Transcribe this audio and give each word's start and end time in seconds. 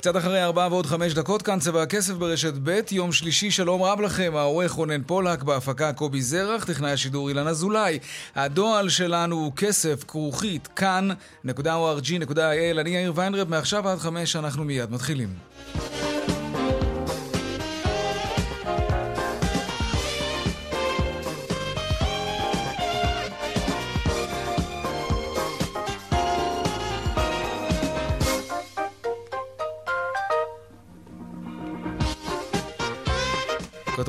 קצת 0.00 0.16
אחרי 0.16 0.42
ארבעה 0.42 0.68
ועוד 0.68 0.86
חמש 0.86 1.14
דקות, 1.14 1.42
כאן 1.42 1.58
צבע 1.58 1.82
הכסף 1.82 2.14
ברשת 2.14 2.54
ב', 2.62 2.80
יום 2.90 3.12
שלישי, 3.12 3.50
שלום 3.50 3.82
רב 3.82 4.00
לכם, 4.00 4.32
העורך 4.36 4.72
רונן 4.72 5.02
פולק, 5.02 5.42
בהפקה 5.42 5.92
קובי 5.92 6.22
זרח, 6.22 6.64
טכנאי 6.64 6.90
השידור 6.90 7.28
אילן 7.28 7.46
אזולאי. 7.46 7.98
הדועל 8.34 8.88
שלנו 8.88 9.36
הוא 9.36 9.52
כסף, 9.56 10.04
כרוכית, 10.04 10.66
כאן.org.il, 10.66 12.80
אני 12.80 12.90
יאיר 12.90 13.12
ויינרב, 13.14 13.48
מעכשיו 13.48 13.88
עד 13.88 13.98
חמש 13.98 14.36
אנחנו 14.36 14.64
מיד 14.64 14.90
מתחילים. 14.90 15.49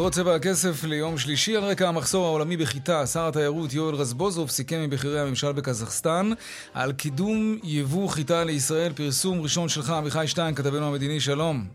כותרות 0.01 0.13
צבע 0.13 0.35
הכסף 0.35 0.83
ליום 0.83 1.17
שלישי 1.17 1.55
על 1.55 1.63
רקע 1.63 1.87
המחסור 1.87 2.25
העולמי 2.25 2.57
בחיטה, 2.57 3.07
שר 3.07 3.27
התיירות 3.27 3.73
יואל 3.73 3.95
רזבוזוב 3.95 4.49
סיכם 4.49 4.75
עם 4.75 4.89
בכירי 4.89 5.19
הממשל 5.19 5.51
בקזחסטן 5.51 6.31
על 6.73 6.91
קידום 6.91 7.57
יבוא 7.63 8.09
חיטה 8.09 8.43
לישראל. 8.43 8.93
פרסום 8.93 9.41
ראשון 9.41 9.69
שלך, 9.69 9.89
עמיחי 9.89 10.27
שטיין, 10.27 10.55
כתבנו 10.55 10.87
המדיני, 10.87 11.19
שלום. 11.19 11.65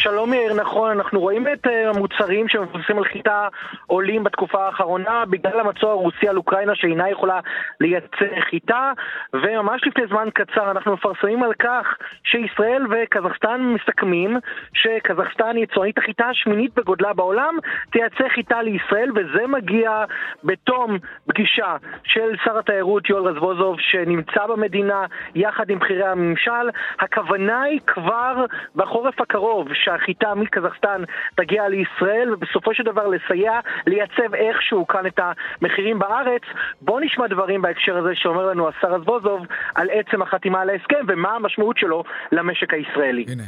שלום 0.00 0.34
יאיר, 0.34 0.54
נכון, 0.54 0.90
אנחנו 0.90 1.20
רואים 1.20 1.46
את 1.52 1.66
אה, 1.66 1.90
המוצרים 1.90 2.48
שמבוססים 2.48 2.98
על 2.98 3.04
חיטה 3.04 3.48
עולים 3.86 4.24
בתקופה 4.24 4.66
האחרונה 4.66 5.24
בגלל 5.30 5.60
המצור 5.60 5.90
הרוסי 5.90 6.28
על 6.28 6.36
אוקראינה 6.36 6.74
שאינה 6.74 7.10
יכולה 7.10 7.40
לייצר 7.80 8.40
חיטה 8.50 8.92
וממש 9.32 9.82
לפני 9.86 10.06
זמן 10.06 10.28
קצר 10.34 10.70
אנחנו 10.70 10.92
מפרסמים 10.92 11.42
על 11.42 11.54
כך 11.54 11.86
שישראל 12.24 12.86
וקזחסטן 12.90 13.60
מסכמים 13.60 14.36
שקזחסטן 14.74 15.56
יצואנית 15.56 15.98
החיטה 15.98 16.26
השמינית 16.26 16.74
בגודלה 16.74 17.12
בעולם 17.12 17.54
תייצר 17.92 18.28
חיטה 18.34 18.62
לישראל 18.62 19.10
וזה 19.14 19.46
מגיע 19.46 20.04
בתום 20.44 20.98
פגישה 21.28 21.76
של 22.04 22.36
שר 22.44 22.58
התיירות 22.58 23.10
יואל 23.10 23.22
רזבוזוב 23.22 23.76
שנמצא 23.80 24.46
במדינה 24.46 25.06
יחד 25.34 25.70
עם 25.70 25.78
בכירי 25.78 26.06
הממשל. 26.06 26.70
הכוונה 27.00 27.62
היא 27.62 27.80
כבר 27.86 28.44
בחורף 28.76 29.20
הקרוב 29.20 29.68
שהחיטה 29.88 30.34
מקזחסטן 30.34 31.02
תגיע 31.34 31.68
לישראל 31.68 32.34
ובסופו 32.34 32.74
של 32.74 32.82
דבר 32.82 33.06
לסייע 33.06 33.60
לייצב 33.86 34.34
איכשהו 34.34 34.86
כאן 34.86 35.06
את 35.06 35.18
המחירים 35.18 35.98
בארץ. 35.98 36.42
בואו 36.82 37.00
נשמע 37.00 37.26
דברים 37.26 37.62
בהקשר 37.62 37.96
הזה 37.96 38.10
שאומר 38.14 38.46
לנו 38.46 38.68
השר 38.68 38.94
רזבוזוב 38.94 39.40
על 39.74 39.88
עצם 39.90 40.22
החתימה 40.22 40.60
על 40.60 40.70
ההסכם 40.70 41.04
ומה 41.08 41.30
המשמעות 41.30 41.78
שלו 41.78 42.04
למשק 42.32 42.74
הישראלי. 42.74 43.24
הנה. 43.28 43.44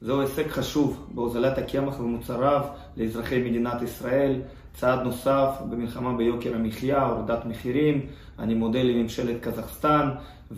זהו 0.00 0.20
הישג 0.20 0.48
חשוב 0.48 1.08
בהוזלת 1.14 1.58
הקמח 1.58 2.00
ומוצריו 2.00 2.60
לאזרחי 2.96 3.38
מדינת 3.38 3.82
ישראל, 3.82 4.34
צעד 4.72 5.02
נוסף 5.02 5.48
במלחמה 5.70 6.16
ביוקר 6.16 6.54
המחיה, 6.54 7.02
הורדת 7.04 7.44
מחירים. 7.44 8.06
אני 8.38 8.54
מודה 8.54 8.82
לממשלת 8.82 9.40
קזחסטן 9.42 10.08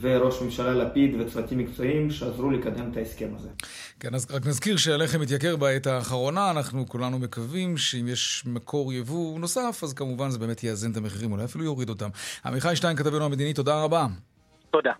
וראש 0.00 0.42
ממשלה 0.42 0.74
לפיד 0.74 1.20
וצוותים 1.20 1.58
מקצועיים 1.58 2.10
שעזרו 2.10 2.50
לקדם 2.50 2.90
את 2.92 2.96
ההסכם 2.96 3.28
הזה. 3.36 3.48
כן, 4.00 4.14
אז 4.14 4.26
רק 4.30 4.46
נזכיר 4.46 4.76
שהלחם 4.76 5.20
מתייקר 5.20 5.56
בעת 5.56 5.86
האחרונה, 5.86 6.50
אנחנו 6.50 6.88
כולנו 6.88 7.18
מקווים 7.18 7.76
שאם 7.76 8.08
יש 8.08 8.42
מקור 8.46 8.92
יבוא 8.92 9.38
נוסף, 9.38 9.80
אז 9.82 9.92
כמובן 9.92 10.30
זה 10.30 10.38
באמת 10.38 10.64
יאזן 10.64 10.92
את 10.92 10.96
המחירים, 10.96 11.32
אולי 11.32 11.44
אפילו 11.44 11.64
יוריד 11.64 11.88
אותם. 11.88 12.08
עמיחי 12.44 12.76
שטיין, 12.76 12.96
כתבנו 12.96 13.24
המדיני, 13.24 13.54
תודה 13.54 13.82
רבה. 13.82 14.06
תודה. 14.70 14.92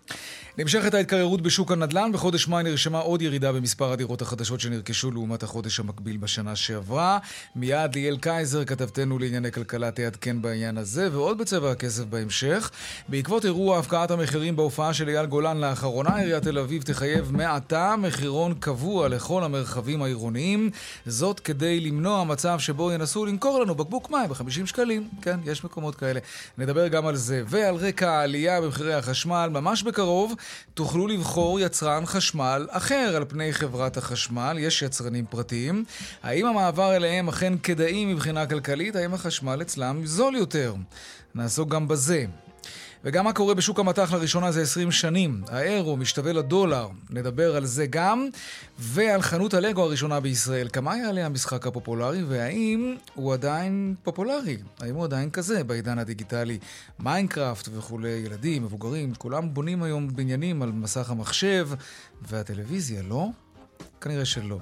נמשכת 0.57 0.93
ההתקררות 0.93 1.41
בשוק 1.41 1.71
הנדל"ן, 1.71 2.11
בחודש 2.11 2.47
מאי 2.47 2.63
נרשמה 2.63 2.99
עוד 2.99 3.21
ירידה 3.21 3.51
במספר 3.51 3.91
הדירות 3.91 4.21
החדשות 4.21 4.59
שנרכשו 4.59 5.11
לעומת 5.11 5.43
החודש 5.43 5.79
המקביל 5.79 6.17
בשנה 6.17 6.55
שעברה. 6.55 7.19
מיד 7.55 7.95
ליאל 7.95 8.17
קייזר, 8.17 8.65
כתבתנו 8.65 9.19
לענייני 9.19 9.51
כלכלה, 9.51 9.91
תעדכן 9.91 10.41
בעניין 10.41 10.77
הזה, 10.77 11.09
ועוד 11.11 11.37
בצבע 11.37 11.71
הכסף 11.71 12.03
בהמשך. 12.03 12.71
בעקבות 13.09 13.45
אירוע 13.45 13.79
הפקעת 13.79 14.11
המחירים 14.11 14.55
בהופעה 14.55 14.93
של 14.93 15.09
אייל 15.09 15.25
גולן 15.25 15.57
לאחרונה, 15.57 16.15
עיריית 16.15 16.43
תל 16.43 16.59
אביב 16.59 16.83
תחייב 16.83 17.31
מעתה 17.31 17.95
מחירון 17.97 18.53
קבוע 18.53 19.07
לכל 19.07 19.43
המרחבים 19.43 20.01
העירוניים, 20.03 20.69
זאת 21.05 21.39
כדי 21.39 21.79
למנוע 21.79 22.23
מצב 22.23 22.59
שבו 22.59 22.91
ינסו 22.91 23.25
למכור 23.25 23.59
לנו 23.59 23.75
בקבוק 23.75 24.09
מים 24.09 24.29
ב-50 24.29 24.65
שקלים. 24.65 25.09
כן, 25.21 25.39
יש 25.45 25.63
מקומות 25.63 25.95
כאלה. 25.95 26.19
נדבר 26.57 26.87
גם 26.87 27.07
על 27.07 27.15
זה. 27.15 27.43
ועל 27.47 27.75
רקע 27.75 28.11
העלייה 28.11 28.61
במחירי 28.61 28.93
החשמל, 28.93 29.49
ממש 29.61 29.83
בקרוב 29.83 30.33
תוכלו 30.73 31.07
לבחור 31.07 31.59
יצרן 31.59 32.05
חשמל 32.05 32.67
אחר 32.69 33.13
על 33.15 33.25
פני 33.25 33.53
חברת 33.53 33.97
החשמל. 33.97 34.57
יש 34.59 34.81
יצרנים 34.81 35.25
פרטיים. 35.29 35.83
האם 36.23 36.45
המעבר 36.45 36.95
אליהם 36.95 37.27
אכן 37.29 37.53
כדאי 37.63 38.05
מבחינה 38.05 38.45
כלכלית? 38.45 38.95
האם 38.95 39.13
החשמל 39.13 39.61
אצלם 39.61 40.05
זול 40.05 40.35
יותר? 40.35 40.75
נעסוק 41.35 41.69
גם 41.69 41.87
בזה. 41.87 42.25
וגם 43.03 43.25
מה 43.25 43.33
קורה 43.33 43.53
בשוק 43.53 43.79
המטח 43.79 44.13
לראשונה 44.13 44.51
זה 44.51 44.61
20 44.61 44.91
שנים. 44.91 45.43
האירו 45.47 45.97
משתווה 45.97 46.33
לדולר, 46.33 46.87
נדבר 47.09 47.55
על 47.55 47.65
זה 47.65 47.85
גם, 47.85 48.29
ועל 48.79 49.21
חנות 49.21 49.53
הלגו 49.53 49.83
הראשונה 49.83 50.19
בישראל. 50.19 50.67
כמה 50.73 50.97
יעלה 50.97 51.25
המשחק 51.25 51.67
הפופולרי, 51.67 52.23
והאם 52.23 52.95
הוא 53.13 53.33
עדיין 53.33 53.95
פופולרי? 54.03 54.57
האם 54.79 54.95
הוא 54.95 55.03
עדיין 55.03 55.29
כזה 55.29 55.63
בעידן 55.63 55.99
הדיגיטלי? 55.99 56.59
מיינקראפט 56.99 57.69
וכולי, 57.77 58.09
ילדים, 58.09 58.63
מבוגרים, 58.63 59.13
כולם 59.15 59.53
בונים 59.53 59.83
היום 59.83 60.15
בניינים 60.15 60.61
על 60.61 60.71
מסך 60.71 61.09
המחשב 61.09 61.69
והטלוויזיה, 62.21 63.01
לא? 63.01 63.27
כנראה 64.01 64.25
שלא. 64.25 64.57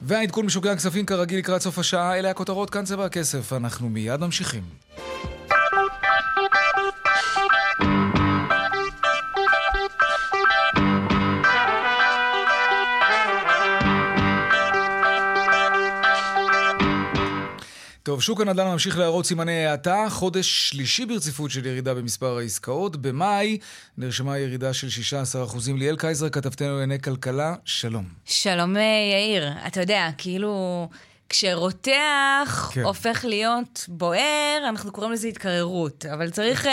והעדכון 0.00 0.46
משוקי 0.46 0.68
הכספים 0.68 1.06
כרגיל 1.06 1.38
לקראת 1.38 1.62
סוף 1.62 1.78
השעה, 1.78 2.18
אלה 2.18 2.30
הכותרות, 2.30 2.70
כאן 2.70 2.84
צבע 2.84 3.04
הכסף. 3.04 3.52
אנחנו 3.52 3.88
מיד 3.88 4.20
ממשיכים. 4.20 4.62
טוב, 18.16 18.22
שוק 18.22 18.40
הנדל"ן 18.40 18.66
ממשיך 18.66 18.98
להראות 18.98 19.26
סימני 19.26 19.66
האטה, 19.66 20.06
חודש 20.10 20.68
שלישי 20.68 21.06
ברציפות 21.06 21.50
של 21.50 21.66
ירידה 21.66 21.94
במספר 21.94 22.38
העסקאות. 22.38 22.96
במאי 22.96 23.58
נרשמה 23.98 24.38
ירידה 24.38 24.72
של 24.72 24.86
16%. 25.52 25.72
ליאל 25.78 25.96
קייזר, 25.96 26.28
כתבתנו 26.28 26.72
לענייני 26.72 27.02
כלכלה, 27.02 27.54
שלום. 27.64 28.04
שלום 28.24 28.76
יאיר. 29.12 29.52
אתה 29.66 29.80
יודע, 29.80 30.08
כאילו... 30.18 30.88
כשרותח 31.28 32.70
כן. 32.74 32.82
הופך 32.82 33.24
להיות 33.24 33.84
בוער, 33.88 34.58
אנחנו 34.68 34.92
קוראים 34.92 35.12
לזה 35.12 35.28
התקררות. 35.28 36.06
אבל 36.12 36.30
צריך 36.30 36.64
uh, 36.64 36.68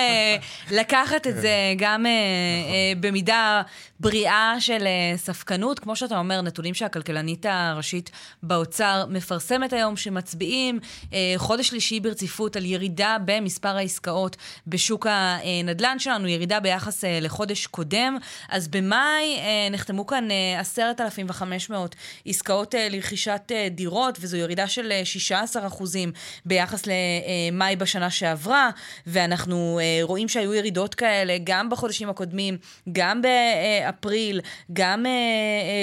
לקחת 0.77 1.27
את 1.27 1.35
זה 1.35 1.53
גם 1.77 2.05
uh, 2.05 2.09
uh, 2.09 2.99
במידה 2.99 3.61
בריאה 3.99 4.55
של 4.59 4.77
uh, 4.77 5.17
ספקנות. 5.17 5.79
כמו 5.79 5.95
שאתה 5.95 6.17
אומר, 6.17 6.41
נתונים 6.41 6.73
שהכלכלנית 6.73 7.45
הראשית 7.49 8.11
באוצר 8.43 9.05
מפרסמת 9.09 9.73
היום, 9.73 9.97
שמצביעים 9.97 10.79
uh, 11.01 11.13
חודש 11.37 11.67
שלישי 11.67 11.99
ברציפות 11.99 12.55
על 12.55 12.65
ירידה 12.65 13.17
במספר 13.25 13.77
העסקאות 13.77 14.37
בשוק 14.67 15.07
הנדל"ן 15.09 15.99
שלנו, 15.99 16.27
ירידה 16.27 16.59
ביחס 16.59 17.03
uh, 17.03 17.07
לחודש 17.21 17.67
קודם. 17.67 18.17
אז 18.49 18.67
במאי 18.67 19.37
uh, 19.37 19.73
נחתמו 19.73 20.07
כאן 20.07 20.27
uh, 20.57 20.59
10,500 20.59 21.95
עסקאות 22.25 22.75
uh, 22.75 22.77
לרכישת 22.89 23.41
uh, 23.51 23.69
דירות, 23.69 24.17
וזו 24.21 24.42
ירידה 24.43 24.67
של 24.67 24.91
16 25.03 25.67
אחוזים 25.67 26.11
ביחס 26.45 26.83
למאי 26.87 27.75
בשנה 27.75 28.09
שעברה, 28.09 28.69
ואנחנו 29.07 29.79
רואים 30.01 30.27
שהיו 30.27 30.53
ירידות 30.53 30.95
כאלה 30.95 31.37
גם 31.43 31.69
בחודשים 31.69 32.09
הקודמים, 32.09 32.57
גם 32.91 33.21
באפריל, 33.21 34.41
גם 34.73 35.05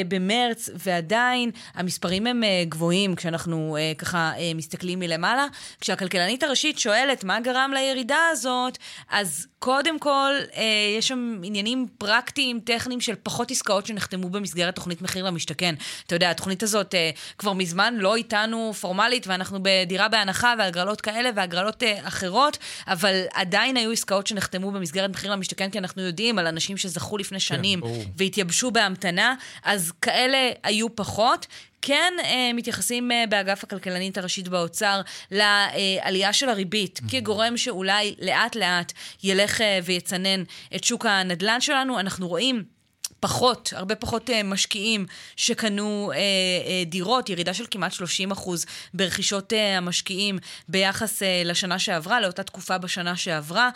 במרץ, 0.08 0.68
ועדיין 0.74 1.50
המספרים 1.74 2.26
הם 2.26 2.42
גבוהים 2.68 3.14
כשאנחנו 3.14 3.76
ככה 3.98 4.32
מסתכלים 4.54 4.98
מלמעלה. 4.98 5.46
כשהכלכלנית 5.80 6.42
הראשית 6.42 6.78
שואלת 6.78 7.24
מה 7.24 7.40
גרם 7.40 7.70
לירידה 7.74 8.18
הזאת, 8.32 8.78
אז 9.10 9.46
קודם 9.58 9.98
כל, 9.98 10.32
אה, 10.56 10.62
יש 10.98 11.08
שם 11.08 11.40
עניינים 11.42 11.86
פרקטיים, 11.98 12.60
טכניים 12.60 13.00
של 13.00 13.14
פחות 13.22 13.50
עסקאות 13.50 13.86
שנחתמו 13.86 14.28
במסגרת 14.28 14.74
תוכנית 14.74 15.02
מחיר 15.02 15.24
למשתכן. 15.24 15.74
אתה 16.06 16.14
יודע, 16.14 16.30
התוכנית 16.30 16.62
הזאת 16.62 16.94
אה, 16.94 17.10
כבר 17.38 17.52
מזמן 17.52 17.94
לא 17.98 18.16
איתנו 18.16 18.49
פורמלית, 18.80 19.26
ואנחנו 19.26 19.58
בדירה 19.62 20.08
בהנחה 20.08 20.54
והגרלות 20.58 21.00
כאלה 21.00 21.30
והגרלות 21.34 21.82
אה, 21.82 21.98
אחרות, 22.08 22.58
אבל 22.86 23.22
עדיין 23.34 23.76
היו 23.76 23.90
עסקאות 23.92 24.26
שנחתמו 24.26 24.70
במסגרת 24.70 25.10
מחיר 25.10 25.32
למשתכן, 25.32 25.70
כי 25.70 25.78
אנחנו 25.78 26.02
יודעים 26.02 26.38
על 26.38 26.46
אנשים 26.46 26.76
שזכו 26.76 27.18
לפני 27.18 27.38
כן, 27.38 27.44
שנים 27.44 27.80
כן, 27.80 28.10
והתייבשו 28.16 28.70
בהמתנה, 28.70 29.34
אז 29.64 29.92
כאלה 30.02 30.50
היו 30.62 30.96
פחות. 30.96 31.46
כן 31.82 32.12
אה, 32.24 32.50
מתייחסים 32.54 33.12
אה, 33.12 33.24
באגף 33.28 33.64
הכלכלנית 33.64 34.18
הראשית 34.18 34.48
באוצר 34.48 35.00
לעלייה 35.30 36.32
של 36.32 36.48
הריבית 36.48 36.98
mm-hmm. 36.98 37.10
כגורם 37.10 37.56
שאולי 37.56 38.14
לאט-לאט 38.20 38.92
ילך 39.22 39.60
אה, 39.60 39.78
ויצנן 39.84 40.42
את 40.76 40.84
שוק 40.84 41.06
הנדל"ן 41.06 41.60
שלנו. 41.60 42.00
אנחנו 42.00 42.28
רואים... 42.28 42.79
פחות, 43.20 43.72
הרבה 43.76 43.94
פחות 43.94 44.30
uh, 44.30 44.32
משקיעים 44.44 45.06
שקנו 45.36 46.12
uh, 46.12 46.16
uh, 46.16 46.90
דירות, 46.90 47.28
ירידה 47.28 47.54
של 47.54 47.64
כמעט 47.70 47.92
30 47.92 48.30
אחוז 48.30 48.66
ברכישות 48.94 49.52
המשקיעים 49.76 50.38
ביחס 50.68 51.22
לשנה 51.44 51.78
שעברה, 51.78 52.20
לאותה 52.20 52.42
תקופה 52.42 52.78
בשנה 52.78 53.16
שעברה. 53.16 53.70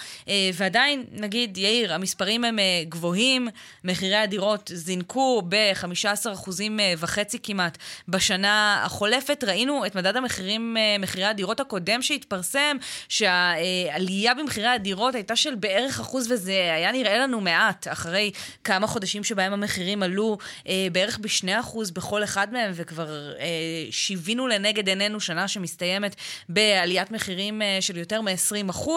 ועדיין, 0.54 1.04
נגיד, 1.12 1.56
יאיר, 1.56 1.94
המספרים 1.94 2.44
הם 2.44 2.58
גבוהים, 2.88 3.48
מחירי 3.84 4.16
הדירות 4.16 4.70
זינקו 4.74 5.42
ב-15 5.48 6.32
אחוזים 6.32 6.78
uh, 6.78 6.82
וחצי 6.98 7.38
כמעט 7.42 7.78
בשנה 8.08 8.82
החולפת. 8.84 9.44
ראינו 9.44 9.86
את 9.86 9.94
מדד 9.94 10.16
המחירים, 10.16 10.76
מחירי 10.98 11.24
הדירות 11.24 11.60
הקודם 11.60 12.02
שהתפרסם, 12.02 12.76
שהעלייה 13.08 14.34
במחירי 14.34 14.68
הדירות 14.68 15.14
הייתה 15.14 15.36
של 15.36 15.54
בערך 15.54 16.00
אחוז, 16.00 16.30
וזה 16.30 16.52
היה 16.52 16.92
נראה 16.92 17.18
לנו 17.18 17.40
מעט, 17.40 17.86
אחרי 17.88 18.30
כמה 18.64 18.86
חודשים 18.86 19.24
שבהם 19.34 19.52
המחירים 19.52 20.02
עלו 20.02 20.38
אה, 20.68 20.86
בערך 20.92 21.18
ב-2% 21.18 21.78
בכל 21.94 22.24
אחד 22.24 22.52
מהם, 22.52 22.70
וכבר 22.74 23.32
אה, 23.38 23.46
שיווינו 23.90 24.46
לנגד 24.46 24.88
עינינו 24.88 25.20
שנה 25.20 25.48
שמסתיימת 25.48 26.16
בעליית 26.48 27.10
מחירים 27.10 27.62
אה, 27.62 27.78
של 27.80 27.96
יותר 27.96 28.20
מ-20%, 28.20 28.88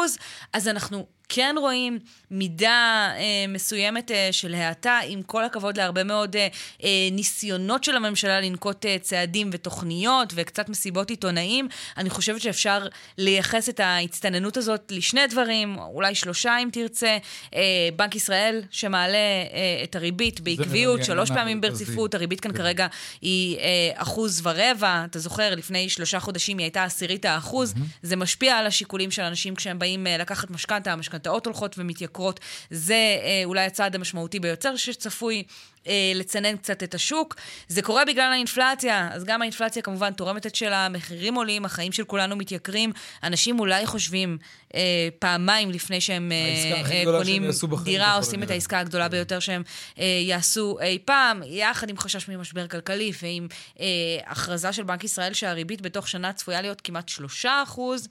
אז 0.53 0.67
אנחנו 0.67 1.05
כן 1.29 1.56
רואים 1.59 2.00
מידה 2.31 3.09
אה, 3.18 3.45
מסוימת 3.47 4.12
אה, 4.12 4.29
של 4.31 4.53
האטה, 4.56 5.00
עם 5.07 5.21
כל 5.24 5.45
הכבוד 5.45 5.77
להרבה 5.77 6.03
מאוד 6.03 6.35
אה, 6.35 6.47
אה, 6.83 6.89
ניסיונות 7.12 7.83
של 7.83 7.95
הממשלה 7.95 8.41
לנקוט 8.41 8.85
אה, 8.85 8.97
צעדים 9.01 9.50
ותוכניות 9.53 10.33
וקצת 10.35 10.69
מסיבות 10.69 11.09
עיתונאים. 11.09 11.68
אני 11.97 12.09
חושבת 12.09 12.41
שאפשר 12.41 12.88
לייחס 13.18 13.69
את 13.69 13.79
ההצטננות 13.79 14.57
הזאת 14.57 14.91
לשני 14.95 15.27
דברים, 15.27 15.77
אולי 15.77 16.15
שלושה 16.15 16.57
אם 16.63 16.69
תרצה. 16.71 17.18
אה, 17.56 17.62
בנק 17.95 18.15
ישראל 18.15 18.62
שמעלה 18.71 19.18
אה, 19.18 19.83
את 19.83 19.95
הריבית 19.95 20.39
בעקביות, 20.39 21.03
שלוש 21.03 21.31
פעמים 21.31 21.62
ברציפות, 21.62 22.13
הריבית 22.13 22.39
כאן 22.39 22.51
כן. 22.51 22.57
כרגע 22.57 22.88
היא 23.21 23.57
אה, 23.57 23.91
אחוז 23.95 24.41
ורבע. 24.44 25.03
אתה 25.09 25.19
זוכר, 25.19 25.56
לפני 25.56 25.89
שלושה 25.89 26.19
חודשים 26.19 26.57
היא 26.57 26.65
הייתה 26.65 26.83
עשירית 26.83 27.25
האחוז. 27.25 27.73
זה 28.01 28.15
משפיע 28.15 28.57
על 28.57 28.68
השיקולים 28.68 29.12
של 29.12 29.21
אנשים 29.21 29.56
כשהם 29.56 29.80
באים 29.80 30.07
אה, 30.07 30.18
לקחת 30.18 30.51
משכנתה, 30.51 30.95
המשכנתאות 31.17 31.45
הולכות 31.45 31.75
ומתייקרות. 31.77 32.39
זה 32.69 32.93
אה, 32.93 33.41
אולי 33.45 33.65
הצעד 33.65 33.95
המשמעותי 33.95 34.39
ביותר 34.39 34.75
שצפוי 34.75 35.43
אה, 35.87 36.11
לצנן 36.15 36.57
קצת 36.57 36.83
את 36.83 36.95
השוק. 36.95 37.35
זה 37.67 37.81
קורה 37.81 38.05
בגלל 38.05 38.31
האינפלציה, 38.31 39.09
אז 39.13 39.23
גם 39.23 39.41
האינפלציה 39.41 39.81
כמובן 39.81 40.13
תורמת 40.13 40.45
את 40.45 40.55
שלה, 40.55 40.85
המחירים 40.85 41.35
עולים, 41.35 41.65
החיים 41.65 41.91
של 41.91 42.03
כולנו 42.03 42.35
מתייקרים. 42.35 42.91
אנשים 43.23 43.59
אולי 43.59 43.85
חושבים 43.85 44.37
אה, 44.75 44.81
פעמיים 45.19 45.71
לפני 45.71 46.01
שהם 46.01 46.31
אה, 46.31 46.81
אה, 46.91 47.03
קונים 47.17 47.43
דירה, 47.83 48.15
עושים 48.15 48.43
את 48.43 48.51
העסקה 48.51 48.79
הגדולה 48.79 49.09
ביותר 49.09 49.39
שהם 49.39 49.63
אה, 49.99 50.05
יעשו 50.27 50.77
אי 50.81 50.99
פעם, 51.05 51.41
יחד 51.45 51.89
עם 51.89 51.97
חשש 51.97 52.29
ממשבר 52.29 52.67
כלכלי 52.67 53.11
ועם 53.21 53.47
אה, 53.79 53.85
הכרזה 54.25 54.73
של 54.73 54.83
בנק 54.83 55.03
ישראל 55.03 55.33
שהריבית 55.33 55.81
בתוך 55.81 56.07
שנה 56.07 56.33
צפויה 56.33 56.61
להיות 56.61 56.81
כמעט 56.81 57.09
שלושה 57.09 57.63
אחוז. 57.63 58.07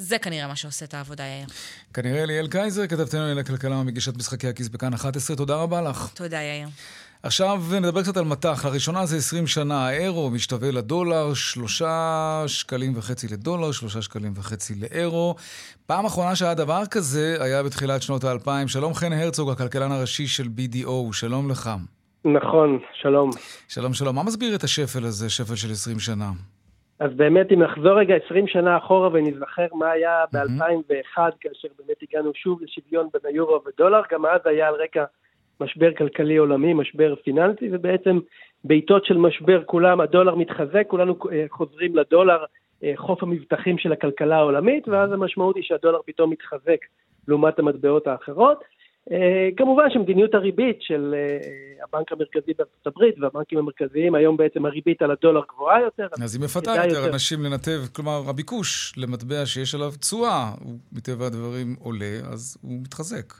זה 0.00 0.18
כנראה 0.18 0.48
מה 0.48 0.56
שעושה 0.56 0.84
את 0.84 0.94
העבודה, 0.94 1.24
יאיר. 1.24 1.46
כנראה 1.94 2.26
ליאל 2.26 2.48
קייזר, 2.48 2.86
כתבתנו 2.86 3.20
על 3.20 3.38
הכלכלה 3.38 3.82
מגישת 3.82 4.16
משחקי 4.16 4.48
הכיס 4.48 4.68
בכאן 4.68 4.94
11, 4.94 5.36
תודה 5.36 5.56
רבה 5.56 5.80
לך. 5.80 6.08
תודה, 6.14 6.36
יאיר. 6.36 6.68
עכשיו 7.22 7.62
נדבר 7.80 8.02
קצת 8.02 8.16
על 8.16 8.24
מטח. 8.24 8.64
לראשונה 8.64 9.06
זה 9.06 9.16
20 9.16 9.46
שנה, 9.46 9.86
האירו 9.86 10.30
משתווה 10.30 10.70
לדולר, 10.70 11.34
שלושה 11.34 12.44
שקלים 12.46 12.92
וחצי 12.96 13.28
לדולר, 13.28 13.72
שלושה 13.72 14.02
שקלים 14.02 14.32
וחצי 14.36 14.74
לאירו. 14.74 15.34
פעם 15.86 16.06
אחרונה 16.06 16.36
שהיה 16.36 16.54
דבר 16.54 16.86
כזה 16.90 17.36
היה 17.40 17.62
בתחילת 17.62 18.02
שנות 18.02 18.24
האלפיים. 18.24 18.68
שלום 18.68 18.94
חן 18.94 19.12
הרצוג, 19.12 19.50
הכלכלן 19.50 19.92
הראשי 19.92 20.26
של 20.26 20.44
BDO, 20.44 21.12
שלום 21.12 21.50
לך. 21.50 21.70
נכון, 22.24 22.78
שלום. 23.02 23.30
שלום, 23.68 23.94
שלום. 23.94 24.16
מה 24.16 24.22
מסביר 24.22 24.54
את 24.54 24.64
השפל 24.64 25.04
הזה, 25.04 25.30
שפל 25.30 25.56
של 25.56 25.72
20 25.72 26.00
שנה? 26.00 26.30
אז 27.00 27.10
באמת, 27.16 27.52
אם 27.52 27.62
נחזור 27.62 27.98
רגע 27.98 28.14
20 28.26 28.46
שנה 28.46 28.76
אחורה 28.76 29.08
ונזכר 29.12 29.66
מה 29.74 29.90
היה 29.90 30.24
ב-2001, 30.32 31.18
כאשר 31.40 31.68
באמת 31.78 31.96
הגענו 32.02 32.30
שוב 32.34 32.62
לשוויון 32.62 33.08
בין 33.12 33.32
היורו 33.34 33.60
ודולר, 33.66 34.00
גם 34.12 34.26
אז 34.26 34.40
היה 34.44 34.68
על 34.68 34.74
רקע 34.74 35.04
משבר 35.60 35.94
כלכלי 35.94 36.36
עולמי, 36.36 36.74
משבר 36.74 37.14
פיננסי, 37.24 37.68
ובעצם 37.72 38.18
בעיתות 38.64 39.04
של 39.04 39.16
משבר 39.16 39.62
כולם, 39.66 40.00
הדולר 40.00 40.34
מתחזק, 40.34 40.84
כולנו 40.86 41.16
אה, 41.32 41.44
חוזרים 41.48 41.96
לדולר, 41.96 42.44
אה, 42.84 42.92
חוף 42.96 43.22
המבטחים 43.22 43.78
של 43.78 43.92
הכלכלה 43.92 44.36
העולמית, 44.36 44.88
ואז 44.88 45.12
המשמעות 45.12 45.56
היא 45.56 45.64
שהדולר 45.64 45.98
פתאום 46.06 46.30
מתחזק 46.30 46.78
לעומת 47.28 47.58
המטבעות 47.58 48.06
האחרות. 48.06 48.64
אה, 49.12 49.48
כמובן 49.56 49.90
שמדיניות 49.90 50.34
הריבית 50.34 50.82
של 50.82 51.14
אה, 51.16 51.84
הבנק 51.84 52.12
המרכזי 52.12 52.52
בארצות 52.58 52.86
הברית 52.86 53.14
והבנקים 53.18 53.58
המרכזיים, 53.58 54.14
היום 54.14 54.36
בעצם 54.36 54.66
הריבית 54.66 55.02
על 55.02 55.10
הדולר 55.10 55.42
גבוהה 55.48 55.80
יותר. 55.80 56.06
אז 56.24 56.34
היא 56.34 56.44
מפתה 56.44 56.70
יותר, 56.70 56.88
יותר 56.88 57.12
אנשים 57.12 57.38
לנתב, 57.44 57.80
כלומר 57.96 58.22
הביקוש 58.28 58.92
למטבע 58.96 59.46
שיש 59.46 59.74
עליו 59.74 59.90
תשואה, 60.00 60.50
הוא 60.64 60.78
מטבע 60.92 61.26
הדברים 61.26 61.76
עולה, 61.78 62.16
אז 62.32 62.58
הוא 62.62 62.80
מתחזק. 62.82 63.32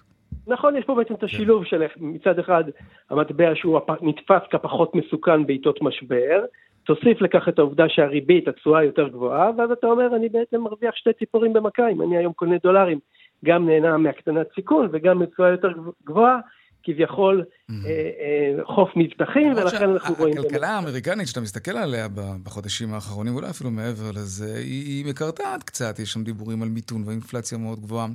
נכון, 0.47 0.77
יש 0.77 0.85
פה 0.85 0.95
בעצם 0.95 1.15
את 1.15 1.23
השילוב 1.23 1.65
של 1.65 1.83
מצד 1.97 2.39
אחד 2.39 2.65
המטבע 3.11 3.51
שהוא 3.55 3.81
נתפס 4.03 4.43
כפחות 4.51 4.95
מסוכן 4.95 5.47
בעיתות 5.47 5.83
משבר, 5.83 6.45
תוסיף 6.85 7.21
לכך 7.21 7.49
את 7.49 7.59
העובדה 7.59 7.89
שהריבית, 7.89 8.49
התשואה 8.49 8.85
יותר 8.85 9.09
גבוהה, 9.09 9.51
ואז 9.59 9.71
אתה 9.71 9.87
אומר, 9.87 10.17
אני 10.17 10.29
בעצם 10.29 10.61
מרוויח 10.61 10.95
שתי 10.97 11.13
ציפורים 11.13 11.53
במכה, 11.53 11.89
אם 11.89 12.03
אני 12.03 12.17
היום 12.17 12.33
קונה 12.33 12.57
דולרים 12.63 12.99
גם 13.45 13.67
נהנה 13.67 13.97
מהקטנת 13.97 14.47
סיכון 14.55 14.89
וגם 14.93 15.19
מתשואה 15.19 15.49
יותר 15.49 15.69
גבוהה, 16.07 16.39
כביכול 16.83 17.45
mm-hmm. 17.45 17.73
אה, 17.87 17.91
אה, 17.91 18.65
חוף 18.65 18.91
מבטחים, 18.97 19.53
ולכן 19.53 19.91
אנחנו 19.91 20.15
רואים... 20.19 20.39
הכלכלה 20.39 20.69
האמריקנית, 20.69 21.27
שאתה 21.27 21.41
מסתכל 21.41 21.77
עליה 21.77 22.07
בחודשים 22.45 22.95
האחרונים, 22.95 23.35
אולי 23.35 23.51
אפילו 23.51 23.71
מעבר 23.71 24.11
לזה, 24.11 24.59
היא, 24.59 24.85
היא 24.87 25.07
מקרטעת 25.11 25.63
קצת, 25.63 25.99
יש 25.99 26.13
שם 26.13 26.25
דיבורים 26.25 26.63
על 26.63 26.69
מיתון 26.69 27.03
ואינפלציה 27.07 27.59
מאוד 27.59 27.79
גבוהה. 27.81 28.07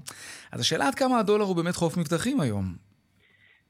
אז 0.52 0.60
השאלה 0.60 0.88
עד 0.88 0.96
כמה 0.96 1.20
הדולר 1.20 1.44
הוא 1.44 1.56
באמת 1.56 1.76
חוף 1.76 1.98
מבטחים 1.98 2.40
היום. 2.40 2.66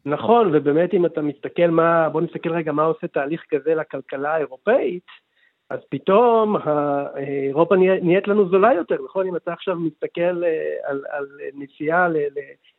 נכון, 0.06 0.56
ובאמת 0.56 0.94
אם 0.94 1.06
אתה 1.06 1.22
מסתכל 1.22 1.68
מה, 1.68 2.10
בוא 2.10 2.22
נסתכל 2.22 2.50
רגע 2.50 2.72
מה 2.72 2.84
עושה 2.84 3.08
תהליך 3.08 3.42
כזה 3.50 3.76
לכלכלה 3.76 4.34
האירופאית, 4.34 5.04
אז 5.70 5.80
פתאום 5.90 6.56
אירופה 7.18 7.76
נהיית 7.76 8.28
לנו 8.28 8.50
זולה 8.50 8.74
יותר, 8.74 8.96
נכון? 9.06 9.28
אם 9.28 9.36
אתה 9.36 9.54
עכשיו 9.54 9.76
מסתכל 9.76 10.44
אה, 10.44 10.76
על, 10.84 11.04
על 11.10 11.26
נסיעה 11.54 12.08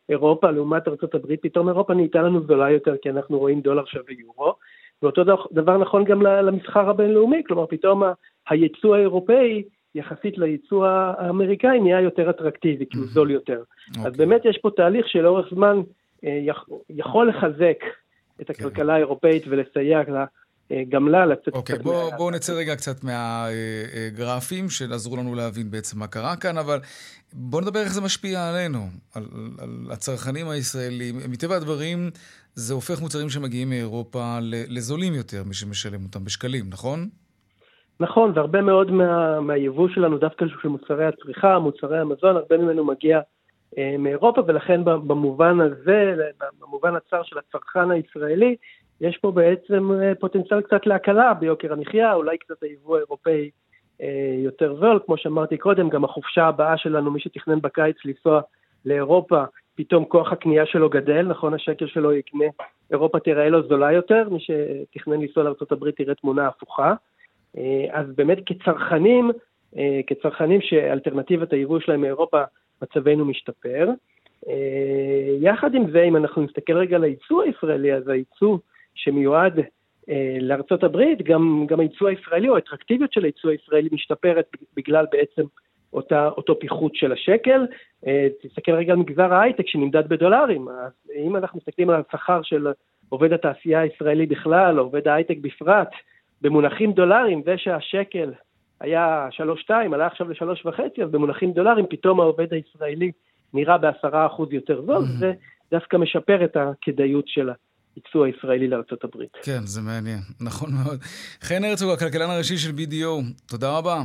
לאירופה 0.09 0.51
לעומת 0.51 0.87
ארה"ב, 0.87 1.35
פתאום 1.41 1.69
אירופה 1.69 1.93
נהייתה 1.93 2.21
לנו 2.21 2.41
זולה 2.41 2.71
יותר 2.71 2.95
כי 3.01 3.09
אנחנו 3.09 3.39
רואים 3.39 3.61
דולר 3.61 3.85
שווה 3.85 4.13
יורו. 4.19 4.53
ואותו 5.01 5.21
דבר 5.51 5.77
נכון 5.77 6.03
גם 6.03 6.21
למסחר 6.21 6.89
הבינלאומי, 6.89 7.43
כלומר 7.47 7.65
פתאום 7.65 8.03
הייצוא 8.49 8.95
האירופאי 8.95 9.63
יחסית 9.95 10.37
לייצוא 10.37 10.87
האמריקאי 10.87 11.79
נהיה 11.79 12.01
יותר 12.01 12.29
אטרקטיבי, 12.29 12.85
כי 12.89 12.97
הוא 12.97 13.05
mm-hmm. 13.05 13.09
זול 13.09 13.31
יותר. 13.31 13.63
אז 13.89 14.05
אוקיי. 14.05 14.25
באמת 14.25 14.45
יש 14.45 14.57
פה 14.57 14.69
תהליך 14.75 15.07
שלאורך 15.07 15.53
זמן 15.53 15.81
אה, 16.25 16.39
יכול 16.89 17.29
לחזק 17.29 17.77
את 18.41 18.47
כן. 18.47 18.53
הכלכלה 18.53 18.95
האירופאית 18.95 19.43
ולסייע 19.47 20.01
לה 20.07 20.25
גם 20.89 21.07
לה 21.07 21.25
לצאת 21.25 21.47
okay, 21.47 21.49
קצת... 21.49 21.55
אוקיי, 21.55 21.79
בואו 21.79 22.11
בוא 22.17 22.31
נצא 22.31 22.53
רגע 22.53 22.75
קצת 22.75 23.03
מהגרפים 23.03 24.69
שעזרו 24.69 25.17
לנו 25.17 25.35
להבין 25.35 25.71
בעצם 25.71 25.99
מה 25.99 26.07
קרה 26.07 26.35
כאן, 26.35 26.57
אבל 26.57 26.79
בואו 27.33 27.61
נדבר 27.61 27.79
איך 27.79 27.93
זה 27.93 28.01
משפיע 28.01 28.49
עלינו, 28.49 28.79
על, 29.15 29.23
על 29.61 29.69
הצרכנים 29.91 30.49
הישראלים. 30.49 31.15
מטבע 31.29 31.55
הדברים, 31.55 32.09
זה 32.55 32.73
הופך 32.73 33.01
מוצרים 33.01 33.29
שמגיעים 33.29 33.69
מאירופה 33.69 34.37
לזולים 34.69 35.13
יותר, 35.13 35.43
מי 35.45 35.53
שמשלם 35.53 36.03
אותם 36.03 36.25
בשקלים, 36.25 36.65
נכון? 36.69 37.09
נכון, 37.99 38.31
והרבה 38.35 38.61
מאוד 38.61 38.91
מה, 38.91 39.41
מהיבוא 39.41 39.87
שלנו, 39.89 40.17
דווקא 40.17 40.45
של 40.61 40.67
מוצרי 40.67 41.05
הצריכה, 41.05 41.59
מוצרי 41.59 41.99
המזון, 41.99 42.35
הרבה 42.35 42.57
ממנו 42.57 42.85
מגיע 42.85 43.19
אה, 43.77 43.95
מאירופה, 43.99 44.41
ולכן 44.47 44.83
במובן 44.83 45.59
הזה, 45.59 46.15
במובן 46.59 46.95
הצר 46.95 47.23
של 47.23 47.35
הצרכן 47.37 47.91
הישראלי, 47.91 48.55
יש 49.01 49.17
פה 49.17 49.31
בעצם 49.31 49.91
אה, 50.01 50.15
פוטנציאל 50.15 50.61
קצת 50.61 50.85
להקלה 50.85 51.33
ביוקר 51.33 51.73
המחיה, 51.73 52.13
אולי 52.13 52.37
קצת 52.37 52.63
היבוא 52.63 52.97
האירופאי 52.97 53.49
אה, 54.01 54.35
יותר 54.37 54.75
זול, 54.75 54.99
כמו 55.05 55.17
שאמרתי 55.17 55.57
קודם, 55.57 55.89
גם 55.89 56.03
החופשה 56.03 56.45
הבאה 56.45 56.77
שלנו, 56.77 57.11
מי 57.11 57.19
שתכנן 57.19 57.61
בקיץ 57.61 57.95
לנסוע 58.05 58.41
לאירופה, 58.85 59.43
פתאום 59.75 60.05
כוח 60.05 60.31
הקנייה 60.31 60.65
שלו 60.65 60.89
גדל, 60.89 61.21
נכון, 61.21 61.53
השקל 61.53 61.87
שלו 61.87 62.13
יקנה, 62.13 62.45
אירופה 62.91 63.19
תיראה 63.19 63.49
לו 63.49 63.67
זולה 63.67 63.91
יותר, 63.91 64.29
מי 64.29 64.39
שתכנן 64.39 65.21
לנסוע 65.21 65.43
לארה"ב 65.43 65.91
תראה 65.91 66.15
תמונה 66.15 66.47
הפוכה. 66.47 66.93
אה, 67.57 67.85
אז 67.91 68.05
באמת 68.15 68.37
כצרכנים, 68.45 69.31
כצרכנים 70.07 70.61
שאלטרנטיבת 70.61 71.53
היבוא 71.53 71.79
שלהם 71.79 72.01
מאירופה, 72.01 72.41
מצבנו 72.81 73.25
משתפר. 73.25 73.89
יחד 75.41 75.75
עם 75.75 75.91
זה, 75.91 76.03
אם 76.03 76.15
אנחנו 76.15 76.41
נסתכל 76.41 76.77
רגע 76.77 76.95
על 76.95 77.03
הייצוא 77.03 77.43
הישראלי, 77.43 77.93
אז 77.93 78.07
הייצוא 78.07 78.57
שמיועד 78.97 79.59
לארצות 80.41 80.83
הברית, 80.83 81.21
גם, 81.21 81.65
גם 81.67 81.79
הייצוא 81.79 82.09
הישראלי 82.09 82.49
או 82.49 82.55
האטרקטיביות 82.55 83.13
של 83.13 83.23
הייצוא 83.23 83.51
הישראלי 83.51 83.89
משתפרת 83.91 84.45
בגלל 84.75 85.05
בעצם 85.11 85.41
אותה, 85.93 86.27
אותו 86.27 86.59
פיחות 86.59 86.95
של 86.95 87.11
השקל. 87.11 87.65
תסתכל 88.43 88.71
רגע 88.71 88.93
על 88.93 88.99
מגזר 88.99 89.33
ההייטק 89.33 89.67
שנמדד 89.67 90.09
בדולרים. 90.09 90.69
אז 90.69 90.91
אם 91.15 91.35
אנחנו 91.35 91.59
מסתכלים 91.59 91.89
על 91.89 92.01
השכר 92.07 92.41
של 92.43 92.67
עובד 93.09 93.33
התעשייה 93.33 93.79
הישראלי 93.79 94.25
בכלל, 94.25 94.79
או 94.79 94.83
עובד 94.83 95.07
ההייטק 95.07 95.37
בפרט, 95.41 95.89
במונחים 96.41 96.91
דולרים, 96.91 97.41
זה 97.45 97.57
שהשקל 97.57 98.33
היה 98.81 99.27
3.2, 99.69 99.73
עלה 99.93 100.05
עכשיו 100.05 100.29
ל-3.5, 100.29 100.79
אז 101.03 101.11
במונחים 101.11 101.51
דולרים 101.51 101.85
פתאום 101.89 102.19
העובד 102.19 102.53
הישראלי 102.53 103.11
נראה 103.53 103.77
בעשרה 103.77 104.25
אחוז 104.25 104.53
יותר 104.53 104.81
זול, 104.81 104.95
mm-hmm. 104.95 105.19
זה 105.19 105.33
דווקא 105.71 105.97
משפר 105.97 106.43
את 106.43 106.57
הכדאיות 106.57 107.27
של 107.27 107.49
הייצוא 107.97 108.25
הישראלי 108.25 108.67
לארצות 108.67 109.03
הברית. 109.03 109.31
כן, 109.43 109.61
זה 109.65 109.81
מעניין, 109.81 110.19
נכון 110.41 110.69
מאוד. 110.73 110.99
חן 111.41 111.63
הרצוג, 111.63 111.89
הכלכלן 111.91 112.29
הראשי 112.29 112.57
של 112.57 112.69
BDO, 112.69 113.23
תודה 113.45 113.77
רבה. 113.77 114.03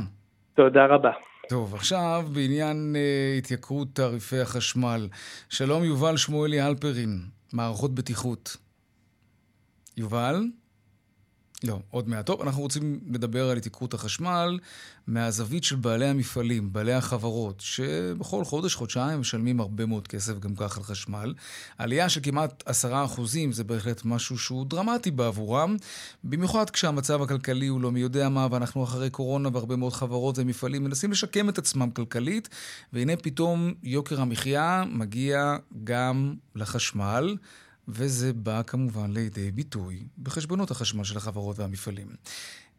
תודה 0.55 0.85
רבה. 0.85 1.11
טוב, 1.49 1.75
עכשיו 1.75 2.25
בעניין 2.33 2.95
uh, 2.95 3.37
התייקרות 3.37 3.87
תעריפי 3.93 4.39
החשמל. 4.39 5.07
שלום 5.49 5.83
יובל 5.83 6.17
שמואלי 6.17 6.67
אלפרין, 6.67 7.19
מערכות 7.53 7.95
בטיחות. 7.95 8.57
יובל? 9.97 10.35
לא, 11.63 11.79
עוד 11.91 12.09
מעט. 12.09 12.25
טוב, 12.25 12.41
אנחנו 12.41 12.61
רוצים 12.61 12.99
לדבר 13.11 13.49
על 13.49 13.57
התייקרות 13.57 13.93
החשמל 13.93 14.59
מהזווית 15.07 15.63
של 15.63 15.75
בעלי 15.75 16.05
המפעלים, 16.05 16.73
בעלי 16.73 16.93
החברות, 16.93 17.59
שבכל 17.59 18.43
חודש, 18.45 18.75
חודשיים 18.75 19.19
משלמים 19.19 19.59
הרבה 19.59 19.85
מאוד 19.85 20.07
כסף 20.07 20.39
גם 20.39 20.55
כך 20.55 20.77
על 20.77 20.83
חשמל. 20.83 21.33
עלייה 21.77 22.09
של 22.09 22.19
כמעט 22.23 22.63
עשרה 22.65 23.05
אחוזים 23.05 23.51
זה 23.51 23.63
בהחלט 23.63 24.05
משהו 24.05 24.37
שהוא 24.37 24.65
דרמטי 24.65 25.11
בעבורם, 25.11 25.75
במיוחד 26.23 26.69
כשהמצב 26.69 27.21
הכלכלי 27.21 27.67
הוא 27.67 27.81
לא 27.81 27.91
מי 27.91 27.99
יודע 27.99 28.29
מה, 28.29 28.47
ואנחנו 28.51 28.83
אחרי 28.83 29.09
קורונה 29.09 29.49
והרבה 29.53 29.75
מאוד 29.75 29.93
חברות 29.93 30.35
ומפעלים 30.39 30.83
מנסים 30.83 31.11
לשקם 31.11 31.49
את 31.49 31.57
עצמם 31.57 31.89
כלכלית, 31.89 32.49
והנה 32.93 33.15
פתאום 33.15 33.73
יוקר 33.83 34.21
המחיה 34.21 34.83
מגיע 34.91 35.55
גם 35.83 36.33
לחשמל. 36.55 37.35
וזה 37.87 38.33
בא 38.33 38.61
כמובן 38.67 39.11
לידי 39.11 39.51
ביטוי 39.51 40.03
בחשבונות 40.23 40.71
החשמל 40.71 41.03
של 41.03 41.17
החברות 41.17 41.59
והמפעלים. 41.59 42.07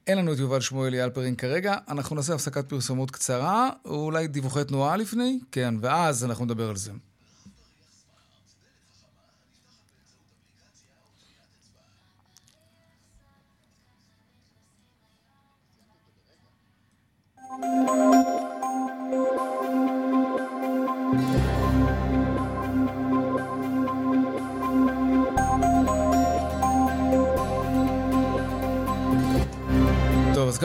אין 0.06 0.18
לנו 0.18 0.32
את 0.32 0.38
יובל 0.38 0.60
שמואלי 0.60 1.04
אלפרין 1.04 1.36
כרגע, 1.36 1.76
אנחנו 1.88 2.16
נעשה 2.16 2.34
הפסקת 2.34 2.68
פרסומות 2.68 3.10
קצרה, 3.10 3.70
או 3.84 4.04
אולי 4.04 4.26
דיווחי 4.26 4.64
תנועה 4.64 4.96
לפני? 4.96 5.38
כן, 5.52 5.74
ואז 5.80 6.24
אנחנו 6.24 6.44
נדבר 6.44 6.68
על 6.68 6.76
זה. 6.76 6.92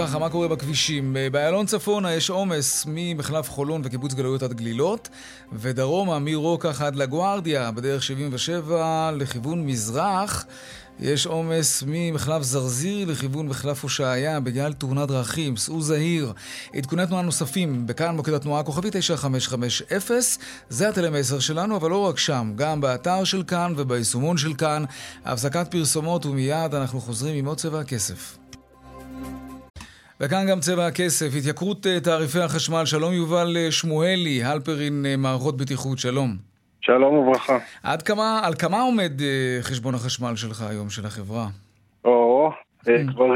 ככה, 0.02 0.20
מה 0.20 0.30
קורה 0.30 0.48
בכבישים? 0.48 1.18
אה, 1.18 1.30
באיילון 1.30 1.66
צפונה 1.66 2.14
יש 2.14 2.30
עומס 2.30 2.86
ממחלף 2.88 3.50
חולון 3.50 3.82
וקיבוץ 3.84 4.14
גלויות 4.14 4.44
עד 4.44 4.54
גלילות, 4.54 5.10
ודרומה 5.52 6.20
מרוקח 6.20 6.82
עד 6.82 6.96
לגוארדיה, 6.96 7.72
בדרך 7.72 8.04
77 8.04 9.12
לכיוון 9.16 9.66
מזרח. 9.66 10.46
יש 11.00 11.26
עומס 11.26 11.84
ממחלף 11.88 12.42
זרזיר 12.42 13.12
לכיוון 13.12 13.48
מחלף 13.48 13.84
הושעיה 13.84 14.40
בגלל 14.40 14.74
תאונת 14.74 15.08
דרכים, 15.08 15.58
סעו 15.58 15.82
זהיר. 15.82 16.34
עדכוני 16.76 17.08
תנועה 17.08 17.22
נוספים, 17.22 17.88
בכאן 17.88 18.16
מוקד 18.16 18.34
התנועה 18.34 18.60
הכוכבית 18.60 18.96
9550, 18.96 20.42
זה 20.70 20.90
הטלמסר 20.90 21.40
שלנו, 21.40 21.76
אבל 21.76 21.90
לא 21.90 21.98
רק 21.98 22.20
שם, 22.20 22.54
גם 22.56 22.82
באתר 22.82 23.24
של 23.24 23.44
כאן 23.44 23.74
וביישומון 23.78 24.38
של 24.38 24.54
כאן. 24.54 24.84
הפסקת 25.26 25.68
פרסומות 25.72 26.26
ומיד 26.26 26.76
אנחנו 26.76 27.02
חוזרים 27.02 27.36
עם 27.36 27.46
עוד 27.46 27.58
צבע 27.58 27.80
הכסף. 27.80 28.39
וכאן 30.22 30.46
גם 30.50 30.60
צבע 30.60 30.88
הכסף, 30.88 31.26
התייקרות 31.38 31.88
אה, 31.88 32.00
תעריפי 32.00 32.40
החשמל. 32.40 32.86
שלום 32.86 33.14
יובל 33.14 33.58
אה, 33.58 33.72
שמואלי, 33.72 34.44
הלפרין 34.44 35.06
אה, 35.06 35.16
מערכות 35.18 35.58
בטיחות, 35.58 35.98
שלום. 36.00 36.30
שלום 36.82 37.16
וברכה. 37.16 37.58
עד 37.84 38.02
כמה, 38.02 38.42
על 38.44 38.54
כמה 38.54 38.82
עומד 38.82 39.12
חשבון 39.62 39.96
החשמל 39.96 40.36
שלך 40.36 40.62
היום, 40.70 40.90
של 40.90 41.06
החברה? 41.06 41.46
או, 42.06 42.52
mm. 42.84 42.90
כבר 43.14 43.34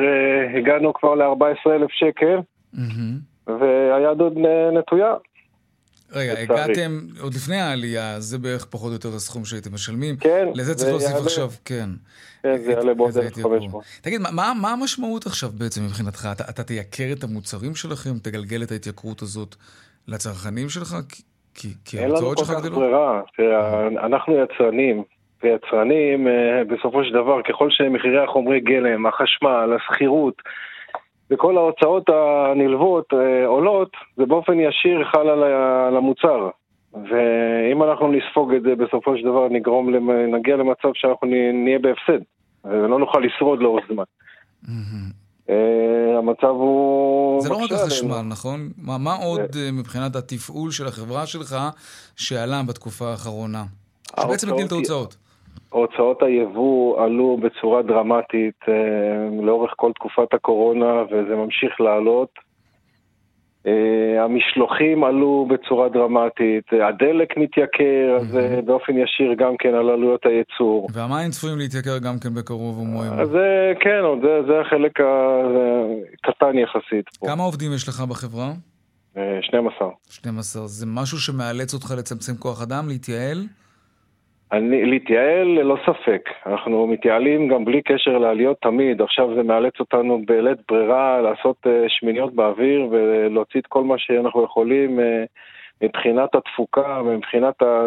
הגענו 0.57 0.93
כבר 0.93 1.15
ל-14,000 1.15 1.87
שקל, 1.89 2.37
mm-hmm. 2.75 3.51
והיד 3.51 4.19
עוד 4.19 4.33
נטויה. 4.77 5.13
רגע, 6.13 6.39
הגעתם 6.39 6.99
עוד 7.21 7.33
לפני 7.33 7.55
העלייה, 7.55 8.19
זה 8.19 8.37
בערך 8.37 8.65
פחות 8.65 8.87
או 8.87 8.93
יותר 8.93 9.15
הסכום 9.15 9.45
שהייתם 9.45 9.73
משלמים. 9.73 10.15
כן. 10.17 10.47
לזה 10.55 10.75
צריך 10.75 10.89
להוסיף 10.89 11.15
עכשיו, 11.15 11.49
כן. 11.65 11.89
כן, 12.43 12.57
זה 12.57 12.71
יעלה 12.71 12.93
בעוד 12.93 13.17
1,500. 13.17 13.83
תגיד, 14.01 14.21
מה, 14.21 14.51
מה 14.61 14.71
המשמעות 14.71 15.25
עכשיו 15.25 15.49
בעצם 15.49 15.81
מבחינתך? 15.85 16.27
אתה, 16.31 16.43
אתה 16.49 16.63
תייקר 16.63 17.13
את 17.17 17.23
המוצרים 17.23 17.75
שלכם? 17.75 18.09
תגלגל 18.23 18.63
את 18.63 18.71
ההתייקרות 18.71 19.21
הזאת 19.21 19.55
לצרכנים 20.07 20.69
שלך? 20.69 20.95
כי, 21.55 21.67
כי 21.85 21.99
ההוצאות 21.99 22.37
שלך 22.37 22.49
גדלות? 22.49 22.63
אין 22.63 22.91
לנו 22.91 23.21
כל 23.25 23.31
כך 23.31 23.37
ברירה. 23.37 24.05
אנחנו 24.05 24.33
יצרנים, 24.43 25.03
ויצרנים, 25.43 26.27
אה, 26.27 26.63
בסופו 26.63 27.03
של 27.03 27.13
דבר, 27.13 27.41
ככל 27.41 27.67
שמחירי 27.71 28.23
החומרי 28.23 28.59
גלם, 28.59 29.05
החשמל, 29.05 29.69
השכירות, 29.75 30.41
וכל 31.31 31.57
ההוצאות 31.57 32.09
הנלוות 32.09 33.05
אה, 33.13 33.47
עולות, 33.47 33.89
זה 34.17 34.25
באופן 34.25 34.59
ישיר 34.59 35.03
חל 35.11 35.29
על 35.29 35.97
המוצר. 35.97 36.49
ואם 36.93 37.83
אנחנו 37.83 38.11
נספוג 38.11 38.53
את 38.53 38.61
זה, 38.61 38.75
בסופו 38.75 39.17
של 39.17 39.23
דבר 39.23 39.47
נגרום, 39.49 39.89
נגיע 40.35 40.55
למצב 40.55 40.89
שאנחנו 40.93 41.27
נהיה 41.53 41.79
בהפסד, 41.79 42.23
ולא 42.65 42.99
נוכל 42.99 43.19
לשרוד 43.19 43.59
לאורך 43.59 43.85
זמן. 43.93 44.03
אה, 45.49 46.17
המצב 46.17 46.47
הוא... 46.47 47.41
זה 47.41 47.49
לא 47.49 47.55
רק 47.55 47.71
החשמל, 47.71 48.21
נכון? 48.21 48.69
מה 48.77 49.15
עוד 49.15 49.39
אה, 49.55 49.71
מבחינת 49.71 50.15
התפעול 50.15 50.71
של 50.71 50.87
החברה 50.87 51.25
שלך 51.25 51.55
שעלה 52.15 52.61
בתקופה 52.67 53.09
האחרונה? 53.11 53.63
שבעצם 54.19 54.49
הגדיל 54.49 54.65
את 54.65 54.71
ההוצאות. 54.71 55.15
הוצאות 55.69 56.23
היבוא 56.23 57.03
עלו 57.03 57.37
בצורה 57.41 57.81
דרמטית 57.81 58.59
אה, 58.67 58.73
לאורך 59.45 59.73
כל 59.75 59.91
תקופת 59.95 60.33
הקורונה 60.33 61.03
וזה 61.03 61.35
ממשיך 61.35 61.81
לעלות. 61.81 62.29
אה, 63.67 64.23
המשלוחים 64.23 65.03
עלו 65.03 65.47
בצורה 65.49 65.89
דרמטית, 65.89 66.63
הדלק 66.87 67.37
מתייקר, 67.37 68.17
אז 68.21 68.37
באופן 68.65 68.97
ישיר 68.97 69.33
גם 69.33 69.53
כן 69.59 69.69
על 69.69 69.89
עלויות 69.89 70.25
הייצור. 70.25 70.87
והמים 70.93 71.29
צפויים 71.29 71.57
להתייקר 71.57 71.97
גם 71.97 72.15
כן 72.19 72.33
בקרוב 72.33 72.77
ומועם. 72.77 73.25
זה 73.25 73.73
כן, 73.79 74.01
זה, 74.21 74.41
זה 74.47 74.59
החלק 74.61 74.99
הקטן 74.99 76.57
יחסית 76.57 77.09
פה. 77.19 77.27
כמה 77.27 77.43
עובדים 77.43 77.73
יש 77.75 77.87
לך 77.87 78.01
בחברה? 78.09 78.51
12. 79.41 79.87
אה, 79.87 79.93
12. 80.09 80.67
זה 80.67 80.85
משהו 80.85 81.17
שמאלץ 81.17 81.73
אותך 81.73 81.93
לצמצם 81.97 82.33
כוח 82.35 82.61
אדם, 82.61 82.87
להתייעל? 82.87 83.37
אני, 84.53 84.85
להתייעל 84.85 85.47
ללא 85.47 85.77
ספק, 85.85 86.29
אנחנו 86.45 86.87
מתייעלים 86.87 87.47
גם 87.47 87.65
בלי 87.65 87.81
קשר 87.81 88.17
לעליות 88.17 88.57
תמיד, 88.61 89.01
עכשיו 89.01 89.35
זה 89.35 89.43
מאלץ 89.43 89.79
אותנו 89.79 90.21
בלית 90.25 90.57
ברירה 90.71 91.21
לעשות 91.21 91.57
uh, 91.65 91.69
שמיניות 91.87 92.33
באוויר 92.33 92.87
ולהוציא 92.91 93.59
את 93.59 93.67
כל 93.67 93.83
מה 93.83 93.97
שאנחנו 93.97 94.43
יכולים 94.43 94.99
uh, 94.99 95.03
מבחינת 95.83 96.35
התפוקה 96.35 97.01
ומבחינת 97.05 97.61
ה... 97.61 97.81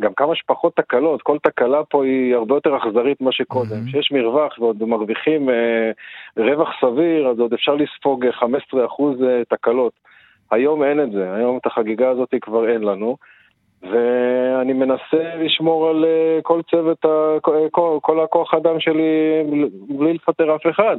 גם 0.00 0.14
כמה 0.16 0.34
שפחות 0.34 0.76
תקלות, 0.76 1.22
כל 1.22 1.38
תקלה 1.42 1.84
פה 1.84 2.04
היא 2.04 2.34
הרבה 2.34 2.54
יותר 2.54 2.76
אכזרית 2.76 3.20
ממה 3.20 3.32
שקודם. 3.32 3.86
כשיש 3.86 4.12
mm-hmm. 4.12 4.16
מרווח 4.16 4.58
ועוד 4.58 4.82
מרוויחים 4.82 5.50
אה, 5.50 5.90
רווח 6.36 6.68
סביר, 6.80 7.28
אז 7.28 7.38
עוד 7.38 7.52
אפשר 7.52 7.74
לספוג 7.74 8.24
15% 8.26 8.34
אה, 8.74 9.42
תקלות. 9.48 9.92
היום 10.50 10.84
אין 10.84 11.00
את 11.00 11.12
זה, 11.12 11.34
היום 11.34 11.58
את 11.58 11.66
החגיגה 11.66 12.10
הזאת 12.10 12.34
כבר 12.40 12.68
אין 12.68 12.82
לנו. 12.82 13.16
ואני 13.82 14.72
מנסה 14.72 15.36
לשמור 15.38 15.88
על 15.88 16.04
uh, 16.04 16.42
כל 16.42 16.60
צוות, 16.70 17.04
ה, 17.04 17.36
כל, 17.70 17.98
כל 18.00 18.20
הכוח 18.20 18.54
האדם 18.54 18.80
שלי 18.80 19.42
בלי 19.88 20.12
לפטר 20.12 20.56
אף 20.56 20.66
אחד. 20.70 20.96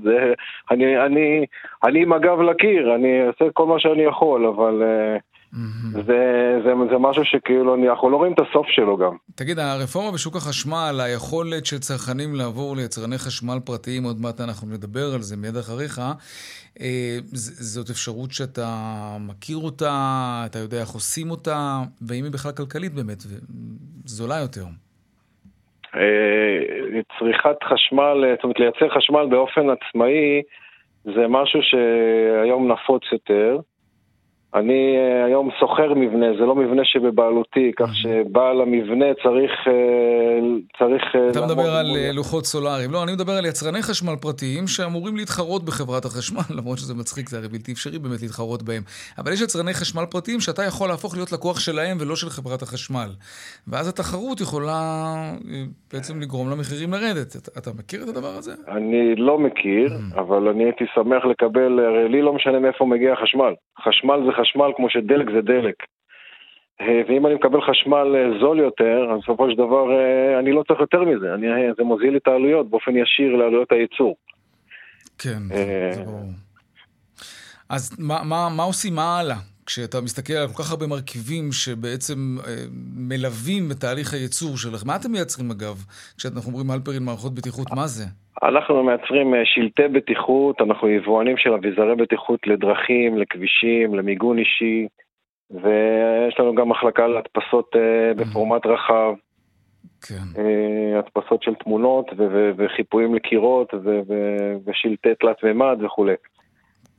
אני, 0.72 1.06
אני, 1.06 1.46
אני 1.84 2.02
עם 2.02 2.14
הגב 2.14 2.42
לקיר, 2.42 2.96
אני 2.96 3.28
אעשה 3.28 3.46
כל 3.54 3.66
מה 3.66 3.80
שאני 3.80 4.04
יכול, 4.04 4.46
אבל 4.46 4.84
uh, 4.84 5.29
Mm-hmm. 5.54 6.02
זה, 6.06 6.60
זה, 6.64 6.74
זה 6.92 6.98
משהו 6.98 7.26
שכאילו, 7.26 7.76
אנחנו 7.76 8.10
לא 8.10 8.18
רואים 8.18 8.34
את 8.34 8.40
הסוף 8.40 8.68
שלו 8.68 8.98
גם. 8.98 9.16
תגיד, 9.36 9.60
הרפורמה 9.60 10.12
בשוק 10.12 10.36
החשמל, 10.36 11.00
היכולת 11.04 11.66
של 11.66 11.80
צרכנים 11.80 12.36
לעבור 12.36 12.76
ליצרני 12.76 13.18
חשמל 13.18 13.60
פרטיים, 13.66 14.04
עוד 14.04 14.22
מעט 14.22 14.42
אנחנו 14.42 14.68
נדבר 14.68 15.14
על 15.16 15.22
זה 15.22 15.38
מיד 15.38 15.56
אחריך, 15.58 16.02
אה, 16.82 17.18
זאת 17.78 17.90
אפשרות 17.90 18.32
שאתה 18.32 18.68
מכיר 19.20 19.58
אותה, 19.58 19.94
אתה 20.46 20.60
יודע 20.60 20.78
איך 20.82 20.90
עושים 20.90 21.32
אותה, 21.32 21.80
ואם 22.08 22.24
היא 22.24 22.34
בכלל 22.34 22.52
כלכלית 22.52 22.94
באמת, 22.94 23.18
זולה 24.06 24.40
יותר. 24.42 24.66
אה, 25.96 27.02
צריכת 27.20 27.64
חשמל, 27.64 28.24
זאת 28.36 28.44
אומרת 28.44 28.60
לייצר 28.60 28.90
חשמל 28.98 29.26
באופן 29.30 29.62
עצמאי, 29.70 30.42
זה 31.04 31.28
משהו 31.30 31.60
שהיום 31.64 32.72
נפוץ 32.72 33.04
יותר. 33.12 33.60
אני 34.54 34.98
אה, 34.98 35.26
היום 35.26 35.50
שוכר 35.60 35.94
מבנה, 35.94 36.26
זה 36.40 36.46
לא 36.46 36.56
מבנה 36.56 36.82
שבבעלותי, 36.86 37.72
כך 37.78 37.96
שבעל 37.96 38.62
המבנה 38.62 39.06
צריך... 39.24 39.52
אה, 39.68 40.40
צריך 40.80 41.04
אה, 41.16 41.30
אתה 41.32 41.46
מדבר 41.46 41.70
על 41.80 41.86
לוחות 42.14 42.46
סולאריים. 42.46 42.92
לא, 42.92 43.04
אני 43.04 43.12
מדבר 43.12 43.34
על 43.34 43.46
יצרני 43.46 43.82
חשמל 43.82 44.16
פרטיים 44.22 44.68
שאמורים 44.68 45.16
להתחרות 45.18 45.66
בחברת 45.66 46.06
החשמל, 46.06 46.48
למרות 46.58 46.78
שזה 46.78 46.94
מצחיק, 46.94 47.30
זה 47.30 47.38
הרי 47.38 47.48
בלתי 47.48 47.72
אפשרי 47.72 48.00
באמת 48.00 48.22
להתחרות 48.22 48.64
בהם. 48.64 48.84
אבל 49.18 49.34
יש 49.34 49.42
יצרני 49.42 49.74
חשמל 49.74 50.06
פרטיים 50.12 50.40
שאתה 50.40 50.64
יכול 50.64 50.88
להפוך 50.90 51.16
להיות 51.16 51.32
לקוח 51.32 51.60
שלהם 51.60 51.98
ולא 52.00 52.16
של 52.16 52.30
חברת 52.30 52.62
החשמל. 52.62 53.10
ואז 53.68 53.88
התחרות 53.90 54.42
יכולה 54.42 54.80
בעצם 55.94 56.22
לגרום 56.22 56.50
למחירים 56.52 56.90
לרדת. 56.94 57.32
אתה 57.58 57.70
מכיר 57.80 58.04
את 58.04 58.08
הדבר 58.08 58.34
הזה? 58.40 58.54
אני 58.68 59.16
לא 59.16 59.40
מכיר, 59.40 59.90
אבל 60.16 60.48
אני 60.48 60.64
הייתי 60.64 60.86
שמח 60.96 61.26
לקבל, 61.26 61.80
הרי 61.80 62.10
לי 62.10 62.22
לא 62.22 62.34
משנה 62.34 62.60
מאיפה 62.60 62.86
מגיע 62.86 63.14
החשמל. 63.14 63.54
חשמל 63.84 64.20
זה 64.26 64.32
חשמל 64.42 64.72
כמו 64.76 64.90
שדלק 64.90 65.28
זה 65.36 65.42
דלק. 65.42 65.76
אה, 66.82 67.02
ואם 67.08 67.26
אני 67.26 67.36
מקבל 67.36 67.60
חשמל 67.62 68.16
אה, 68.16 68.40
זול 68.40 68.60
יותר, 68.60 69.12
אז 69.14 69.20
בסופו 69.24 69.50
של 69.52 69.56
דבר 69.56 69.92
אה, 69.92 70.40
אני 70.40 70.52
לא 70.52 70.64
צריך 70.68 70.80
יותר 70.80 71.04
מזה, 71.04 71.34
אני, 71.34 71.48
זה 71.78 71.84
מוזיל 71.84 72.18
את 72.18 72.28
העלויות 72.28 72.70
באופן 72.70 72.98
ישיר 72.98 73.36
לעלויות 73.36 73.72
הייצור. 73.72 74.16
כן, 75.18 75.40
זה 75.48 76.04
ברור. 76.06 76.20
אז 77.70 78.00
מה, 78.00 78.24
מה, 78.24 78.48
מה 78.58 78.64
עושים, 78.64 78.96
מה 78.96 79.20
הלאה? 79.20 79.36
כשאתה 79.70 79.98
מסתכל 80.02 80.34
על 80.34 80.48
כל 80.48 80.64
כך 80.64 80.72
הרבה 80.72 80.88
מרכיבים 80.88 81.46
שבעצם 81.52 82.20
אה, 82.38 82.64
מלווים 83.10 83.64
את 83.72 83.78
תהליך 83.84 84.14
הייצור 84.14 84.58
שלך, 84.58 84.82
מה 84.86 84.96
אתם 84.96 85.12
מייצרים 85.12 85.52
אגב? 85.52 85.76
כשאנחנו 86.18 86.52
אומרים 86.52 86.72
הלפרין 86.72 87.04
מערכות 87.04 87.34
בטיחות, 87.36 87.68
מה 87.76 87.88
זה? 87.88 88.06
אנחנו 88.44 88.84
מייצרים 88.84 89.34
אה, 89.36 89.42
שלטי 89.46 89.88
בטיחות, 89.88 90.62
אנחנו 90.62 90.90
יבואנים 90.90 91.38
של 91.38 91.54
אביזרי 91.54 91.96
בטיחות 91.96 92.40
לדרכים, 92.48 93.18
לכבישים, 93.18 93.96
למיגון 93.96 94.38
אישי, 94.40 94.88
ויש 95.52 96.36
לנו 96.40 96.56
גם 96.56 96.70
מחלקה 96.70 97.08
להדפסות 97.08 97.70
אה, 97.76 98.14
בפורמט 98.14 98.66
רחב. 98.66 99.14
כן. 100.02 100.42
הדפסות 101.00 101.44
של 101.44 101.56
תמונות 101.56 102.06
וחיפויים 102.58 103.16
לקירות 103.16 103.74
ושלטי 104.66 105.10
תלת 105.20 105.44
מימד 105.44 105.78
וכולי. 105.86 106.14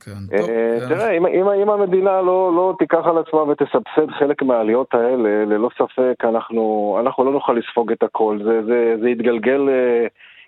כן, 0.05 0.37
טוב. 0.37 0.49
תראה, 0.89 1.17
אם, 1.17 1.25
אם, 1.25 1.49
אם 1.49 1.69
המדינה 1.69 2.21
לא, 2.21 2.51
לא 2.55 2.75
תיקח 2.79 3.01
על 3.05 3.17
עצמה 3.17 3.41
ותסבסד 3.43 4.11
חלק 4.19 4.43
מהעליות 4.43 4.93
האלה, 4.93 5.45
ללא 5.45 5.69
ספק 5.77 6.15
אנחנו, 6.23 6.97
אנחנו 6.99 7.23
לא 7.23 7.31
נוכל 7.31 7.53
לספוג 7.53 7.91
את 7.91 8.03
הכל. 8.03 8.39
זה, 8.43 8.61
זה, 8.65 8.95
זה 9.01 9.09
יתגלגל 9.09 9.69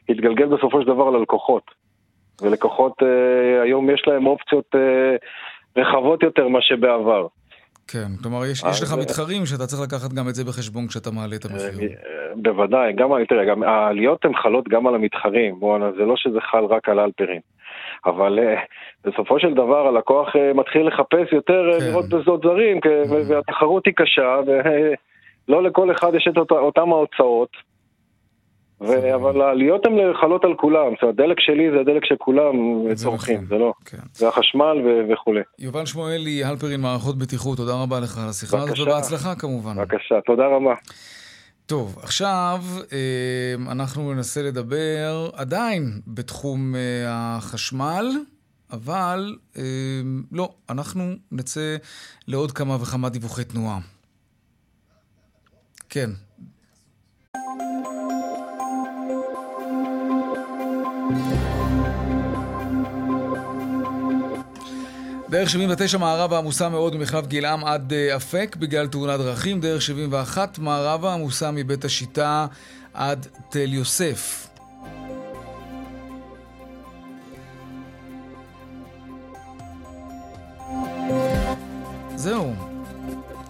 יתגלגל 0.09 0.45
בסופו 0.45 0.81
של 0.81 0.87
דבר 0.87 1.09
ללקוחות. 1.09 1.71
ולקוחות 2.41 2.93
אה, 3.01 3.61
היום 3.63 3.89
יש 3.89 4.03
להם 4.07 4.25
אופציות 4.25 4.75
אה, 4.75 5.15
רחבות 5.81 6.23
יותר 6.23 6.47
מאשר 6.47 6.75
בעבר. 6.75 7.27
כן, 7.87 8.07
כלומר 8.21 8.45
יש, 8.45 8.63
יש 8.71 8.83
לך 8.83 8.93
מתחרים 9.01 9.45
שאתה 9.45 9.65
צריך 9.65 9.81
לקחת 9.81 10.13
גם 10.13 10.29
את 10.29 10.35
זה 10.35 10.43
בחשבון 10.43 10.87
כשאתה 10.87 11.11
מעלה 11.11 11.35
את 11.35 11.45
המחיר. 11.45 11.89
אה, 11.89 12.35
בוודאי, 12.35 12.93
גם, 12.93 13.09
תראה, 13.29 13.45
גם 13.45 13.63
העליות 13.63 14.25
הן 14.25 14.33
חלות 14.33 14.67
גם 14.69 14.87
על 14.87 14.95
המתחרים, 14.95 15.59
בואנה, 15.59 15.91
זה 15.91 16.03
לא 16.05 16.13
שזה 16.17 16.41
חל 16.41 16.65
רק 16.65 16.89
על 16.89 16.99
אלפרים. 16.99 17.41
אבל 18.05 18.39
בסופו 19.05 19.39
של 19.39 19.53
דבר 19.53 19.87
הלקוח 19.87 20.27
מתחיל 20.55 20.87
לחפש 20.87 21.31
יותר 21.31 21.61
כן. 21.79 21.85
לראות 21.85 22.05
בזאת 22.09 22.41
זרים, 22.43 22.79
והתחרות 23.27 23.85
היא 23.85 23.93
קשה, 23.97 24.39
ולא 24.45 25.63
לכל 25.67 25.91
אחד 25.91 26.15
יש 26.15 26.27
את 26.31 26.51
אותם 26.51 26.93
ההוצאות. 26.93 27.49
ו... 28.81 29.15
אבל 29.15 29.41
העליות 29.41 29.85
הן 29.85 29.93
חלות 30.21 30.43
על 30.43 30.53
כולם, 30.55 30.91
זאת 30.93 31.01
אומרת, 31.03 31.19
הדלק 31.19 31.39
שלי 31.39 31.71
זה 31.71 31.79
הדלק 31.79 32.05
שכולם 32.05 32.55
צורכים, 32.93 33.35
נכון, 33.35 33.47
זה 33.47 33.55
לא. 33.55 33.73
כן. 33.85 33.97
זה 34.13 34.27
החשמל 34.27 34.81
ו... 34.85 35.13
וכולי. 35.13 35.41
יובל 35.59 35.85
שמואלי, 35.85 36.43
הלפרין, 36.43 36.81
מערכות 36.81 37.17
בטיחות, 37.17 37.57
תודה 37.57 37.73
רבה 37.83 37.99
לך 37.99 38.17
על 38.17 38.29
השיחה 38.29 38.57
הזאת, 38.57 38.79
ובהצלחה 38.79 39.35
כמובן. 39.35 39.75
בבקשה, 39.77 40.21
תודה 40.25 40.47
רבה. 40.47 40.73
טוב, 41.65 41.99
עכשיו 42.01 42.63
אה, 42.91 43.71
אנחנו 43.71 44.13
ננסה 44.13 44.41
לדבר 44.41 45.29
עדיין 45.33 46.01
בתחום 46.07 46.75
אה, 46.75 46.81
החשמל, 47.07 48.05
אבל 48.71 49.37
אה, 49.57 49.61
לא, 50.31 50.53
אנחנו 50.69 51.15
נצא 51.31 51.75
לעוד 52.27 52.51
כמה 52.51 52.75
וכמה 52.81 53.09
דיווחי 53.09 53.43
תנועה. 53.43 53.79
כן. 55.89 56.09
דרך 65.33 65.49
79 65.49 65.97
מערבה 65.97 66.37
עמוסה 66.37 66.69
מאוד 66.69 66.95
ממחלף 66.95 67.27
גילעם 67.27 67.65
עד 67.65 67.93
אה, 67.93 68.15
אפק 68.15 68.55
בגלל 68.59 68.87
תאונת 68.87 69.19
דרכים. 69.19 69.61
דרך 69.61 69.81
71 69.81 70.59
מערבה 70.59 71.13
עמוסה 71.13 71.51
מבית 71.51 71.85
השיטה 71.85 72.47
עד 72.93 73.27
תל 73.49 73.73
יוסף. 73.73 74.47
זהו. 82.15 82.53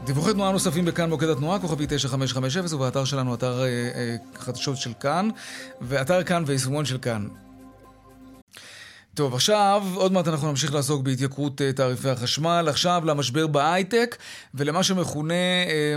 דיווחי 0.06 0.34
תנועה 0.34 0.52
נוספים 0.52 0.86
בכאן 0.86 1.10
מוקד 1.10 1.30
התנועה, 1.30 1.60
כוכבי 1.60 1.86
9550, 1.90 2.76
ובאתר 2.76 3.06
שלנו, 3.06 3.36
אתר 3.36 3.64
אה, 3.64 3.68
אה, 3.68 4.16
חדשות 4.36 4.78
של 4.78 4.92
כאן, 5.00 5.30
ואתר 5.82 6.24
כאן 6.24 6.44
ויישומון 6.46 6.86
של 6.86 6.98
כאן. 6.98 7.28
טוב, 9.16 9.34
עכשיו, 9.34 9.82
עוד 9.96 10.12
מעט 10.12 10.28
אנחנו 10.28 10.50
נמשיך 10.50 10.74
לעסוק 10.74 11.04
בהתייקרות 11.04 11.62
אה, 11.62 11.74
תעריפי 11.74 12.10
החשמל. 12.10 12.66
עכשיו 12.70 13.02
למשבר 13.06 13.48
בהייטק 13.48 14.16
ולמה 14.54 14.84
שמכונה 14.84 15.34
אה, 15.34 15.96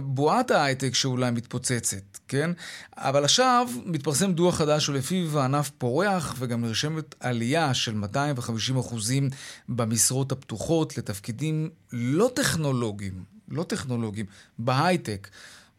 בועת 0.00 0.50
ההייטק 0.50 0.94
שאולי 0.94 1.30
מתפוצצת, 1.30 2.18
כן? 2.28 2.50
אבל 2.96 3.24
עכשיו 3.24 3.66
מתפרסם 3.86 4.32
דוח 4.32 4.54
חדש 4.54 4.86
שלפיו 4.86 5.38
הענף 5.38 5.70
פורח 5.70 6.34
וגם 6.38 6.60
נרשמת 6.64 7.14
עלייה 7.20 7.74
של 7.74 7.94
250 7.94 8.76
אחוזים 8.76 9.28
במשרות 9.68 10.32
הפתוחות 10.32 10.98
לתפקידים 10.98 11.70
לא 11.92 12.30
טכנולוגיים, 12.34 13.14
לא 13.48 13.62
טכנולוגיים, 13.62 14.26
בהייטק. 14.58 15.28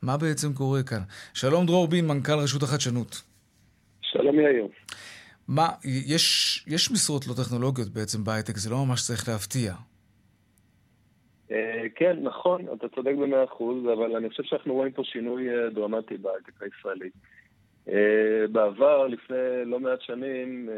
מה 0.01 0.17
בעצם 0.17 0.53
קורה 0.53 0.83
כאן? 0.83 1.01
שלום 1.33 1.65
דרור 1.65 1.87
בין, 1.87 2.07
מנכ"ל 2.07 2.39
רשות 2.39 2.63
החדשנות. 2.63 3.21
שלום 4.01 4.39
יאיר. 4.39 4.67
מה, 5.47 5.67
יש, 5.83 6.65
יש 6.67 6.91
משרות 6.91 7.27
לא 7.27 7.33
טכנולוגיות 7.33 7.89
בעצם 7.89 8.23
בהייטק, 8.23 8.57
זה 8.57 8.69
לא 8.69 8.85
ממש 8.85 9.01
צריך 9.01 9.29
להפתיע. 9.29 9.73
אה, 11.51 11.83
כן, 11.95 12.17
נכון, 12.21 12.65
אתה 12.73 12.87
צודק 12.89 13.13
במאה 13.21 13.43
אחוז, 13.43 13.83
אבל 13.93 14.15
אני 14.15 14.29
חושב 14.29 14.43
שאנחנו 14.43 14.73
רואים 14.73 14.91
פה 14.91 15.03
שינוי 15.03 15.49
אה, 15.49 15.69
דרמטי 15.69 16.17
בהייטק 16.17 16.63
הישראלי. 16.63 17.09
אה, 17.89 18.47
בעבר, 18.51 19.07
לפני 19.07 19.65
לא 19.65 19.79
מעט 19.79 20.01
שנים, 20.01 20.69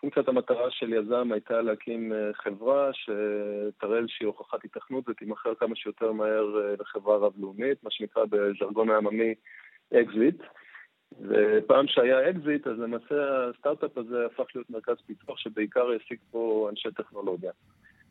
פונקציית 0.00 0.28
המטרה 0.28 0.70
של 0.70 0.92
יזם 0.92 1.32
הייתה 1.32 1.60
להקים 1.60 2.12
חברה 2.32 2.90
שתראה 2.92 3.98
איזושהי 3.98 4.26
הוכחת 4.26 4.64
היתכנות 4.64 5.08
ותימכר 5.08 5.54
כמה 5.54 5.76
שיותר 5.76 6.12
מהר 6.12 6.74
לחברה 6.80 7.16
רב-לאומית, 7.16 7.84
מה 7.84 7.90
שנקרא 7.90 8.24
בז'רגון 8.24 8.90
העממי 8.90 9.34
אקזיט. 9.94 10.42
ופעם 11.20 11.86
שהיה 11.86 12.30
אקזיט, 12.30 12.66
אז 12.66 12.78
למעשה 12.78 13.46
הסטארט-אפ 13.48 13.98
הזה 13.98 14.26
הפך 14.26 14.44
להיות 14.54 14.70
מרכז 14.70 14.96
פיתוח 15.06 15.38
שבעיקר 15.38 15.90
העסיק 15.90 16.20
פה 16.30 16.68
אנשי 16.70 16.88
טכנולוגיה. 16.96 17.50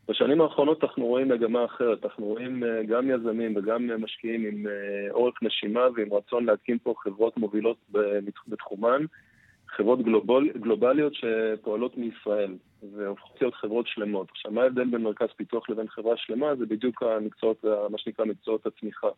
בשנים 0.08 0.40
האחרונות 0.40 0.84
אנחנו 0.84 1.06
רואים 1.06 1.28
מגמה 1.28 1.64
אחרת, 1.64 2.04
אנחנו 2.04 2.26
רואים 2.26 2.64
אה, 2.64 2.82
גם 2.82 3.10
יזמים 3.10 3.56
וגם 3.56 4.02
משקיעים 4.02 4.44
עם 4.46 4.66
אורך 5.10 5.42
נשימה 5.42 5.86
ועם 5.96 6.14
רצון 6.14 6.46
להתקין 6.46 6.78
פה 6.82 6.94
חברות 6.98 7.36
מובילות 7.36 7.76
בתחומן, 8.48 9.04
חברות 9.68 10.02
גלובל, 10.02 10.48
גלובליות 10.58 11.12
שפועלות 11.14 11.98
מישראל. 11.98 12.54
והופכות 12.96 13.40
להיות 13.40 13.54
חברות 13.54 13.86
שלמות. 13.86 14.30
עכשיו, 14.30 14.50
מה 14.50 14.62
ההבדל 14.62 14.84
בין 14.84 15.02
מרכז 15.02 15.28
פיתוח 15.36 15.70
לבין 15.70 15.88
חברה 15.88 16.16
שלמה? 16.16 16.54
זה 16.56 16.66
בדיוק 16.66 17.02
המקצועות, 17.02 17.64
מה 17.64 17.98
שנקרא 17.98 18.24
מקצועות 18.24 18.66
הצמיחה. 18.66 19.08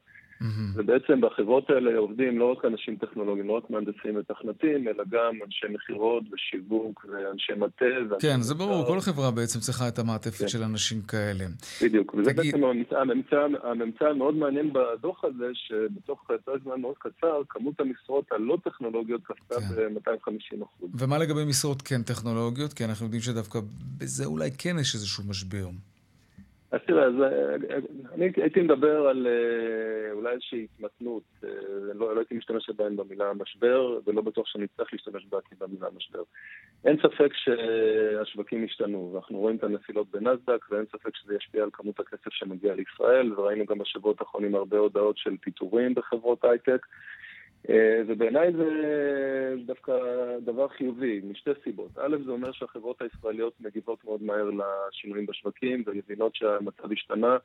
Mm-hmm. 0.43 0.47
ובעצם 0.75 1.21
בחברות 1.21 1.71
האלה 1.71 1.99
עובדים 1.99 2.39
לא 2.39 2.53
רק 2.53 2.65
אנשים 2.65 2.97
טכנולוגיים, 2.97 3.49
לא 3.49 3.53
רק 3.53 3.71
מהנדסים 3.71 4.17
ותכנתים, 4.17 4.89
אלא 4.89 5.05
גם 5.11 5.35
אנשי 5.47 5.67
מכירות 5.75 6.23
ושיווק 6.33 7.07
ואנשי 7.09 7.53
מטה. 7.53 7.85
כן, 8.21 8.41
זה 8.41 8.55
ברור, 8.55 8.87
כל 8.87 9.01
חברה 9.01 9.31
בעצם 9.31 9.61
צריכה 9.61 9.89
את 9.89 9.99
המעטפת 9.99 10.41
כן. 10.41 10.49
של 10.49 10.63
אנשים 10.63 11.03
כאלה. 11.03 11.45
בדיק, 11.83 12.15
וזה 12.15 12.33
תגיד... 12.33 12.53
בעצם 12.55 12.65
הממצא, 12.65 13.47
הממצא 13.63 14.05
המאוד 14.05 14.35
מעניין 14.35 14.73
בדוח 14.73 15.25
הזה, 15.25 15.47
שבתוך 15.55 16.25
פרק 16.45 16.63
זמן 16.65 16.81
מאוד 16.81 16.95
קצר, 16.99 17.43
כמות 17.49 17.81
המשרות 17.81 18.33
הלא 18.33 18.59
טכנולוגיות 18.65 19.21
קפצה 19.25 19.61
כן. 19.61 19.95
ב-250%. 19.95 20.87
ומה 20.95 21.19
לגבי 21.19 21.45
משרות 21.45 21.83
כן 21.83 22.03
טכנולוגיות? 22.03 22.73
כי 22.73 22.85
אנחנו 22.85 23.07
יודעים 23.07 23.23
שדווקא 23.23 23.45
דווקא 23.45 23.61
בזה 23.99 24.25
אולי 24.25 24.51
כן 24.59 24.77
יש 24.81 24.95
איזשהו 24.95 25.25
משבר. 25.25 25.69
אז 26.75 26.81
תראה, 26.87 27.05
אז, 27.05 27.15
אה, 27.23 27.55
אני 28.15 28.33
הייתי 28.37 28.61
מדבר 28.61 29.07
על 29.09 29.27
אה, 29.27 30.13
אולי 30.13 30.33
איזושהי 30.33 30.67
התמתנות. 30.75 31.23
אה, 31.45 31.49
לא, 31.95 32.15
לא 32.15 32.21
הייתי 32.21 32.35
משתמש 32.35 32.71
עדיין 32.71 32.97
במילה 32.97 33.33
משבר, 33.33 33.99
ולא 34.07 34.23
בטוח 34.23 34.47
שאני 34.47 34.65
אצטרך 34.65 34.93
להשתמש 34.93 35.27
בעתיד 35.27 35.59
במילה 35.59 35.87
משבר. 35.97 36.23
אין 36.85 36.97
ספק 36.97 37.31
שהשווקים 37.35 38.65
השתנו, 38.65 39.11
ואנחנו 39.13 39.39
רואים 39.39 39.57
את 39.57 39.65
הנפילות 39.65 40.11
בנסדק, 40.11 40.67
ואין 40.71 40.85
ספק 40.93 41.17
שזה 41.17 41.35
ישפיע 41.35 41.63
על 41.63 41.71
כמות 41.73 42.01
הכסף 42.01 42.31
שמגיע 42.31 42.75
לישראל, 42.75 43.33
וראינו 43.33 43.67
גם 43.67 43.79
בשבועות 43.79 44.21
האחרונים 44.21 44.55
הרבה 44.55 44.79
הודעות 44.79 45.19
של 45.19 45.37
פיטורים 45.41 45.95
בחברות 45.95 46.45
הייטק. 46.45 46.87
אה, 47.69 48.03
ובעיניי 48.07 48.53
זה 48.53 48.65
דווקא 49.67 49.93
דבר 50.45 50.69
חיובי, 50.69 51.21
משתי 51.31 51.51
סיבות. 51.65 51.99
א', 51.99 52.17
זה 52.25 52.31
אומר 52.31 52.53
שהחברות 52.53 53.03
הישראליות 53.03 53.53
מגיבות 53.61 54.05
מאוד 54.05 54.23
מהר 54.23 54.51
לשינויים 54.51 55.27
בשווקים 55.27 55.83
ומבינות 55.87 56.35
שהמצב 56.35 56.93
השתנה 56.93 57.37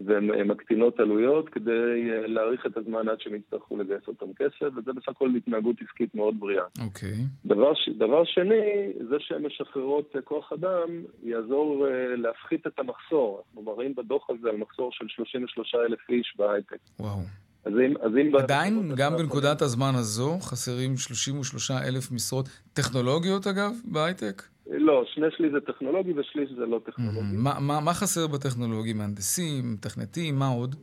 והן 0.00 0.48
מקטינות 0.48 1.00
עלויות 1.00 1.48
כדי 1.48 2.10
אה, 2.10 2.26
להאריך 2.26 2.66
את 2.66 2.76
הזמן 2.76 3.08
עד 3.08 3.20
שהם 3.20 3.34
יצטרכו 3.34 3.76
לגייס 3.76 4.08
אותם 4.08 4.26
כסף, 4.36 4.66
וזה 4.76 4.92
בסך 4.92 5.08
הכל 5.08 5.30
התנהגות 5.36 5.76
עסקית 5.82 6.14
מאוד 6.14 6.40
בריאה. 6.40 6.64
אוקיי. 6.86 7.08
Okay. 7.08 7.46
דבר, 7.48 7.72
דבר 7.98 8.24
שני, 8.24 8.92
זה 9.08 9.16
שהן 9.18 9.46
משחררות 9.46 10.16
כוח 10.24 10.52
אדם 10.52 10.88
יעזור 11.22 11.86
uh, 11.86 12.16
להפחית 12.16 12.66
את 12.66 12.78
המחסור. 12.78 13.42
אנחנו 13.48 13.62
מראים 13.62 13.94
בדוח 13.94 14.30
הזה 14.30 14.48
על 14.48 14.56
מחסור 14.56 14.92
של 14.92 15.04
33 15.08 15.74
אלף 15.74 16.10
איש 16.10 16.34
בהייטק. 16.38 16.78
וואו. 17.00 17.18
Wow. 17.18 17.43
אז 17.64 17.72
אם, 17.72 17.94
אז 18.00 18.12
אם 18.20 18.36
עדיין, 18.36 18.92
גם 18.96 19.16
בנקודת 19.16 19.62
הזמן 19.62 19.94
הזו, 19.94 20.38
חסרים 20.40 20.96
33 20.96 21.70
אלף 21.70 22.12
משרות 22.12 22.48
טכנולוגיות, 22.72 23.46
אגב, 23.46 23.72
בהייטק? 23.84 24.42
לא, 24.70 25.04
שני 25.14 25.26
שליש 25.36 25.52
זה 25.52 25.60
טכנולוגי 25.60 26.12
ושליש 26.12 26.50
זה 26.50 26.66
לא 26.66 26.80
טכנולוגי. 26.86 27.20
Mm-hmm. 27.20 27.44
מה, 27.44 27.52
מה, 27.60 27.80
מה 27.80 27.94
חסר 27.94 28.26
בטכנולוגי? 28.26 28.92
מהנדסים, 28.92 29.72
מתכנתים, 29.72 30.38
מה 30.38 30.48
עוד? 30.48 30.74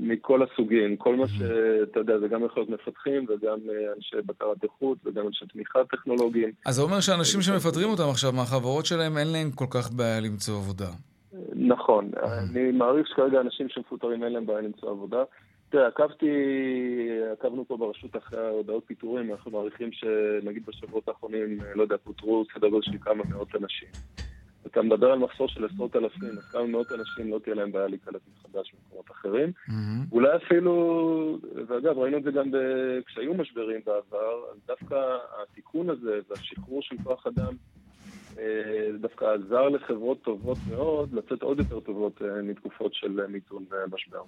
מכל 0.00 0.42
הסוגים, 0.42 0.96
כל 0.96 1.16
מה 1.16 1.28
שאתה 1.28 2.00
יודע, 2.00 2.18
זה 2.18 2.28
גם 2.28 2.44
יכול 2.44 2.62
להיות 2.62 2.80
מפתחים 2.80 3.26
וגם 3.28 3.58
אה, 3.70 3.92
אנשי 3.96 4.16
בקרת 4.26 4.64
איכות 4.64 4.98
וגם 5.04 5.26
אנשי 5.26 5.46
תמיכה 5.46 5.78
טכנולוגיים. 5.90 6.50
אז 6.66 6.74
זה 6.74 6.82
אומר 6.82 7.00
שאנשים 7.00 7.40
שמפטרים 7.40 7.88
אותם 7.88 8.08
עכשיו 8.10 8.32
מהחברות 8.32 8.86
שלהם, 8.86 9.18
אין 9.18 9.32
להם 9.32 9.50
כל 9.50 9.64
כך 9.70 9.92
בעיה 9.92 10.20
למצוא 10.20 10.56
עבודה. 10.56 10.90
נכון, 11.54 12.10
אני 12.22 12.72
מעריך 12.72 13.08
שכרגע 13.08 13.40
אנשים 13.40 13.68
שמפוטרים 13.68 14.24
אין 14.24 14.32
להם 14.32 14.46
בעיה 14.46 14.60
למצוא 14.60 14.90
עבודה. 14.90 15.22
תראה, 15.70 15.86
עקבתי, 15.86 16.30
עקבנו 17.32 17.64
פה 17.68 17.76
ברשות 17.76 18.16
אחרי 18.16 18.46
ההודעות 18.46 18.84
פיטורים, 18.86 19.32
אנחנו 19.32 19.50
מעריכים 19.50 19.92
שנגיד 19.92 20.66
בשבועות 20.66 21.08
האחרונים, 21.08 21.58
לא 21.74 21.82
יודע, 21.82 21.96
פוטרו 21.96 22.44
סדר 22.54 22.68
גודל 22.68 22.82
של 22.82 22.98
כמה 23.00 23.22
מאות 23.30 23.54
אנשים. 23.54 23.88
אתה 24.66 24.82
מדבר 24.82 25.12
על 25.12 25.18
מחסור 25.18 25.48
של 25.48 25.64
עשרות 25.64 25.96
אלפים, 25.96 26.38
אז 26.38 26.44
כמה 26.52 26.66
מאות 26.66 26.92
אנשים 26.92 27.30
לא 27.30 27.38
תהיה 27.38 27.54
להם 27.54 27.72
בעיה 27.72 27.88
להיקלט 27.88 28.20
מחדש 28.38 28.72
במקומות 28.74 29.10
אחרים. 29.10 29.52
Mm-hmm. 29.68 30.12
אולי 30.12 30.36
אפילו, 30.36 31.38
ואגב, 31.68 31.98
ראינו 31.98 32.18
את 32.18 32.22
זה 32.22 32.30
גם 32.30 32.50
כשהיו 33.06 33.34
משברים 33.34 33.80
בעבר, 33.86 34.44
אז 34.52 34.58
דווקא 34.66 35.16
התיקון 35.42 35.90
הזה 35.90 36.20
והשחרור 36.28 36.82
של 36.82 36.96
כוח 37.04 37.26
אדם 37.26 37.54
אה, 38.38 38.88
דווקא 39.00 39.24
עזר 39.24 39.68
לחברות 39.68 40.22
טובות 40.22 40.58
מאוד 40.70 41.12
לצאת 41.12 41.42
עוד 41.42 41.58
יותר 41.58 41.80
טובות 41.80 42.22
אה, 42.22 42.42
מתקופות 42.42 42.94
של 42.94 43.26
מיתון 43.26 43.64
אה, 43.72 43.78
משבר. 43.92 44.22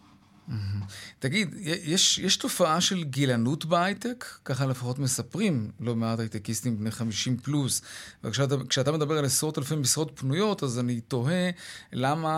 תגיד, 1.19 1.49
יש, 1.85 2.19
יש 2.19 2.37
תופעה 2.37 2.81
של 2.81 3.05
גילנות 3.05 3.65
בהייטק? 3.65 4.25
ככה 4.45 4.67
לפחות 4.67 4.99
מספרים 4.99 5.71
לא 5.81 5.95
מעט 5.95 6.19
הייטקיסטים 6.19 6.77
בני 6.77 6.91
50 6.91 7.37
פלוס. 7.37 7.83
וכשאתה 8.25 8.93
מדבר 8.93 9.19
על 9.19 9.25
עשרות 9.25 9.59
אלפי 9.59 9.77
משרות 9.77 10.21
פנויות, 10.21 10.63
אז 10.63 10.81
אני 10.81 11.01
תוהה 11.01 11.51
למה 11.93 12.31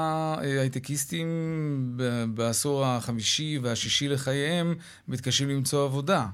אה, 0.42 0.60
הייטקיסטים 0.60 1.26
בעשור 2.34 2.84
החמישי 2.84 3.58
והשישי 3.62 4.08
לחייהם 4.08 4.74
מתקשים 5.08 5.48
למצוא 5.48 5.84
עבודה. 5.84 6.26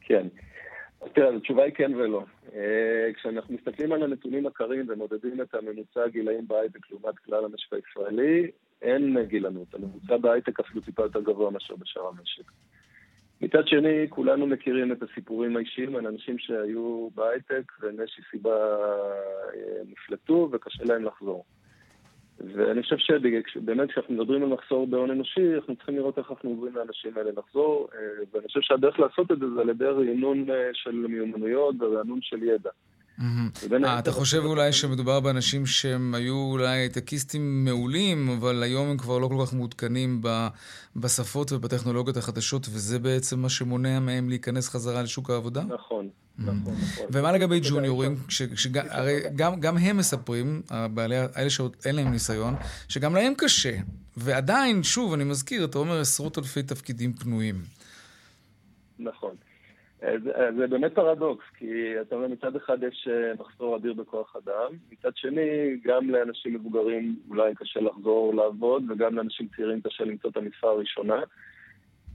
כן. 0.00 0.26
תראה, 1.12 1.36
התשובה 1.36 1.64
היא 1.64 1.72
כן 1.74 1.94
ולא. 1.94 2.24
אה, 2.54 3.12
כשאנחנו 3.14 3.54
מסתכלים 3.54 3.92
על 3.92 4.02
הנתונים 4.02 4.46
הקרים 4.46 4.86
ומודדים 4.88 5.40
את 5.40 5.54
הממוצע 5.54 6.02
הגילאים 6.04 6.48
בהייטק 6.48 6.90
לעומת 6.90 7.18
כלל 7.18 7.44
המשק 7.44 7.72
הישראלי, 7.72 8.50
אין 8.82 9.22
גילנות. 9.22 9.74
הממוצע 9.74 10.16
בהייטק 10.16 10.60
אפילו 10.60 10.80
טיפה 10.80 11.02
יותר 11.02 11.20
גבוה 11.20 11.50
מאשר 11.50 11.76
בשאר 11.76 12.06
המשק. 12.06 12.52
מצד 13.40 13.68
שני, 13.68 14.06
כולנו 14.08 14.46
מכירים 14.46 14.92
את 14.92 15.02
הסיפורים 15.02 15.56
האישיים 15.56 15.96
על 15.96 16.06
אנשים 16.06 16.38
שהיו 16.38 17.08
בהייטק 17.14 17.72
ומאיזושהי 17.80 18.24
סיבה 18.30 18.76
אה, 19.54 19.82
נפלטו 19.90 20.48
וקשה 20.52 20.84
להם 20.84 21.04
לחזור. 21.04 21.44
ואני 22.40 22.82
חושב 22.82 22.96
שבאמת 22.98 23.90
כשאנחנו 23.90 24.14
מדברים 24.14 24.42
על 24.42 24.48
מחסור 24.48 24.86
בהון 24.86 25.10
אנושי, 25.10 25.54
אנחנו 25.54 25.76
צריכים 25.76 25.96
לראות 25.96 26.18
איך 26.18 26.30
אנחנו 26.30 26.50
עוברים 26.50 26.74
לאנשים 26.76 27.12
האלה 27.16 27.30
לחזור, 27.36 27.88
אה, 27.94 27.98
ואני 28.32 28.46
חושב 28.46 28.60
שהדרך 28.60 28.98
לעשות 29.00 29.32
את 29.32 29.38
זה 29.38 29.50
זה 29.54 29.60
על 29.60 29.68
ידי 29.68 29.84
רענון 29.84 30.50
אה, 30.50 30.70
של 30.72 31.06
מיומנויות 31.08 31.74
ורענון 31.80 32.18
של 32.22 32.42
ידע. 32.42 32.70
אה, 33.84 33.98
אתה 33.98 34.12
חושב 34.12 34.42
אולי 34.44 34.72
שמדובר 34.72 35.20
באנשים 35.20 35.66
שהם 35.66 36.14
היו 36.14 36.34
אולי 36.34 36.68
הייטקיסטים 36.68 37.64
מעולים, 37.64 38.28
אבל 38.28 38.62
היום 38.62 38.88
הם 38.88 38.96
כבר 38.96 39.18
לא 39.18 39.28
כל 39.28 39.46
כך 39.46 39.52
מעודכנים 39.52 40.22
בשפות 40.96 41.52
ובטכנולוגיות 41.52 42.16
החדשות, 42.16 42.66
וזה 42.70 42.98
בעצם 42.98 43.40
מה 43.40 43.48
שמונע 43.48 44.00
מהם 44.00 44.28
להיכנס 44.28 44.68
חזרה 44.68 45.02
לשוק 45.02 45.30
העבודה? 45.30 45.62
נכון. 45.62 46.08
נכון, 46.38 46.74
נכון. 46.82 47.06
ומה 47.10 47.32
לגבי 47.32 47.60
ג'וניורים? 47.62 48.16
הרי 48.90 49.20
גם 49.36 49.76
הם 49.76 49.96
מספרים, 49.96 50.62
אלה 51.36 51.50
שעוד 51.50 51.76
אין 51.84 51.96
להם 51.96 52.10
ניסיון, 52.10 52.54
שגם 52.88 53.14
להם 53.14 53.32
קשה. 53.36 53.76
ועדיין, 54.16 54.82
שוב, 54.82 55.12
אני 55.12 55.24
מזכיר, 55.24 55.64
אתה 55.64 55.78
אומר 55.78 56.00
עשרות 56.00 56.38
אלפי 56.38 56.62
תפקידים 56.62 57.12
פנויים. 57.12 57.62
נכון. 58.98 59.34
זה, 60.00 60.50
זה 60.56 60.66
באמת 60.66 60.94
פרדוקס, 60.94 61.44
כי 61.58 62.00
אתה 62.00 62.14
אומר, 62.14 62.28
מצד 62.28 62.56
אחד 62.56 62.82
יש 62.82 63.08
אה, 63.10 63.32
מחסור 63.38 63.76
אדיר 63.76 63.92
בכוח 63.92 64.36
אדם, 64.36 64.72
מצד 64.92 65.16
שני, 65.16 65.76
גם 65.84 66.10
לאנשים 66.10 66.54
מבוגרים 66.54 67.16
אולי 67.28 67.54
קשה 67.54 67.80
לחזור 67.80 68.34
לעבוד, 68.34 68.90
וגם 68.90 69.16
לאנשים 69.16 69.48
צעירים 69.56 69.80
קשה 69.80 70.04
למצוא 70.04 70.30
את 70.30 70.36
המשרה 70.36 70.70
הראשונה, 70.70 71.20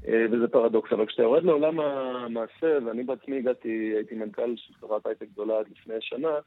אה, 0.07 0.25
וזה 0.31 0.47
פרדוקס. 0.47 0.93
אבל 0.93 1.05
כשאתה 1.05 1.21
יורד 1.21 1.43
לעולם 1.43 1.79
המעשה, 1.79 2.77
ואני 2.85 3.03
בעצמי 3.03 3.37
הגעתי, 3.37 3.93
הייתי 3.95 4.15
מנכ"ל 4.15 4.55
של 4.55 4.73
חברת 4.73 5.05
הייטק 5.05 5.27
גדולה 5.33 5.59
עד 5.59 5.65
לפני 5.71 5.95
שנה, 5.99 6.39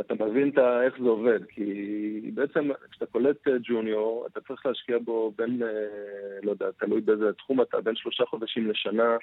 אתה 0.00 0.14
מבין 0.14 0.52
איך 0.84 0.94
זה 1.02 1.08
עובד, 1.08 1.44
כי 1.48 2.30
בעצם 2.34 2.70
כשאתה 2.90 3.06
קולט 3.06 3.48
אה, 3.48 3.52
ג'וניור, 3.62 4.26
אתה 4.26 4.40
צריך 4.40 4.66
להשקיע 4.66 4.98
בו 4.98 5.32
בין, 5.38 5.62
לא 6.42 6.50
יודע, 6.50 6.66
תלוי 6.78 7.00
באיזה 7.00 7.32
תחום 7.32 7.62
אתה, 7.62 7.80
בין 7.80 7.96
שלושה 7.96 8.24
חודשים 8.24 8.70
לשנה 8.70 9.16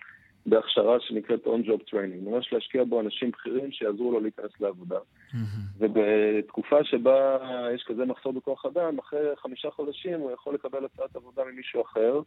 בהכשרה 0.46 1.00
שנקראת 1.00 1.46
on-job 1.46 1.90
training, 1.90 2.30
ממש 2.30 2.54
להשקיע 2.54 2.84
בו 2.84 3.02
אנשים 3.02 3.32
בכירים 3.32 3.72
שיעזרו 3.72 4.12
לו 4.12 4.20
להיכנס 4.20 4.52
לעבודה. 4.60 4.98
Mm-hmm. 4.98 5.36
ובתקופה 5.80 6.84
שבה 6.84 7.38
יש 7.76 7.84
כזה 7.84 8.06
מחסור 8.06 8.34
בכוח 8.34 8.66
אדם, 8.66 9.00
אחרי 9.00 9.36
חמישה 9.36 9.70
חודשים 9.72 10.20
הוא 10.20 10.32
יכול 10.32 10.54
לקבל 10.54 10.86
הצעת 10.86 11.16
עבודה 11.16 11.42
ממישהו 11.52 11.82
אחר. 11.82 12.22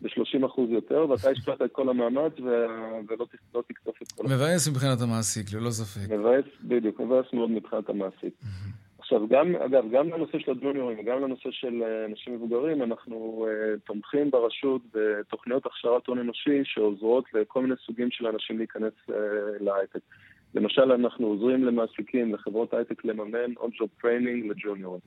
ב-30% 0.00 0.60
יותר, 0.68 1.06
ואתה 1.10 1.30
השקעת 1.30 1.62
את 1.62 1.72
כל 1.72 1.88
המאמץ 1.88 2.32
ולא 2.38 3.26
לא 3.54 3.62
תקטוף 3.68 4.02
את 4.02 4.12
כל... 4.12 4.24
מבאס 4.24 4.68
מבחינת 4.68 5.00
המעסיק, 5.00 5.52
ללא 5.52 5.70
ספק. 5.70 6.10
מבאס, 6.10 6.44
בדיוק, 6.64 7.00
מבאס 7.00 7.26
מאוד 7.32 7.50
מבחינת 7.50 7.88
המעסיק. 7.88 8.34
Mm-hmm. 8.42 8.86
עכשיו, 9.06 9.28
גם, 9.28 9.56
אגב, 9.56 9.84
גם 9.92 10.08
לנושא 10.08 10.38
של 10.38 10.50
הג'וניורים 10.50 10.98
וגם 10.98 11.22
לנושא 11.22 11.50
של 11.50 11.82
אה, 11.82 12.04
אנשים 12.04 12.34
מבוגרים, 12.34 12.82
אנחנו 12.82 13.46
uh, 13.48 13.80
תומכים 13.86 14.30
ברשות 14.30 14.82
בתוכניות 14.94 15.66
הכשרת 15.66 16.06
הון 16.06 16.18
אנושי 16.18 16.60
שעוזרות 16.64 17.24
לכל 17.34 17.62
מיני 17.62 17.74
סוגים 17.86 18.10
של 18.10 18.26
אנשים 18.26 18.58
להיכנס 18.58 18.92
uh, 19.10 19.12
להייטק. 19.60 20.00
למשל, 20.54 20.92
אנחנו 20.92 21.26
עוזרים 21.26 21.64
למעסיקים, 21.64 22.34
לחברות 22.34 22.74
הייטק, 22.74 23.04
לממן 23.04 23.52
on-job 23.52 24.02
training 24.02 24.50
לג'וניורים. 24.50 25.00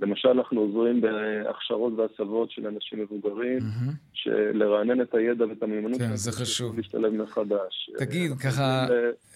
למשל, 0.00 0.28
אנחנו 0.28 0.60
עוזרים 0.60 1.00
בהכשרות 1.00 1.92
והסבות 1.96 2.50
של 2.50 2.66
אנשים 2.66 2.98
מבוגרים, 2.98 3.58
mm-hmm. 3.58 4.30
לרענן 4.30 5.00
את 5.00 5.14
הידע 5.14 5.46
ואת 5.46 5.62
המיומנות. 5.62 5.98
כן, 5.98 6.16
זה 6.16 6.32
חשוב. 6.32 6.76
להשתלב 6.76 7.12
מחדש. 7.12 7.90
תגיד, 7.98 8.32
ככה, 8.32 8.86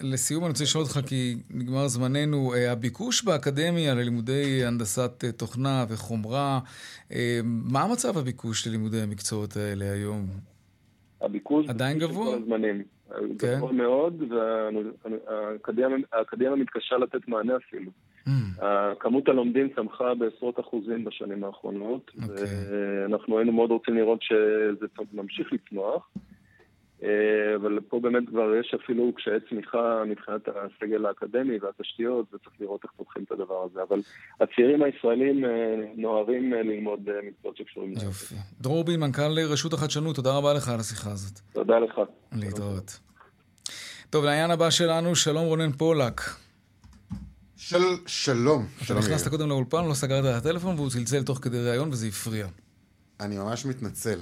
לסיום 0.01 0.43
אני 0.43 0.49
רוצה 0.49 0.63
לשאול 0.63 0.83
אותך, 0.83 0.99
כי 1.09 1.35
נגמר 1.49 1.87
זמננו, 1.87 2.53
אה, 2.53 2.71
הביקוש 2.71 3.23
באקדמיה 3.23 3.95
ללימודי 3.95 4.65
הנדסת 4.65 5.23
אה, 5.23 5.31
תוכנה 5.31 5.85
וחומרה, 5.89 6.59
אה, 7.11 7.39
מה 7.43 7.81
המצב 7.81 8.17
הביקוש 8.17 8.67
ללימודי 8.67 9.01
המקצועות 9.01 9.57
האלה 9.57 9.91
היום? 9.91 10.25
הביקוש... 11.21 11.69
עדיין 11.69 11.99
גבוה? 11.99 12.37
כן. 13.39 13.55
גבוה 13.57 13.71
מאוד, 13.71 14.23
והאקדמיה 14.29 16.55
מתקשה 16.55 16.97
לתת 16.97 17.27
מענה 17.27 17.57
אפילו. 17.57 17.91
Mm. 18.27 18.31
כמות 18.99 19.29
הלומדים 19.29 19.69
צמחה 19.75 20.13
בעשרות 20.13 20.59
אחוזים 20.59 21.03
בשנים 21.03 21.43
האחרונות, 21.43 22.11
okay. 22.17 22.23
אוקיי. 22.23 22.45
ואנחנו 22.69 23.37
היינו 23.37 23.51
מאוד 23.51 23.69
רוצים 23.69 23.95
לראות 23.95 24.21
שזה 24.21 24.87
ממשיך 25.13 25.53
לצמוח. 25.53 26.09
אה, 27.03 27.55
אבל 27.55 27.79
פה 27.89 27.99
באמת 27.99 28.23
כבר 28.29 28.55
יש 28.59 28.75
אפילו 28.83 29.13
קשיי 29.15 29.39
צמיחה 29.49 30.03
מבחינת 30.07 30.41
הסגל 30.47 31.05
האקדמי 31.05 31.57
והתשתיות, 31.61 32.33
וצריך 32.33 32.61
לראות 32.61 32.83
איך 32.83 32.91
פותחים 32.97 33.23
את 33.23 33.31
הדבר 33.31 33.65
הזה. 33.71 33.83
אבל 33.89 33.99
הצעירים 34.41 34.83
הישראלים 34.83 35.45
אה, 35.45 35.49
נוהרים 35.95 36.53
אה, 36.53 36.61
ללמוד 36.61 36.99
מקצועות 37.27 37.57
שקשורים 37.57 37.91
לזה. 37.91 38.05
יופי. 38.05 38.35
דרור 38.61 38.83
בין, 38.83 38.99
מנכ"ל 38.99 39.39
רשות 39.51 39.73
החדשנות, 39.73 40.15
תודה 40.15 40.37
רבה 40.37 40.53
לך 40.53 40.69
על 40.69 40.79
השיחה 40.79 41.11
הזאת. 41.11 41.39
תודה 41.53 41.79
לך. 41.79 42.01
להתראות. 42.31 42.99
טוב, 44.09 44.25
לעניין 44.25 44.51
הבא 44.51 44.69
שלנו, 44.69 45.15
שלום 45.15 45.45
רונן 45.45 45.71
פולק. 45.71 46.21
של... 47.57 47.83
שלום. 48.05 48.67
אתה 48.85 48.93
נכנסת 48.93 49.27
קודם 49.27 49.49
לאולפן, 49.49 49.85
לא 49.85 49.93
סגרת 49.93 50.25
את 50.25 50.45
הטלפון, 50.45 50.75
והוא 50.75 50.89
צלצל 50.89 51.23
תוך 51.23 51.39
כדי 51.41 51.57
ראיון, 51.57 51.89
וזה 51.91 52.07
הפריע. 52.07 52.47
אני 53.19 53.37
ממש 53.37 53.65
מתנצל. 53.65 54.19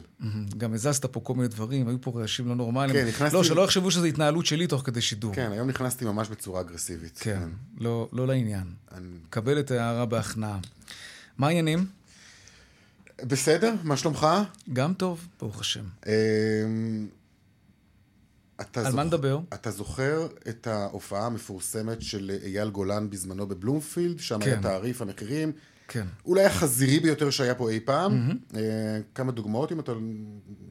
גם 0.58 0.74
הזזת 0.74 1.06
פה 1.06 1.20
כל 1.20 1.34
מיני 1.34 1.48
דברים, 1.48 1.88
היו 1.88 2.02
פה 2.02 2.12
רעשים 2.16 2.48
לא 2.48 2.56
נורמליים. 2.56 2.94
כן, 2.94 3.08
נכנסתי... 3.08 3.38
לא, 3.38 3.44
שלא 3.44 3.62
יחשבו 3.62 3.92
שזו 3.92 4.06
התנהלות 4.06 4.46
שלי 4.46 4.68
תוך 4.68 4.82
כדי 4.86 5.02
שידור. 5.02 5.36
כן, 5.36 5.52
היום 5.52 5.70
נכנסתי 5.70 6.06
ממש 6.06 6.30
בצורה 6.30 6.62
אגרסיבית. 6.62 7.18
כן, 7.18 7.40
כן. 7.40 7.50
לא, 7.84 8.10
לא 8.12 8.28
לעניין. 8.28 8.74
אני... 8.92 9.08
קבל 9.30 9.60
את 9.60 9.72
ההערה 9.72 10.06
בהכנעה. 10.06 10.60
מה 11.38 11.48
העניינים? 11.48 11.86
בסדר, 13.22 13.74
מה 13.84 13.98
שלומך? 13.98 14.28
גם 14.74 14.94
טוב, 14.94 15.28
ברוך 15.40 15.60
השם. 15.60 15.84
אתה 18.62 18.80
על 18.80 18.86
זוכ... 18.86 18.96
מה 18.96 19.04
נדבר? 19.04 19.40
אתה 19.54 19.72
זוכר 19.72 20.28
את 20.50 20.68
ההופעה 20.68 21.26
המפורסמת 21.26 22.02
של 22.02 22.32
אייל 22.44 22.70
גולן 22.70 23.10
בזמנו 23.10 23.48
בבלומפילד? 23.48 24.20
שם 24.20 24.40
כן. 24.40 24.50
היה 24.50 24.62
תעריף 24.62 25.02
המחירים. 25.02 25.52
כן. 25.88 26.06
אולי 26.26 26.46
החזירי 26.46 27.00
ביותר 27.00 27.30
שהיה 27.30 27.56
פה 27.56 27.70
אי 27.70 27.80
פעם. 27.80 28.30
Mm-hmm. 28.30 28.56
כמה 29.16 29.32
דוגמאות, 29.32 29.72
אם 29.72 29.80
אתה 29.80 29.92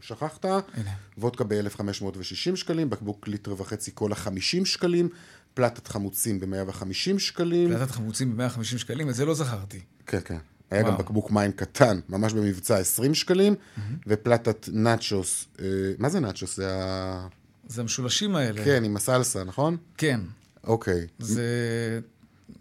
שכחת. 0.01 0.45
הנה. 0.45 0.91
וודקה 1.19 1.45
ב-1560 1.45 2.57
שקלים, 2.57 2.91
בקבוק 2.91 3.29
ליטר 3.29 3.55
וחצי 3.59 3.91
קולה 3.91 4.15
50 4.15 4.65
שקלים, 4.65 5.09
פלטת 5.55 5.89
חמוצים 5.89 6.41
ב-150 6.41 7.19
שקלים. 7.19 7.69
פלטת 7.69 7.91
חמוצים 7.91 8.37
ב-150 8.37 8.63
שקלים? 8.63 9.09
את 9.11 9.15
זה 9.15 9.25
לא 9.25 9.35
זכרתי. 9.35 9.81
כן, 10.07 10.19
כן. 10.25 10.39
היה 10.71 10.83
וואו. 10.83 10.93
גם 10.93 10.99
בקבוק 10.99 11.31
מים 11.31 11.53
קטן, 11.53 12.01
ממש 12.09 12.33
במבצע 12.33 12.77
20 12.77 13.15
שקלים, 13.15 13.55
mm-hmm. 13.55 13.81
ופלטת 14.07 14.69
נאצ'וס, 14.73 15.47
אה, 15.61 15.67
מה 15.99 16.09
זה 16.09 16.21
נאצ'וס? 16.21 16.57
זה 16.57 16.83
ה... 16.83 17.27
זה 17.73 17.81
המשולשים 17.81 18.37
האלה. 18.37 18.65
כן, 18.65 18.85
עם 18.85 18.97
הסלסה, 18.97 19.45
נכון? 19.45 19.77
כן. 19.97 20.21
אוקיי. 20.65 21.07
זה... 21.19 22.01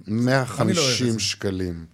150 0.07 1.13
לא 1.13 1.19
שקלים. 1.19 1.85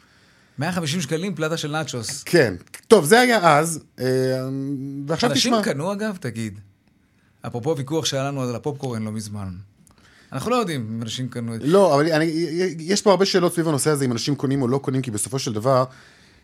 150 0.59 1.01
שקלים 1.01 1.35
פלטה 1.35 1.57
של 1.57 1.71
נאצ'וס. 1.71 2.23
כן. 2.23 2.53
טוב, 2.87 3.05
זה 3.05 3.19
היה 3.19 3.57
אז, 3.57 3.79
אה, 3.99 4.05
ועכשיו 5.07 5.29
תשמע... 5.33 5.57
אנשים 5.57 5.73
קנו 5.73 5.93
אגב, 5.93 6.17
תגיד. 6.19 6.59
אפרופו 7.47 7.77
ויכוח 7.77 8.05
שהיה 8.05 8.23
לנו 8.23 8.41
על 8.41 8.55
הפופקורן 8.55 9.03
לא 9.03 9.11
מזמן. 9.11 9.49
אנחנו 10.31 10.51
לא 10.51 10.55
יודעים 10.55 10.87
אם 10.95 11.01
אנשים 11.01 11.29
קנו 11.29 11.55
את 11.55 11.61
זה. 11.61 11.67
לא, 11.67 11.95
אבל 11.95 12.11
אני, 12.11 12.25
יש 12.79 13.01
פה 13.01 13.11
הרבה 13.11 13.25
שאלות 13.25 13.53
סביב 13.53 13.67
הנושא 13.67 13.89
הזה, 13.89 14.05
אם 14.05 14.11
אנשים 14.11 14.35
קונים 14.35 14.61
או 14.61 14.67
לא 14.67 14.77
קונים, 14.77 15.01
כי 15.01 15.11
בסופו 15.11 15.39
של 15.39 15.53
דבר, 15.53 15.83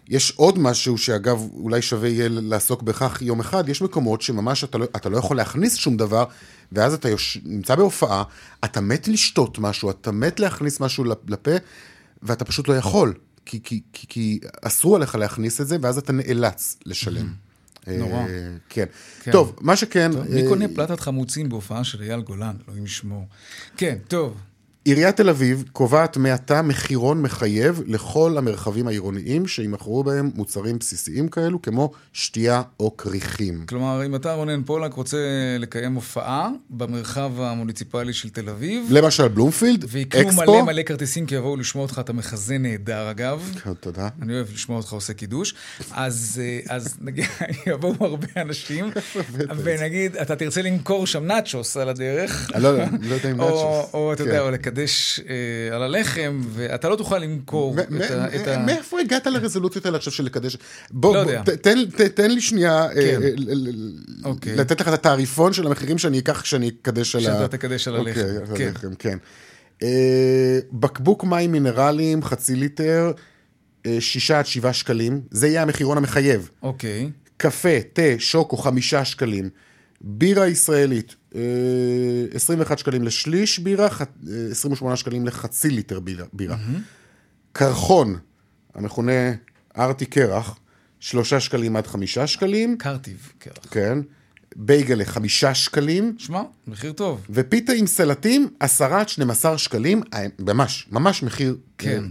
יש 0.07 0.33
עוד 0.35 0.59
משהו 0.59 0.97
שאגב, 0.97 1.47
אולי 1.53 1.81
שווה 1.81 2.09
יהיה 2.09 2.29
לעסוק 2.29 2.81
בכך 2.81 3.21
יום 3.21 3.39
אחד, 3.39 3.69
יש 3.69 3.81
מקומות 3.81 4.21
שממש 4.21 4.63
אתה 4.63 4.77
לא, 4.77 4.85
אתה 4.95 5.09
לא 5.09 5.17
יכול 5.17 5.37
להכניס 5.37 5.75
שום 5.75 5.97
דבר, 5.97 6.25
ואז 6.71 6.93
אתה 6.93 7.09
יוש... 7.09 7.37
נמצא 7.45 7.75
בהופעה, 7.75 8.23
אתה 8.63 8.81
מת 8.81 9.07
לשתות 9.07 9.59
משהו, 9.59 9.89
אתה 9.89 10.11
מת 10.11 10.39
להכניס 10.39 10.79
משהו 10.79 11.03
לפה, 11.27 11.51
ואתה 12.23 12.45
פשוט 12.45 12.67
לא 12.67 12.73
יכול. 12.73 13.13
כי, 13.45 13.59
כי, 13.63 13.81
כי, 13.93 14.07
כי 14.09 14.39
אסרו 14.61 14.95
עליך 14.95 15.15
להכניס 15.15 15.61
את 15.61 15.67
זה, 15.67 15.77
ואז 15.81 15.97
אתה 15.97 16.13
נאלץ 16.13 16.77
לשלם. 16.85 17.33
נורא. 17.87 18.19
אה, 18.19 18.25
כן. 18.69 18.85
כן. 19.23 19.31
טוב, 19.31 19.55
מה 19.61 19.75
שכן... 19.75 20.11
מי 20.29 20.47
קונה 20.47 20.65
פלטת 20.75 20.99
חמוצים 20.99 21.49
בהופעה 21.49 21.83
של 21.83 22.01
אייל 22.01 22.21
גולן? 22.21 22.55
אלוהים 22.67 22.85
ישמור. 22.85 23.25
כן, 23.77 23.97
טוב. 24.07 24.37
עיריית 24.85 25.17
תל 25.17 25.29
אביב 25.29 25.63
קובעת 25.71 26.17
מעתה 26.17 26.61
מחירון 26.61 27.21
מחייב 27.21 27.81
לכל 27.85 28.37
המרחבים 28.37 28.87
העירוניים 28.87 29.47
שימכרו 29.47 30.03
בהם 30.03 30.31
מוצרים 30.35 30.79
בסיסיים 30.79 31.27
כאלו, 31.27 31.61
כמו 31.61 31.91
שתייה 32.13 32.61
או 32.79 32.97
כריכים. 32.97 33.65
כלומר, 33.65 34.05
אם 34.05 34.15
אתה, 34.15 34.33
רונן 34.33 34.63
פולק, 34.63 34.93
רוצה 34.93 35.17
לקיים 35.59 35.93
הופעה 35.93 36.49
במרחב 36.69 37.31
המוניציפלי 37.41 38.13
של 38.13 38.29
תל 38.29 38.49
אביב... 38.49 38.87
למשל 38.89 39.27
בלומפילד, 39.27 39.85
ויקנו 39.87 40.33
מלא 40.33 40.61
מלא 40.61 40.83
כרטיסים 40.83 41.25
כי 41.25 41.35
יבואו 41.35 41.57
לשמוע 41.57 41.83
אותך, 41.85 41.99
אתה 41.99 42.13
מחזה 42.13 42.57
נהדר 42.57 43.11
אגב. 43.11 43.51
כן, 43.63 43.73
תודה. 43.73 44.09
אני 44.21 44.33
אוהב 44.33 44.47
לשמוע 44.53 44.77
אותך 44.77 44.93
עושה 44.93 45.13
קידוש. 45.13 45.55
אז, 45.91 46.41
אה, 46.43 46.75
אז 46.75 46.97
נגיד, 47.01 47.25
יבואו 47.67 48.05
הרבה 48.05 48.27
אנשים, 48.37 48.91
ונגיד, 49.63 50.15
אתה 50.15 50.35
תרצה 50.35 50.61
למכור 50.61 51.07
שם 51.07 51.23
נאצ'וס 51.23 51.77
על 51.77 51.89
הדרך. 51.89 52.51
לא, 52.55 52.77
לא, 52.77 52.83
לא 53.01 53.15
יודע 53.15 53.31
אם 53.31 53.37
נאצ'וס. 53.37 53.93
או, 53.93 54.13
אתה 54.13 54.23
יודע, 54.23 54.33
כן. 54.33 54.39
או 54.39 54.49
לקדש 54.73 55.19
אה, 55.19 55.75
על 55.75 55.83
הלחם, 55.83 56.41
ואתה 56.49 56.89
לא 56.89 56.95
תוכל 56.95 57.17
למכור 57.17 57.75
את 58.35 58.47
ה... 58.47 58.57
מאיפה 58.57 58.99
הגעת 58.99 59.27
לרזולוציות 59.27 59.85
האלה 59.85 59.97
עכשיו 59.97 60.13
של 60.13 60.23
לקדש? 60.23 60.57
בוא, 60.91 61.15
לא 61.15 61.23
בוא 61.23 61.55
תן, 61.55 61.77
ת, 61.85 62.01
תן 62.01 62.31
לי 62.31 62.41
שנייה 62.41 62.85
אה, 62.85 62.93
כן. 62.93 63.21
אה, 63.23 64.29
אוקיי. 64.29 64.55
לתת 64.55 64.81
לך 64.81 64.87
את 64.87 64.93
התעריפון 64.93 65.53
של 65.53 65.67
המחירים 65.67 65.97
שאני 65.97 66.19
אקח 66.19 66.41
כשאני 66.41 66.71
אקדש 66.81 67.15
על 67.15 67.21
ה... 67.21 67.23
כשאתה 67.23 67.47
תקדש 67.47 67.87
על 67.87 67.95
הלחם. 67.95 68.21
אוקיי, 68.49 68.55
כן. 68.57 68.67
הלחם, 68.67 68.95
כן. 68.99 69.17
אה, 69.83 70.59
בקבוק 70.71 71.23
מים 71.23 71.51
מינרליים, 71.51 72.23
חצי 72.23 72.55
ליטר, 72.55 73.11
אה, 73.85 73.97
שישה 73.99 74.39
עד 74.39 74.45
שבעה 74.45 74.73
שקלים, 74.73 75.21
זה 75.31 75.47
יהיה 75.47 75.61
המחירון 75.61 75.97
המחייב. 75.97 76.49
אוקיי. 76.63 77.09
קפה, 77.37 77.81
תה, 77.93 78.01
שוקו, 78.19 78.57
חמישה 78.57 79.05
שקלים. 79.05 79.49
בירה 80.03 80.47
ישראלית, 80.47 81.15
21 82.33 82.71
אה, 82.71 82.77
שקלים 82.77 83.03
לשליש 83.03 83.59
בירה, 83.59 83.87
28 84.51 84.91
אה, 84.91 84.97
שקלים 84.97 85.25
לחצי 85.25 85.69
ליטר 85.69 85.99
בירה. 86.33 86.57
קרחון, 87.51 88.17
המכונה 88.75 89.31
ארטי 89.77 90.05
קרח, 90.05 90.59
3 90.99 91.33
שקלים 91.33 91.75
עד 91.75 91.87
5 91.87 92.19
שקלים. 92.19 92.77
קרטיב 92.77 93.31
קרח. 93.39 93.65
כן. 93.71 93.99
בייגלה, 94.55 95.05
5 95.05 95.45
שקלים. 95.45 96.15
שמע, 96.17 96.41
מחיר 96.67 96.91
טוב. 96.91 97.25
ופיתה 97.29 97.73
עם 97.73 97.87
סלטים, 97.87 98.49
10 98.59 98.93
עד 98.93 99.09
12 99.09 99.57
שקלים, 99.57 100.01
אה, 100.13 100.25
ממש, 100.39 100.87
ממש 100.91 101.23
מחיר 101.23 101.57
כן. 101.77 102.03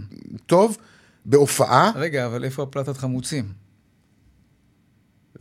טוב. 0.45 0.77
בהופעה... 1.25 1.91
רגע, 1.95 2.25
אבל 2.25 2.43
איפה 2.43 2.63
הפלטת 2.63 2.97
חמוצים? 2.97 3.62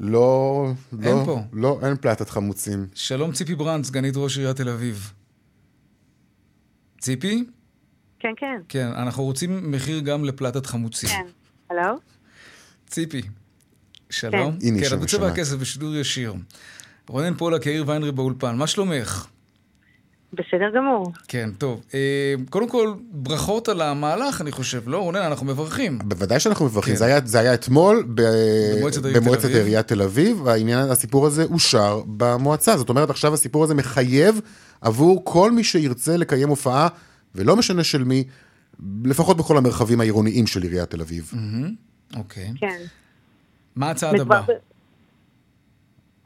לא, 0.00 0.66
אין 1.02 1.16
לא, 1.16 1.22
פה. 1.24 1.40
לא, 1.52 1.80
אין 1.82 1.96
פלטת 1.96 2.30
חמוצים. 2.30 2.86
שלום 2.94 3.32
ציפי 3.32 3.54
ברנד, 3.54 3.84
סגנית 3.84 4.14
ראש 4.16 4.38
עיריית 4.38 4.56
תל 4.56 4.68
אביב. 4.68 5.12
ציפי? 7.00 7.44
כן, 8.18 8.32
כן. 8.36 8.60
כן, 8.68 8.86
אנחנו 8.86 9.24
רוצים 9.24 9.70
מחיר 9.70 10.00
גם 10.00 10.24
לפלטת 10.24 10.66
חמוצים. 10.66 11.08
כן, 11.08 11.26
הלו? 11.70 11.98
ציפי, 12.86 13.22
שלום. 14.10 14.58
כן, 14.60 14.66
הנה 14.66 14.80
כן, 14.80 14.96
את 14.96 15.00
בצבע 15.00 15.28
הכסף 15.28 15.56
בשידור 15.56 15.94
ישיר. 15.94 16.34
רונן 17.08 17.34
פולק, 17.34 17.66
יאיר 17.66 17.84
ויינרי 17.86 18.12
באולפן, 18.12 18.56
מה 18.56 18.66
שלומך? 18.66 19.26
בסדר 20.32 20.70
גמור. 20.76 21.12
כן, 21.28 21.50
טוב. 21.58 21.80
אה, 21.94 22.34
קודם 22.50 22.68
כל, 22.68 22.94
ברכות 23.10 23.68
על 23.68 23.80
המהלך, 23.82 24.40
אני 24.40 24.52
חושב. 24.52 24.82
לא, 24.86 24.98
רונן, 24.98 25.20
אנחנו 25.20 25.46
מברכים. 25.46 25.98
בוודאי 25.98 26.40
שאנחנו 26.40 26.64
מברכים. 26.64 26.92
כן. 26.92 26.98
זה, 26.98 27.04
היה, 27.04 27.20
זה 27.24 27.40
היה 27.40 27.54
אתמול 27.54 28.04
ב... 28.14 28.22
במועצת 29.14 29.50
עיריית 29.50 29.88
תל 29.88 30.02
אביב, 30.02 30.40
והעניין, 30.44 30.90
הסיפור 30.90 31.26
הזה 31.26 31.44
אושר 31.44 32.00
במועצה. 32.06 32.76
זאת 32.76 32.88
אומרת, 32.88 33.10
עכשיו 33.10 33.34
הסיפור 33.34 33.64
הזה 33.64 33.74
מחייב 33.74 34.40
עבור 34.80 35.22
כל 35.24 35.50
מי 35.52 35.64
שירצה 35.64 36.16
לקיים 36.16 36.48
הופעה, 36.48 36.88
ולא 37.34 37.56
משנה 37.56 37.84
של 37.84 38.04
מי, 38.04 38.24
לפחות 39.04 39.36
בכל 39.36 39.56
המרחבים 39.56 40.00
העירוניים 40.00 40.46
של 40.46 40.62
עיריית 40.62 40.90
תל 40.90 41.00
אביב. 41.00 41.32
אוקיי. 42.16 42.52
כן. 42.56 42.78
מה 43.76 43.90
הצעד 43.90 44.20
הבא? 44.20 44.42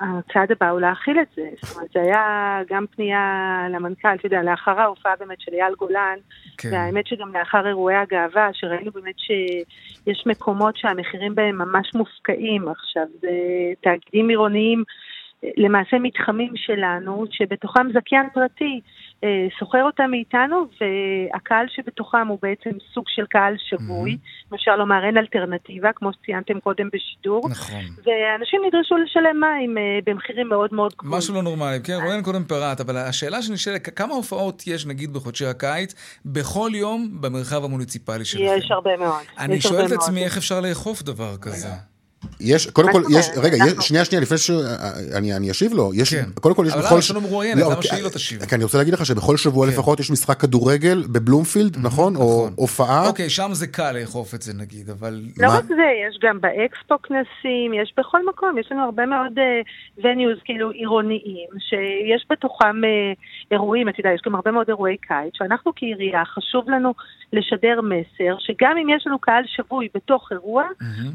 הצעד 0.01 0.53
הבא 0.53 0.71
הוא 0.71 0.81
להכיל 0.81 1.21
את 1.21 1.27
זה. 1.37 1.49
זאת 1.63 1.77
אומרת, 1.77 1.91
זה 1.95 2.01
היה 2.01 2.59
גם 2.71 2.85
פנייה 2.87 3.67
למנכ"ל, 3.71 4.15
אתה 4.15 4.27
יודע, 4.27 4.43
לאחר 4.43 4.81
ההופעה 4.81 5.13
באמת 5.21 5.41
של 5.41 5.53
אייל 5.53 5.75
גולן, 5.79 6.19
כן. 6.59 6.69
והאמת 6.73 7.07
שגם 7.07 7.37
לאחר 7.37 7.67
אירועי 7.67 7.97
הגאווה, 7.97 8.49
שראינו 8.53 8.91
באמת 8.93 9.19
שיש 9.19 10.27
מקומות 10.27 10.77
שהמחירים 10.77 11.35
בהם 11.35 11.59
ממש 11.59 11.95
מופקעים 11.95 12.69
עכשיו, 12.69 13.07
זה 13.21 13.31
תאגידים 13.83 14.29
עירוניים. 14.29 14.85
למעשה 15.57 15.99
מתחמים 15.99 16.53
שלנו, 16.57 17.25
שבתוכם 17.31 17.87
זכיין 17.93 18.27
פרטי 18.35 18.81
אה, 19.25 19.47
שוכר 19.59 19.83
אותם 19.83 20.11
מאיתנו, 20.11 20.67
והקהל 20.81 21.67
שבתוכם 21.69 22.27
הוא 22.29 22.39
בעצם 22.43 22.71
סוג 22.95 23.05
של 23.09 23.27
קהל 23.27 23.55
שבוי. 23.59 24.13
Mm-hmm. 24.13 24.55
אפשר 24.55 24.77
לומר, 24.77 25.05
אין 25.07 25.17
אלטרנטיבה, 25.19 25.93
כמו 25.93 26.13
שציינתם 26.13 26.61
קודם 26.61 26.89
בשידור. 26.93 27.49
נכון. 27.51 27.85
ואנשים 28.05 28.61
נדרשו 28.67 28.97
לשלם 28.97 29.41
מים 29.41 29.79
אה, 29.79 29.99
במחירים 30.07 30.49
מאוד 30.49 30.75
מאוד 30.75 30.95
גבוהים. 30.99 31.19
משהו 31.19 31.35
לא 31.35 31.43
נורמלי. 31.43 31.79
כן, 31.85 31.99
רואיין 32.05 32.23
קודם 32.23 32.45
פירט, 32.45 32.81
אבל 32.81 32.97
השאלה 32.97 33.43
שנשאלת, 33.43 33.99
כמה 33.99 34.15
הופעות 34.15 34.63
יש, 34.67 34.87
נגיד, 34.87 35.13
בחודשי 35.13 35.47
הקיץ, 35.47 36.21
בכל 36.27 36.71
יום 36.75 37.09
במרחב 37.21 37.65
המוניציפלי 37.65 38.25
שלכם? 38.25 38.45
יש 38.59 38.71
הרבה 38.71 38.97
מאוד. 38.97 39.23
אני 39.39 39.61
שואל 39.61 39.87
את 39.87 39.93
עצמי, 39.93 40.25
איך 40.25 40.37
אפשר 40.37 40.61
לאכוף 40.61 41.03
דבר 41.03 41.37
כזה? 41.37 41.96
יש, 42.41 42.71
קודם 42.71 42.93
כל, 42.93 43.03
יש, 43.11 43.27
רגע, 43.37 43.57
יש, 43.57 43.73
שנייה, 43.81 44.05
שנייה, 44.05 44.23
לפני 44.23 44.39
שאני 44.39 45.51
אשיב 45.51 45.73
לו, 45.73 45.91
יש. 45.95 46.15
קודם 46.41 46.55
כל 46.55 46.65
יש 46.67 46.73
אבל 46.73 46.83
בכל... 46.83 46.91
למה 46.91 46.99
יש 46.99 47.11
לנו 47.11 47.21
מרואיינת? 47.21 47.63
למה 47.63 47.83
שהיא 47.83 48.05
לא 48.05 48.09
תשיב? 48.09 48.45
כי 48.45 48.55
אני 48.55 48.65
רוצה 48.65 48.79
להגיד 48.79 48.95
לך 48.95 49.07
שבכל 49.07 49.37
שבוע 49.37 49.67
כן. 49.67 49.73
לפחות 49.73 50.01
יש 50.01 50.11
משחק 50.11 50.41
כדורגל 50.41 51.03
בבלומפילד, 51.13 51.77
נכון? 51.83 52.17
או 52.17 52.21
נכון. 52.23 52.53
הופעה. 52.57 53.09
אוקיי, 53.09 53.31
שם 53.31 53.51
זה 53.53 53.67
קל 53.67 53.93
לאכוף 53.93 54.35
את 54.35 54.43
זה 54.43 54.53
נגיד, 54.55 54.91
אבל... 54.91 55.21
לא? 55.39 55.49
רק 55.49 55.65
זה, 55.65 55.89
יש 56.09 56.19
גם 56.23 56.41
באקספו 56.41 56.95
כנסים, 57.03 57.75
יש 57.83 57.95
בכל 57.99 58.27
מקום, 58.27 58.59
יש 58.59 58.73
לנו 58.73 58.85
הרבה 58.85 59.07
מאוד 59.07 59.33
וניוז 60.05 60.39
כאילו 60.45 60.71
עירוניים, 60.71 61.49
שיש 61.59 62.27
בתוכם 62.31 62.85
אה, 62.85 63.13
אירועים, 63.51 63.89
אתה 63.89 64.01
יודע, 64.01 64.11
יש 64.15 64.21
גם 64.27 64.35
הרבה 64.35 64.51
מאוד 64.51 64.69
אירועי 64.69 64.97
קיץ, 64.97 65.33
שאנחנו 65.35 65.73
כעירייה 65.77 66.25
חשוב 66.25 66.71
לנו 66.71 66.95
לשדר 67.33 67.81
מסר, 67.81 68.37
שגם 68.39 68.77
אם 68.83 68.89
יש 68.97 69.07
לנו 69.07 69.19
קהל 69.19 69.43
שבוי 69.47 69.89
בתוך 69.95 70.29
אירוע, 70.33 70.65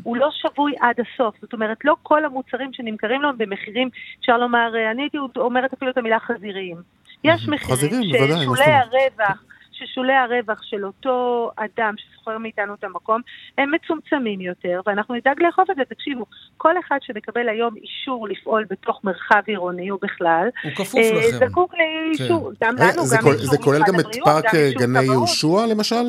הוא 0.04 0.18
לא 0.18 0.30
שבוי 0.32 0.74
עד 0.80 0.96
הסוף. 1.02 1.36
זאת 1.42 1.54
אומרת, 1.54 1.78
לא 1.86 1.96
כל 2.04 2.26
המוצרים 2.26 2.74
שנמכרים 2.74 3.22
לנו 3.22 3.38
במחירים, 3.38 3.90
אפשר 4.20 4.38
לומר, 4.38 4.76
אה, 4.76 4.92
אני 4.92 5.02
הייתי 5.02 5.18
אומרת 5.38 5.74
אפילו 5.74 5.92
את 5.92 5.98
המילה 5.98 6.20
חזיריים. 6.20 6.78
יש 7.24 7.48
מחירים 7.48 7.60
חזירים, 7.78 8.04
ששולי 8.04 8.44
נכון. 8.46 8.58
הרווח, 8.60 9.44
ששולי 9.72 10.14
הרווח 10.14 10.62
של 10.64 10.86
אותו 10.86 11.52
אדם 11.56 11.94
ששוכר 11.98 12.38
מאיתנו 12.38 12.74
את 12.74 12.84
המקום, 12.84 13.22
הם 13.58 13.72
מצומצמים 13.72 14.42
יותר, 14.42 14.82
ואנחנו 14.86 15.16
נדאג 15.16 15.42
לאכוף 15.44 15.70
את 15.70 15.76
זה. 15.76 15.82
תקשיבו, 15.90 16.26
כל 16.58 16.74
אחד 16.80 16.98
שמקבל 17.02 17.50
היום 17.50 17.76
אישור 17.76 18.28
לפעול 18.28 18.66
בתוך 18.70 19.04
מרחב 19.04 19.42
עירוני 19.48 19.92
ובכלל, 19.92 20.48
הוא 20.64 20.72
כפוף 20.72 20.96
אה, 20.96 21.12
לכם. 21.36 21.48
זקוק 21.48 21.74
לאישור, 21.78 22.52
גם 22.64 22.76
רגע, 22.80 22.92
לנו, 22.94 23.06
זה 23.06 23.16
גם 23.18 23.22
כולל- 23.24 23.34
לאישור 23.36 23.52
זה 23.52 23.58
כולל 23.58 23.78
משרד 23.80 23.88
גם 23.94 24.00
את 24.00 24.06
הבריאות, 24.06 24.26
פארק 24.28 24.46
גם 24.46 24.56
אה, 24.56 24.62
אישור 24.68 24.82
גני 24.82 25.00
כבאות. 25.00 25.14
יהושע 25.18 25.66
למשל? 25.72 26.06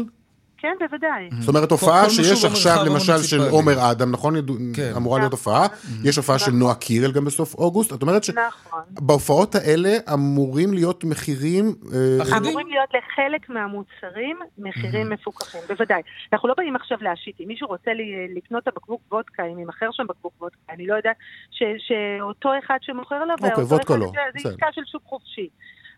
כן, 0.62 0.74
בוודאי. 0.80 1.28
זאת 1.40 1.48
אומרת, 1.48 1.70
הופעה 1.70 2.10
שיש 2.10 2.44
עכשיו, 2.44 2.76
במרחב 2.76 2.92
למשל, 2.92 3.18
של. 3.22 3.40
עומר 3.50 3.90
אדם, 3.90 4.10
נכון? 4.12 4.34
כן. 4.76 4.92
אמורה 4.96 5.18
להיות 5.18 5.32
נכון. 5.32 5.54
הופעה. 5.54 5.66
יש 6.04 6.16
הופעה 6.16 6.38
של 6.38 6.46
נכון. 6.46 6.58
נועה 6.58 6.74
קירל 6.74 7.12
גם 7.12 7.24
בסוף 7.24 7.54
אוגוסט. 7.54 7.92
את 7.92 8.02
אומרת 8.02 8.22
נכון. 8.30 8.80
שבהופעות 8.98 9.54
האלה 9.54 9.90
אמורים 10.14 10.74
להיות 10.74 11.04
מחירים... 11.04 11.74
אה? 11.94 12.38
אמורים 12.38 12.66
להיות 12.66 12.88
לחלק 12.90 13.48
מהמוצרים 13.50 14.36
מחירים 14.58 15.10
מפוקחים, 15.10 15.60
בוודאי. 15.68 16.02
אנחנו 16.32 16.48
לא 16.48 16.54
באים 16.56 16.76
עכשיו 16.76 16.98
להשית, 17.00 17.40
אם 17.40 17.48
מישהו 17.48 17.68
רוצה 17.68 17.90
לי- 17.94 18.34
לקנות 18.36 18.62
את 18.62 18.68
הבקבוק 18.68 19.00
וודקה, 19.12 19.42
אם 19.52 19.58
ימכר 19.58 19.88
שם 19.92 20.04
בקבוק 20.08 20.32
וודקה, 20.40 20.58
אני 20.70 20.86
לא 20.86 20.94
יודעת 20.94 21.16
ש- 21.50 21.86
שאותו 21.88 22.48
אחד 22.64 22.76
שמוכר 22.82 23.24
לו, 23.24 23.32
אוקיי, 23.32 23.48
ואותו 23.50 23.68
וודקה 23.68 23.94
אחד, 23.94 24.00
לא, 24.02 24.10
זה-. 24.42 24.48
עסקה 24.48 24.66
של 24.72 24.82
שוק 24.92 25.02
חופשי. 25.06 25.48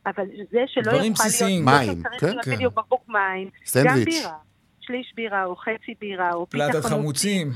אבל 0.06 0.24
זה 0.52 0.58
שלא 0.66 0.82
יוכל 0.82 0.90
דברים 0.90 1.02
להיות... 1.02 1.14
בסיסיים. 1.18 1.64
זה 1.64 1.70
מים, 1.70 2.02
כן, 2.20 2.32
כן. 2.44 2.52
בדיוק 2.52 2.74
בקבוק 2.74 3.04
מים, 3.08 3.44
גם 3.44 3.50
סנדוויץ'. 3.66 4.04
בירה. 4.20 4.32
שליש 4.86 5.12
בירה, 5.16 5.44
או 5.44 5.56
חצי 5.56 5.94
בירה, 6.00 6.32
או 6.32 6.46
פיתה 6.46 6.64
פלטת 6.72 6.84
חמוצים. 6.84 7.52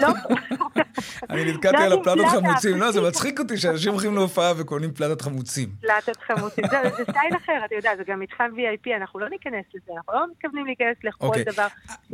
לא, 0.00 0.08
אני 1.30 1.44
נתקעתי 1.44 1.76
על 1.76 1.92
עם 1.92 1.98
הפלטת 1.98 2.28
חמוצים. 2.28 2.80
לא, 2.80 2.90
זה. 2.90 3.00
מצחיק 3.00 3.40
אותי 3.40 3.56
שאנשים 3.56 3.92
הולכים 3.92 4.14
להופעה 4.14 4.52
וקונים 4.56 4.92
פלטת 4.92 5.22
חמוצים. 5.22 5.68
פלטת 5.80 6.20
חמוצים. 6.26 6.64
זה 6.70 7.04
סטייל 7.10 7.36
אחר, 7.36 7.64
אתה 7.64 7.74
יודע, 7.74 7.90
זה 7.96 8.02
גם 8.06 8.20
מתחם 8.20 8.50
VIP, 8.56 8.90
אנחנו 8.96 9.20
לא 9.20 9.28
ניכנס 9.28 9.64
לזה, 9.74 9.92
אנחנו 9.96 10.12
לא 10.12 10.26
מתכוונים 10.30 10.66
להיכנס 10.66 10.96
לכל 11.04 11.26
אוקיי. 11.26 11.44
דבר. 11.44 11.66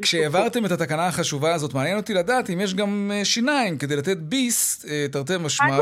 כשהעברתם 0.03 0.67
את 0.67 0.71
התקנה 0.71 1.07
החשובה 1.07 1.55
הזאת, 1.55 1.75
מעניין 1.75 1.97
אותי 1.97 2.15
לדעת 2.15 2.51
אם 2.51 2.61
יש 2.61 2.75
גם 2.75 3.11
אה, 3.15 3.25
שיניים 3.25 3.79
כדי 3.79 3.97
לתת 3.97 4.17
ביס, 4.17 4.87
אה, 4.89 5.07
תרתי 5.13 5.33
משמע. 5.41 5.79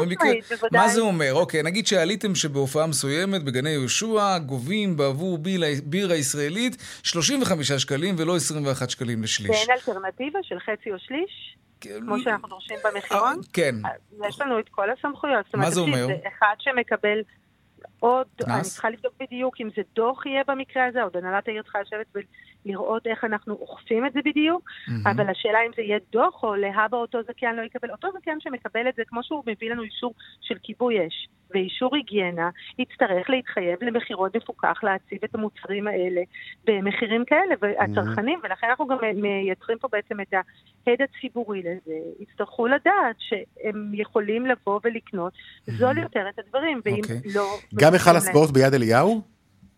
מה 0.72 0.88
זה 0.88 1.00
אומר? 1.00 1.34
אוקיי, 1.34 1.62
נגיד 1.62 1.86
שעליתם 1.86 2.34
שבהופעה 2.34 2.86
מסוימת 2.86 3.42
בגני 3.42 3.70
יהושע 3.70 4.38
גובים 4.38 4.96
בעבור 4.96 5.38
בירה 5.84 6.16
ישראלית 6.16 6.76
35 7.02 7.72
שקלים 7.72 8.14
ולא 8.18 8.36
21 8.50 8.90
שקלים 8.90 9.22
לשליש. 9.22 9.50
ואין 9.50 9.70
אלטרנטיבה 9.70 10.38
של 10.42 10.58
חצי 10.58 10.92
או 10.92 10.98
שליש, 10.98 11.56
כן, 11.80 12.00
כמו 12.00 12.18
שאנחנו 12.18 12.48
דורשים 12.48 12.76
במחירון? 12.84 13.36
אה, 13.38 13.48
כן. 13.52 13.74
אז 13.84 14.28
יש 14.28 14.40
לנו 14.40 14.58
את 14.58 14.68
כל 14.68 14.90
הסמכויות. 14.90 15.46
זאת 15.46 15.54
מה 15.54 15.60
אומרת, 15.60 15.74
זה 15.74 15.80
אומר? 15.80 16.06
זה 16.06 16.28
אחד 16.38 16.54
שמקבל 16.58 17.18
עוד, 18.00 18.26
קנס? 18.36 18.48
אני 18.50 18.62
צריכה 18.62 18.90
לבדוק 18.90 19.14
בדיוק 19.20 19.60
אם 19.60 19.68
זה 19.76 19.82
דוח 19.94 20.26
יהיה 20.26 20.42
במקרה 20.48 20.86
הזה, 20.86 21.02
עוד 21.02 21.16
הנהלת 21.16 21.48
העיר 21.48 21.62
צריכה 21.62 21.80
לשבת 21.80 22.06
ולראות 22.64 23.06
איך 23.06 23.24
אנחנו 23.24 23.54
אוכפים 23.54 24.06
את 24.06 24.12
זה 24.12 24.20
בדיוק, 24.24 24.70
אבל 25.06 25.30
השאלה 25.30 25.58
אם 25.66 25.70
זה 25.76 25.82
יהיה 25.82 25.98
דוח 26.12 26.42
או 26.42 26.54
להבא 26.54 26.96
אותו 26.96 27.18
זכיין 27.22 27.56
לא 27.56 27.62
יקבל. 27.62 27.90
אותו 27.90 28.08
זכיין 28.20 28.40
שמקבל 28.40 28.88
את 28.88 28.94
זה, 28.94 29.02
כמו 29.06 29.22
שהוא 29.22 29.42
מביא 29.46 29.70
לנו 29.70 29.82
אישור 29.82 30.14
של 30.40 30.54
כיבוי 30.62 31.06
אש 31.06 31.28
ואישור 31.50 31.96
היגיינה, 31.96 32.50
יצטרך 32.78 33.30
להתחייב 33.30 33.78
למחירון 33.82 34.30
מפוקח 34.36 34.80
להציב 34.82 35.18
את 35.24 35.34
המוצרים 35.34 35.86
האלה 35.86 36.20
במחירים 36.64 37.24
כאלה, 37.24 37.54
והצרכנים, 37.60 38.40
ולכן 38.42 38.66
אנחנו 38.66 38.86
גם 38.86 38.96
מייצרים 39.14 39.78
פה 39.78 39.88
בעצם 39.92 40.20
את 40.20 40.34
ההד 40.34 40.98
הציבורי 41.02 41.62
לזה, 41.62 41.94
יצטרכו 42.20 42.66
לדעת 42.66 43.16
שהם 43.18 43.90
יכולים 43.94 44.46
לבוא 44.46 44.80
ולקנות 44.84 45.32
זול 45.66 45.98
יותר 45.98 46.28
את 46.28 46.38
הדברים, 46.38 46.80
ואם 46.84 47.00
אוקיי. 47.02 47.32
לא... 47.34 47.56
גם 47.88 47.94
היכל 47.94 48.16
הספורט 48.16 48.50
ביד 48.50 48.74
אליהו? 48.74 49.20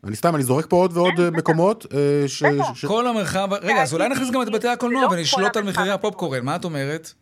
אני 0.04 0.16
סתם, 0.16 0.34
אני 0.34 0.42
זורק 0.42 0.66
פה 0.68 0.76
עוד 0.76 0.96
ועוד 0.96 1.14
כן. 1.16 1.28
מקומות. 1.36 1.86
אה, 1.94 2.28
ש- 2.28 2.42
כל 2.86 3.06
המרחב... 3.06 3.48
רגע, 3.62 3.82
אז 3.82 3.94
אולי 3.94 4.08
נכניס 4.08 4.30
גם 4.30 4.42
את 4.42 4.50
בתי 4.52 4.68
הקולנוע 4.68 5.02
לא 5.02 5.08
ונשלוט 5.12 5.56
על 5.56 5.64
מחירי 5.64 5.90
הפופקורן. 5.90 6.44
מה 6.44 6.56
את 6.56 6.64
אומרת? 6.64 7.12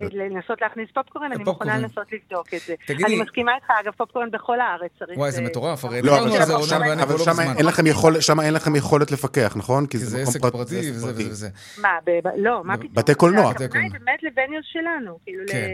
לנסות 0.00 0.60
להכניס 0.60 0.88
פופקורן, 0.94 1.32
אני. 1.32 1.44
מוכנה 1.44 1.78
לנסות 1.78 2.06
לבדוק 2.12 2.54
את 2.54 2.60
זה. 2.66 2.74
תגידי- 2.86 3.04
אני 3.04 3.22
מסכימה 3.22 3.54
איתך, 3.54 3.66
אגב, 3.84 3.92
פופקורן 3.96 4.30
בכל 4.30 4.60
הארץ 4.60 4.90
צריך... 4.98 5.18
וואי, 5.18 5.30
זה 5.32 5.40
אה, 5.42 5.46
מטורף, 5.46 5.84
הרי 5.84 6.02
לא, 6.02 6.12
דיברנו 6.12 6.32
אבל 6.32 6.40
על 6.42 6.62
זה, 6.62 6.78
ואני 6.80 7.00
לא 7.12 7.18
שם 7.18 7.30
בזמן. 7.30 7.54
אין 7.56 7.66
לכם 7.66 7.86
יכולת- 7.86 8.22
שם 8.22 8.40
אין 8.40 8.54
לכם 8.54 8.76
יכולת 8.76 9.10
לפקח, 9.12 9.54
נכון? 9.56 9.86
כי 9.86 9.98
זה 9.98 10.18
עסק 10.22 10.40
פרט- 10.40 10.52
פרטי 10.52 10.90
וזה. 10.90 11.12
וזה. 11.30 11.48
מה, 11.78 11.88
לא, 12.36 12.64
מה 12.64 12.76
פתאום? 12.76 12.90
בתי 12.94 13.14
קולנוע. 13.14 13.50
הכוונה 13.50 13.80
היא. 13.84 13.90
באמת 13.92 14.22
לווניוס 14.22 14.64
שלנו, 14.72 15.18
כאילו 15.24 15.42
כן. 15.50 15.68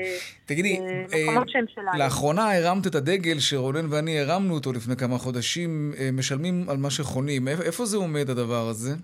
תגידי, 0.47 0.81
למקומות 0.81 1.47
אה, 1.49 1.53
שהם 1.53 1.65
שלנו. 1.75 1.99
לאחרונה 1.99 2.57
הרמת 2.57 2.87
את 2.87 2.95
הדגל 2.95 3.39
שרונן 3.41 3.87
ואני 3.93 4.21
הרמנו 4.21 4.55
אותו 4.55 4.73
לפני 4.73 4.97
כמה 4.97 5.19
חודשים, 5.19 5.93
אה, 5.99 6.11
משלמים 6.13 6.65
על 6.71 6.77
מה 6.77 6.91
שחונים. 6.91 7.49
איפה- 7.49 7.63
איפה 7.63 7.87
זה 7.87 7.97
עומד 7.97 8.31
הדבר 8.31 8.69
הזה? 8.69 8.95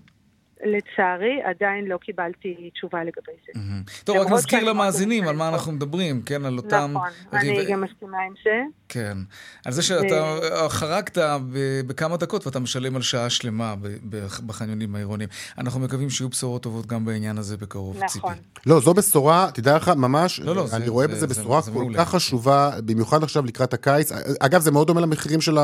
לצערי, 0.65 1.41
עדיין 1.43 1.85
לא 1.85 1.97
קיבלתי 1.97 2.69
תשובה 2.73 2.99
לגבי 3.03 3.31
זה. 3.45 3.61
טוב, 4.03 4.17
רק 4.17 4.27
נזכיר 4.31 4.63
למאזינים 4.63 5.27
על 5.27 5.35
מה 5.35 5.49
אנחנו 5.49 5.71
מדברים, 5.71 6.21
כן? 6.21 6.45
על 6.45 6.57
אותם... 6.57 6.91
נכון, 6.93 7.07
אני 7.33 7.57
ריב- 7.59 7.69
גם 7.71 7.81
מסכימה 7.81 8.17
עם 8.27 8.33
זה. 8.43 8.61
כן. 8.89 9.17
על 9.65 9.71
זה 9.71 9.81
שאתה 9.83 10.37
חרגת 10.69 11.17
ב- 11.17 11.81
בכמה 11.87 12.17
דקות 12.17 12.45
ואתה 12.47 12.59
משלם 12.59 12.95
על 12.95 13.01
שעה 13.01 13.29
שלמה 13.29 13.75
ב- 13.81 13.87
ב- 14.09 14.25
בחניונים 14.45 14.95
העירוניים. 14.95 15.29
אנחנו 15.57 15.79
מקווים 15.79 16.09
שיהיו 16.09 16.29
בשורות 16.29 16.63
טובות 16.63 16.85
גם 16.85 17.05
בעניין 17.05 17.37
הזה 17.37 17.57
בקרוב, 17.57 17.95
ציפי. 18.07 18.17
נכון. 18.19 18.33
לא, 18.65 18.79
זו 18.79 18.93
בשורה, 18.93 19.49
תדע 19.53 19.75
לך, 19.75 19.87
ממש, 19.95 20.39
לא, 20.39 20.55
לא, 20.55 20.67
זה- 20.67 20.75
אני 20.75 20.89
רואה 20.89 21.07
זה- 21.07 21.13
בזה 21.13 21.33
זה- 21.33 21.41
בשורה 21.41 21.61
זה 21.61 21.71
כל. 21.71 21.93
כך 21.97 22.09
חשובה, 22.09 22.71
במיוחד 22.85 23.23
עכשיו 23.23 23.45
לקראת 23.45 23.73
הקיץ. 23.73 24.11
אגב, 24.39 24.61
זה 24.61 24.71
מאוד 24.71 24.87
דומה 24.87 25.01
למחירים 25.01 25.41
של 25.41 25.57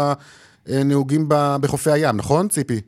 הנהוגים 0.67 1.25
ב- 1.29 1.55
בחופי 1.61 1.91
הים, 1.91 2.17
נכון, 2.17 2.47
ציפי? 2.47 2.81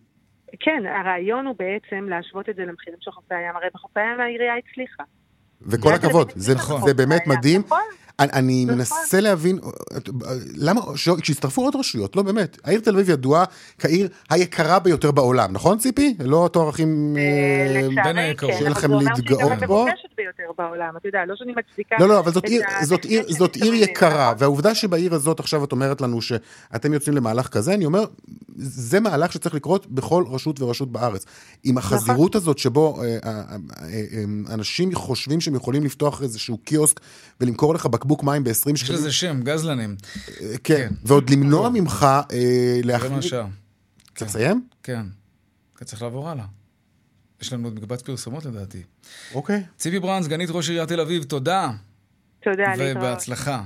כן, 0.60 0.84
הרעיון 0.86 1.48
הוא 1.48 1.56
בעצם 1.60 2.10
להשוות 2.10 2.50
את 2.50 2.56
זה 2.56 2.62
למחירים 2.66 3.00
של 3.02 3.12
חופי 3.12 3.36
הים. 3.36 3.56
הרי 3.56 3.68
בחופי 3.74 4.00
הים 4.00 4.20
העירייה 4.20 4.54
הצליחה. 4.58 5.04
וכל 5.62 5.90
זה 5.90 5.96
הכבוד, 5.96 6.30
אתם 6.30 6.40
זה, 6.40 6.56
נכון. 6.56 6.82
זה 6.88 6.94
באמת 6.94 7.22
נכון. 7.22 7.38
מדהים. 7.38 7.62
נכון. 7.66 7.82
אני, 8.20 8.30
אני 8.34 8.66
נכון. 8.66 8.78
מנסה 8.78 9.20
להבין, 9.22 9.60
למה, 10.56 10.82
ש- 10.96 11.10
כשהצטרפו 11.22 11.62
עוד 11.62 11.76
רשויות, 11.76 12.16
לא 12.16 12.22
באמת, 12.22 12.58
העיר 12.64 12.80
תל 12.80 12.94
אביב 12.94 13.10
ידועה 13.10 13.44
כעיר 13.80 14.10
היקרה 14.30 14.80
ביותר 14.80 15.12
בעולם, 15.12 15.54
נכון 15.54 15.78
ציפי? 15.78 16.16
לא 16.20 16.50
תואר 16.54 16.70
הכי... 16.70 16.84
אה, 16.84 16.88
לצערי, 17.70 17.96
בין 18.04 18.18
היקרות. 18.18 18.52
כן, 18.52 18.58
שיהיה 18.58 18.72
אבל 18.72 18.78
לכם 18.78 18.88
זה 18.88 18.94
אומר 18.94 19.06
שהיא 19.06 19.14
להתגאות 19.16 19.60
גם 19.62 19.68
בו. 19.68 19.80
המבוקשת 19.82 20.10
ביותר 20.18 20.44
בעולם, 20.58 20.94
אתה 20.98 21.08
יודע, 21.08 21.20
לא 21.28 21.36
שאני 21.36 21.52
מצדיקה... 21.52 21.96
לא, 22.00 22.08
לא, 22.08 22.20
אבל 22.20 22.32
זאת 22.32 22.44
את 22.46 22.50
עיר, 22.50 22.62
ה- 22.68 22.86
זאת 22.86 23.06
עיר, 23.06 23.22
את 23.22 23.28
זאת 23.36 23.56
עיר 23.56 23.66
המחירים, 23.66 23.90
יקרה? 23.90 24.34
והעובדה 24.38 24.76
שבעיר 24.76 25.14
הזאת 25.16 25.40
עכשיו 25.40 25.64
את 25.64 25.72
אומרת 25.72 26.02
לנו 26.02 26.22
שאתם 26.22 26.94
יוצאים 26.94 27.16
למהלך 27.16 27.48
כזה, 27.48 27.74
אני 27.74 27.86
אומר, 27.86 28.06
זה 28.56 29.00
מהלך 29.00 29.34
שצריך 29.34 29.56
לקרות 29.56 29.88
בכל 29.88 30.24
רשות 30.30 30.62
ורשות 30.62 30.92
בארץ. 30.92 31.26
עם 31.64 31.78
נכון. 31.78 31.98
החזירות 31.98 32.36
הזאת 32.36 32.58
שבו 32.58 33.02
אה, 33.02 33.18
אה, 33.24 33.56
אה, 33.82 34.24
אנשים 34.54 34.96
חושבים 34.96 35.42
שהם 35.42 35.56
יכולים 35.56 35.84
לפתוח 35.84 36.22
איזשהו 36.22 36.58
קיוסק 36.58 37.00
ולמכור 37.42 37.74
לך 37.74 37.86
בקבוק 37.86 38.09
מים 38.24 38.44
ב-20 38.44 38.54
שקלים. 38.54 38.76
יש 38.76 38.90
לזה 38.90 39.12
שם, 39.12 39.42
גזלנים. 39.44 39.96
כן, 40.38 40.54
כן. 40.64 40.94
ועוד 41.04 41.30
למנוע 41.30 41.70
ממך 41.70 42.08
להחליט... 42.84 43.12
רבע 43.12 43.22
שעה. 43.22 43.48
צריך 44.16 44.30
לסיים? 44.30 44.68
כן. 44.84 45.06
צריך 45.86 46.02
לעבור 46.02 46.30
הלאה. 46.30 46.46
יש 47.42 47.54
לנו 47.54 47.68
עוד 47.68 47.76
מקבץ 47.76 48.02
פרסומות 48.02 48.46
לדעתי. 48.46 48.84
אוקיי. 49.34 49.64
ציפי 49.78 50.00
ברן, 50.00 50.24
סגנית 50.24 50.50
ראש 50.50 50.70
עיריית 50.70 50.90
תל 50.90 51.00
אביב, 51.00 51.24
תודה. 51.24 51.72
תודה, 52.44 52.64
להתראות. 52.70 52.98
ובהצלחה. 52.98 53.64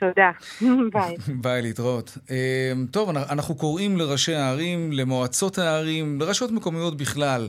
תודה, 0.00 0.30
ביי. 0.94 1.16
ביי, 1.28 1.62
להתראות. 1.62 2.18
אמ, 2.30 2.86
טוב, 2.90 3.10
אנחנו 3.10 3.54
קוראים 3.54 3.96
לראשי 3.96 4.34
הערים, 4.34 4.92
למועצות 4.92 5.58
הערים, 5.58 6.20
לרשויות 6.20 6.52
מקומיות 6.52 6.96
בכלל. 6.96 7.48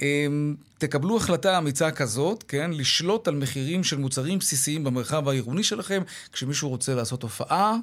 אמ, 0.00 0.54
תקבלו 0.78 1.16
החלטה 1.16 1.58
אמיצה 1.58 1.90
כזאת, 1.90 2.44
כן? 2.48 2.70
לשלוט 2.74 3.28
על 3.28 3.34
מחירים 3.34 3.84
של 3.84 3.98
מוצרים 3.98 4.38
בסיסיים 4.38 4.84
במרחב 4.84 5.28
העירוני 5.28 5.62
שלכם, 5.62 6.02
כשמישהו 6.32 6.68
רוצה 6.68 6.94
לעשות 6.94 7.22
הופעה, 7.22 7.76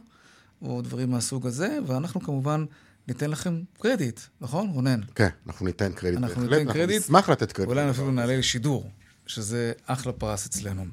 או 0.61 0.81
דברים 0.81 1.11
מהסוג 1.11 1.47
הזה, 1.47 1.77
ואנחנו 1.87 2.21
כמובן... 2.21 2.65
ניתן 3.07 3.29
לכם 3.29 3.61
קרדיט, 3.79 4.19
נכון, 4.41 4.69
רונן? 4.69 4.99
כן, 5.15 5.27
אנחנו 5.47 5.65
ניתן 5.65 5.91
קרדיט. 5.93 6.17
אנחנו 6.17 6.41
ניתן 6.41 6.73
קרדיט. 6.73 6.79
אנחנו 6.79 6.95
נשמח 6.95 7.29
לתת 7.29 7.51
קרדיט. 7.51 7.69
אולי 7.69 7.89
אפילו 7.89 8.11
נעלה 8.11 8.37
לשידור, 8.37 8.89
שזה 9.27 9.71
אחלה 9.85 10.13
פרס 10.13 10.45
אצלנו. 10.45 10.85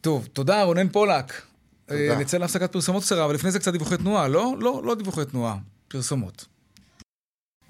טוב, 0.00 0.28
תודה, 0.32 0.62
רונן 0.62 0.88
פולק. 0.88 1.32
תודה. 1.92 2.18
נצא 2.18 2.38
להפסקת 2.38 2.72
פרסומות 2.72 3.02
קצרה, 3.02 3.24
אבל 3.24 3.34
לפני 3.34 3.50
זה 3.50 3.58
קצת 3.58 3.72
דיווחי 3.72 3.96
תנועה. 3.96 4.28
לא, 4.28 4.54
לא, 4.60 4.82
לא 4.84 4.94
דיווחי 4.94 5.24
תנועה, 5.24 5.56
פרסומות. 5.88 6.44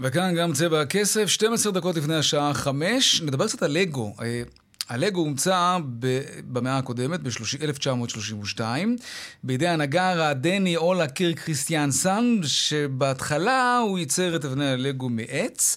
וכאן 0.01 0.35
גם 0.35 0.53
צבע 0.53 0.81
הכסף, 0.81 1.27
12 1.27 1.73
דקות 1.73 1.97
לפני 1.97 2.15
השעה 2.15 2.55
5. 2.55 3.23
נדבר 3.23 3.47
קצת 3.49 3.63
על 3.63 3.71
לגו. 3.71 4.15
אה, 4.23 4.43
הלגו 4.89 5.21
הומצא 5.21 5.79
במאה 6.53 6.79
הקודמת, 6.79 7.21
ב-1932, 7.21 8.61
בידי 9.45 9.69
הנגר 9.69 10.23
הדני 10.23 10.77
אולה 10.77 11.09
קירק 11.09 11.39
כריסטיאנסן, 11.39 12.41
שבהתחלה 12.43 13.79
הוא 13.79 13.99
ייצר 13.99 14.37
את 14.37 14.45
אבני 14.45 14.71
הלגו 14.71 15.09
מעץ, 15.09 15.77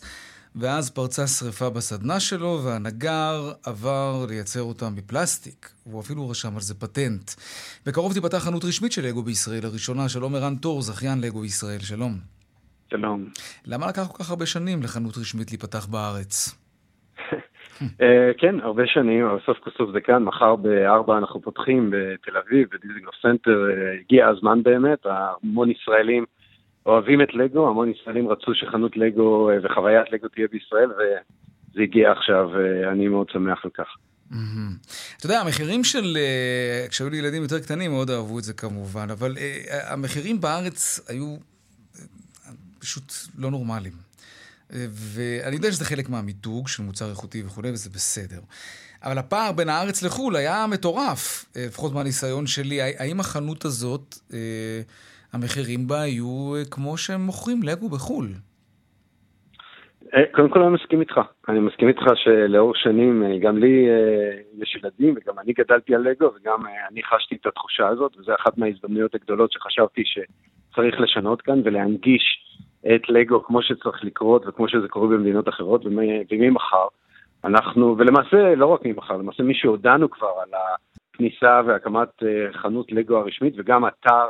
ואז 0.60 0.92
פרצה 0.92 1.28
שריפה 1.28 1.70
בסדנה 1.70 2.20
שלו, 2.20 2.60
והנגר 2.66 3.52
עבר 3.66 4.26
לייצר 4.30 4.62
אותם 4.62 4.92
מפלסטיק. 4.96 5.70
והוא 5.86 6.02
אפילו 6.02 6.30
רשם 6.30 6.54
על 6.56 6.62
זה 6.62 6.76
פטנט. 6.80 7.32
בקרוב 7.86 8.14
תיפתח 8.14 8.38
חנות 8.38 8.64
רשמית 8.64 8.92
של 8.92 9.02
לגו 9.08 9.24
בישראל, 9.24 9.66
הראשונה. 9.66 10.10
שלום 10.10 10.36
ערן 10.36 10.56
תור, 10.56 10.82
זכיין 10.82 11.22
לגו 11.22 11.46
ישראל, 11.46 11.80
שלום. 11.80 12.12
שלום. 12.90 13.26
למה 13.66 13.88
לקח 13.88 14.08
כל 14.08 14.24
כך 14.24 14.30
הרבה 14.30 14.46
שנים 14.46 14.84
לחנות 14.84 15.18
רשמית 15.18 15.52
להיפתח 15.52 15.86
בארץ? 15.86 16.36
אה, 18.02 18.32
כן, 18.38 18.60
הרבה 18.60 18.84
שנים, 18.86 19.26
אבל 19.26 19.40
סוף 19.46 19.58
כל 19.58 19.70
סוף 19.78 19.90
זה 19.94 20.02
כאן, 20.02 20.24
מחר 20.24 20.56
בארבע 20.56 21.18
אנחנו 21.18 21.42
פותחים 21.42 21.92
בתל 21.92 22.38
אביב, 22.38 22.68
בדיזינגוף 22.74 23.16
סנטר, 23.22 23.70
אה, 23.70 24.00
הגיע 24.00 24.28
הזמן 24.28 24.64
באמת, 24.64 25.00
המון 25.06 25.72
ישראלים 25.72 26.26
אוהבים 26.86 27.22
את 27.22 27.34
לגו, 27.34 27.70
המון 27.70 27.92
ישראלים 27.92 28.28
רצו 28.28 28.56
שחנות 28.56 28.98
לגו 28.98 29.50
אה, 29.50 29.56
וחוויית 29.64 30.12
לגו 30.12 30.28
תהיה 30.28 30.48
בישראל, 30.52 30.92
וזה 30.92 31.82
הגיע 31.82 32.12
עכשיו, 32.12 32.50
ואני 32.54 33.08
מאוד 33.08 33.30
שמח 33.30 33.66
על 33.66 33.72
כך. 33.74 33.88
אתה 35.18 35.26
יודע, 35.26 35.40
המחירים 35.40 35.84
של... 35.84 36.18
כשהיו 36.90 37.10
לי 37.10 37.18
ילדים 37.18 37.42
יותר 37.42 37.60
קטנים, 37.60 37.92
מאוד 37.92 38.10
אהבו 38.10 38.40
את 38.40 38.44
זה 38.44 38.54
כמובן, 38.54 39.08
אבל 39.12 39.36
המחירים 39.88 40.42
בארץ 40.42 41.10
היו 41.10 41.38
פשוט 42.80 43.14
לא 43.38 43.52
נורמליים. 43.52 43.94
ואני 44.70 45.56
יודע 45.56 45.72
שזה 45.72 45.86
חלק 45.86 46.10
מהמיתוג 46.10 46.68
של 46.68 46.84
מוצר 46.84 47.10
איכותי 47.10 47.44
וכולי, 47.46 47.72
וזה 47.72 47.90
בסדר. 47.90 48.40
אבל 49.04 49.18
הפער 49.18 49.52
בין 49.52 49.70
הארץ 49.70 50.04
לחו"ל 50.04 50.36
היה 50.36 50.68
מטורף, 50.68 51.46
אה, 51.56 51.66
לפחות 51.66 51.94
מהניסיון 51.94 52.48
שלי. 52.48 52.82
האם 52.82 53.20
החנות 53.20 53.66
הזאת, 53.66 54.16
אה, 54.34 54.40
המחירים 55.36 55.88
בה 55.88 56.02
היו 56.02 56.56
אה, 56.56 56.62
כמו 56.72 56.98
שהם 56.98 57.22
מוכרים 57.22 57.60
לגו 57.64 57.90
בחו"ל? 57.90 58.28
קודם 60.32 60.50
כל 60.50 60.62
אני 60.62 60.74
מסכים 60.74 61.02
איתך. 61.02 61.20
אני 61.50 61.60
מסכים 61.60 61.88
איתך 61.88 62.04
שלאורך 62.16 62.78
שנים, 62.78 63.24
גם 63.42 63.58
לי 63.58 63.88
יש 64.62 64.76
ילדים 64.76 65.16
וגם 65.18 65.40
אני 65.40 65.54
גדלתי 65.54 65.96
על 65.96 66.02
לגו 66.02 66.26
וגם 66.36 66.60
אני 66.92 67.04
חשתי 67.04 67.36
את 67.36 67.46
התחושה 67.46 67.88
הזאת, 67.88 68.18
וזו 68.18 68.34
אחת 68.36 68.58
מההזדמנויות 68.58 69.16
הגדולות 69.16 69.52
שחשבתי 69.52 70.04
שצריך 70.06 71.00
לשנות 71.00 71.42
כאן 71.42 71.62
ולהנגיש 71.64 72.46
את 72.96 73.10
לגו 73.10 73.44
כמו 73.44 73.62
שצריך 73.62 74.04
לקרות 74.04 74.46
וכמו 74.48 74.70
שזה 74.70 74.88
קורה 74.88 75.08
במדינות 75.08 75.50
אחרות, 75.50 75.86
וממחר 75.86 76.88
אנחנו, 77.44 77.96
ולמעשה 77.98 78.56
לא 78.56 78.66
רק 78.66 78.86
ממחר, 78.86 79.18
למעשה 79.18 79.44
מי 79.44 79.54
שהודענו 79.56 80.10
כבר 80.10 80.32
על 80.44 80.50
הכניסה 81.14 81.62
והקמת 81.66 82.24
אה, 82.24 82.54
חנות 82.54 82.92
לגו 82.92 83.18
הרשמית 83.18 83.54
וגם 83.58 83.86
אתר 83.88 84.26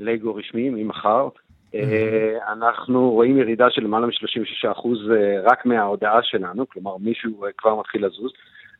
לגו 0.00 0.34
רשמי 0.34 0.70
ממחר, 0.70 1.28
אה, 1.74 2.52
אנחנו 2.52 3.10
רואים 3.10 3.38
ירידה 3.38 3.66
של 3.70 3.82
למעלה 3.82 4.06
מ-36% 4.06 4.68
אה, 5.10 5.42
רק 5.44 5.66
מההודעה 5.66 6.18
שלנו, 6.22 6.68
כלומר 6.68 6.96
מישהו 6.96 7.44
כבר 7.58 7.80
מתחיל 7.80 8.06
לזוז, 8.06 8.32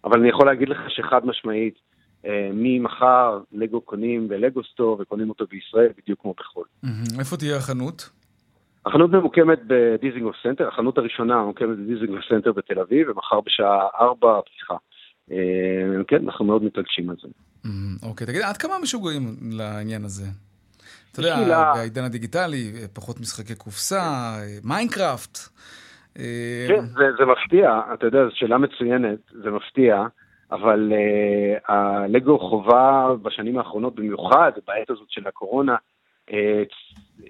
אבל 0.05 0.21
אני 0.21 0.29
יכול 0.29 0.47
להגיד 0.47 0.69
לך 0.69 0.79
שחד 0.89 1.27
משמעית, 1.27 1.75
ממחר 2.55 3.41
לגו 3.53 3.81
קונים 3.81 4.29
בלגו 4.29 4.61
סטור 4.73 4.97
וקונים 5.01 5.29
אותו 5.29 5.45
בישראל 5.51 5.89
בדיוק 6.03 6.21
כמו 6.21 6.35
בחו"ל. 6.39 6.65
איפה 7.19 7.37
תהיה 7.37 7.57
החנות? 7.57 8.11
החנות 8.87 9.11
ממוקמת 9.11 9.59
בדיזינגוף 9.67 10.37
סנטר, 10.43 10.69
החנות 10.69 10.99
הראשונה 10.99 11.43
ממוקמת 11.43 11.79
בדיזינגוף 11.79 12.21
סנטר 12.29 12.53
בתל 12.53 12.79
אביב, 12.79 13.09
ומחר 13.09 13.41
בשעה 13.41 13.87
4 14.01 14.41
פתיחה. 14.41 14.75
אה, 15.31 16.05
כן, 16.09 16.25
אנחנו 16.25 16.45
מאוד 16.45 16.65
מתרגשים 16.65 17.11
על 17.11 17.17
זה. 17.23 17.29
אוקיי, 18.09 18.27
תגיד, 18.27 18.43
עד 18.43 18.57
כמה 18.57 18.75
משוגעים 18.83 19.23
לעניין 19.51 20.05
הזה? 20.05 20.27
אתה 21.13 21.21
יודע, 21.21 21.73
בעידן 21.75 22.05
הדיגיטלי, 22.05 22.73
פחות 22.93 23.21
משחקי 23.21 23.55
קופסה, 23.55 24.03
מיינקראפט. 24.65 25.39
כן, 26.69 26.85
זה 27.19 27.25
מפתיע, 27.25 27.81
אתה 27.95 28.07
יודע, 28.07 28.25
זו 28.25 28.31
שאלה 28.35 28.59
מצוינת, 28.59 29.19
זה 29.43 29.51
מפתיע, 29.51 30.07
אבל 30.53 30.93
אה, 30.93 31.75
הלגו 31.75 32.39
חווה 32.39 33.09
בשנים 33.23 33.59
האחרונות, 33.59 33.95
במיוחד 33.95 34.53
בעת 34.67 34.91
הזאת 34.91 35.07
של 35.09 35.29
הקורונה, 35.29 35.77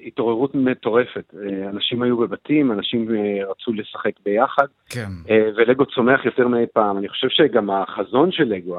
התעוררות 0.07 0.55
מטורפת. 0.55 1.35
אה, 1.35 1.71
אנשים 1.71 2.03
היו 2.03 2.17
בבתים, 2.17 2.73
אנשים 2.73 3.09
אה, 3.15 3.51
רצו 3.51 3.73
לשחק 3.73 4.13
ביחד, 4.25 4.67
כן. 4.91 5.09
אה, 5.31 5.49
ולגו 5.57 5.87
צומח 5.87 6.25
יותר 6.25 6.49
מאי 6.49 6.67
פעם. 6.73 6.99
אני 6.99 7.09
חושב 7.09 7.29
שגם 7.29 7.71
החזון 7.71 8.33
של 8.33 8.45
לגו, 8.45 8.79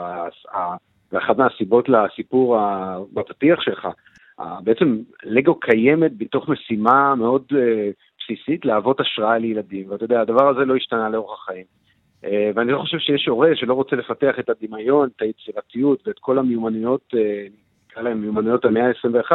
ואחת 1.12 1.38
מהסיבות 1.38 1.89
לסיפור 1.89 2.58
בפתיח 3.14 3.62
שלך, 3.62 3.88
בעצם 4.63 4.97
לגו 5.23 5.59
קיימת 5.59 6.17
בתוך 6.17 6.49
משימה 6.49 7.15
מאוד 7.15 7.43
בסיסית 8.19 8.65
להוות 8.65 8.99
השראה 8.99 9.38
לילדים, 9.38 9.89
ואתה 9.89 10.03
יודע, 10.03 10.21
הדבר 10.21 10.49
הזה 10.49 10.65
לא 10.65 10.75
השתנה 10.75 11.09
לאורך 11.09 11.39
החיים. 11.41 11.65
ואני 12.55 12.71
לא 12.71 12.79
חושב 12.79 12.97
שיש 12.97 13.27
הורה 13.27 13.49
שלא 13.55 13.73
רוצה 13.73 13.95
לפתח 13.95 14.36
את 14.39 14.49
הדמיון, 14.49 15.09
את 15.15 15.21
היצירתיות 15.21 16.07
ואת 16.07 16.19
כל 16.19 16.39
המיומנויות, 16.39 17.13
נקרא 17.89 18.03
להם 18.03 18.21
מיומנויות 18.21 18.65
המאה 18.65 18.88
ה-21, 18.88 19.31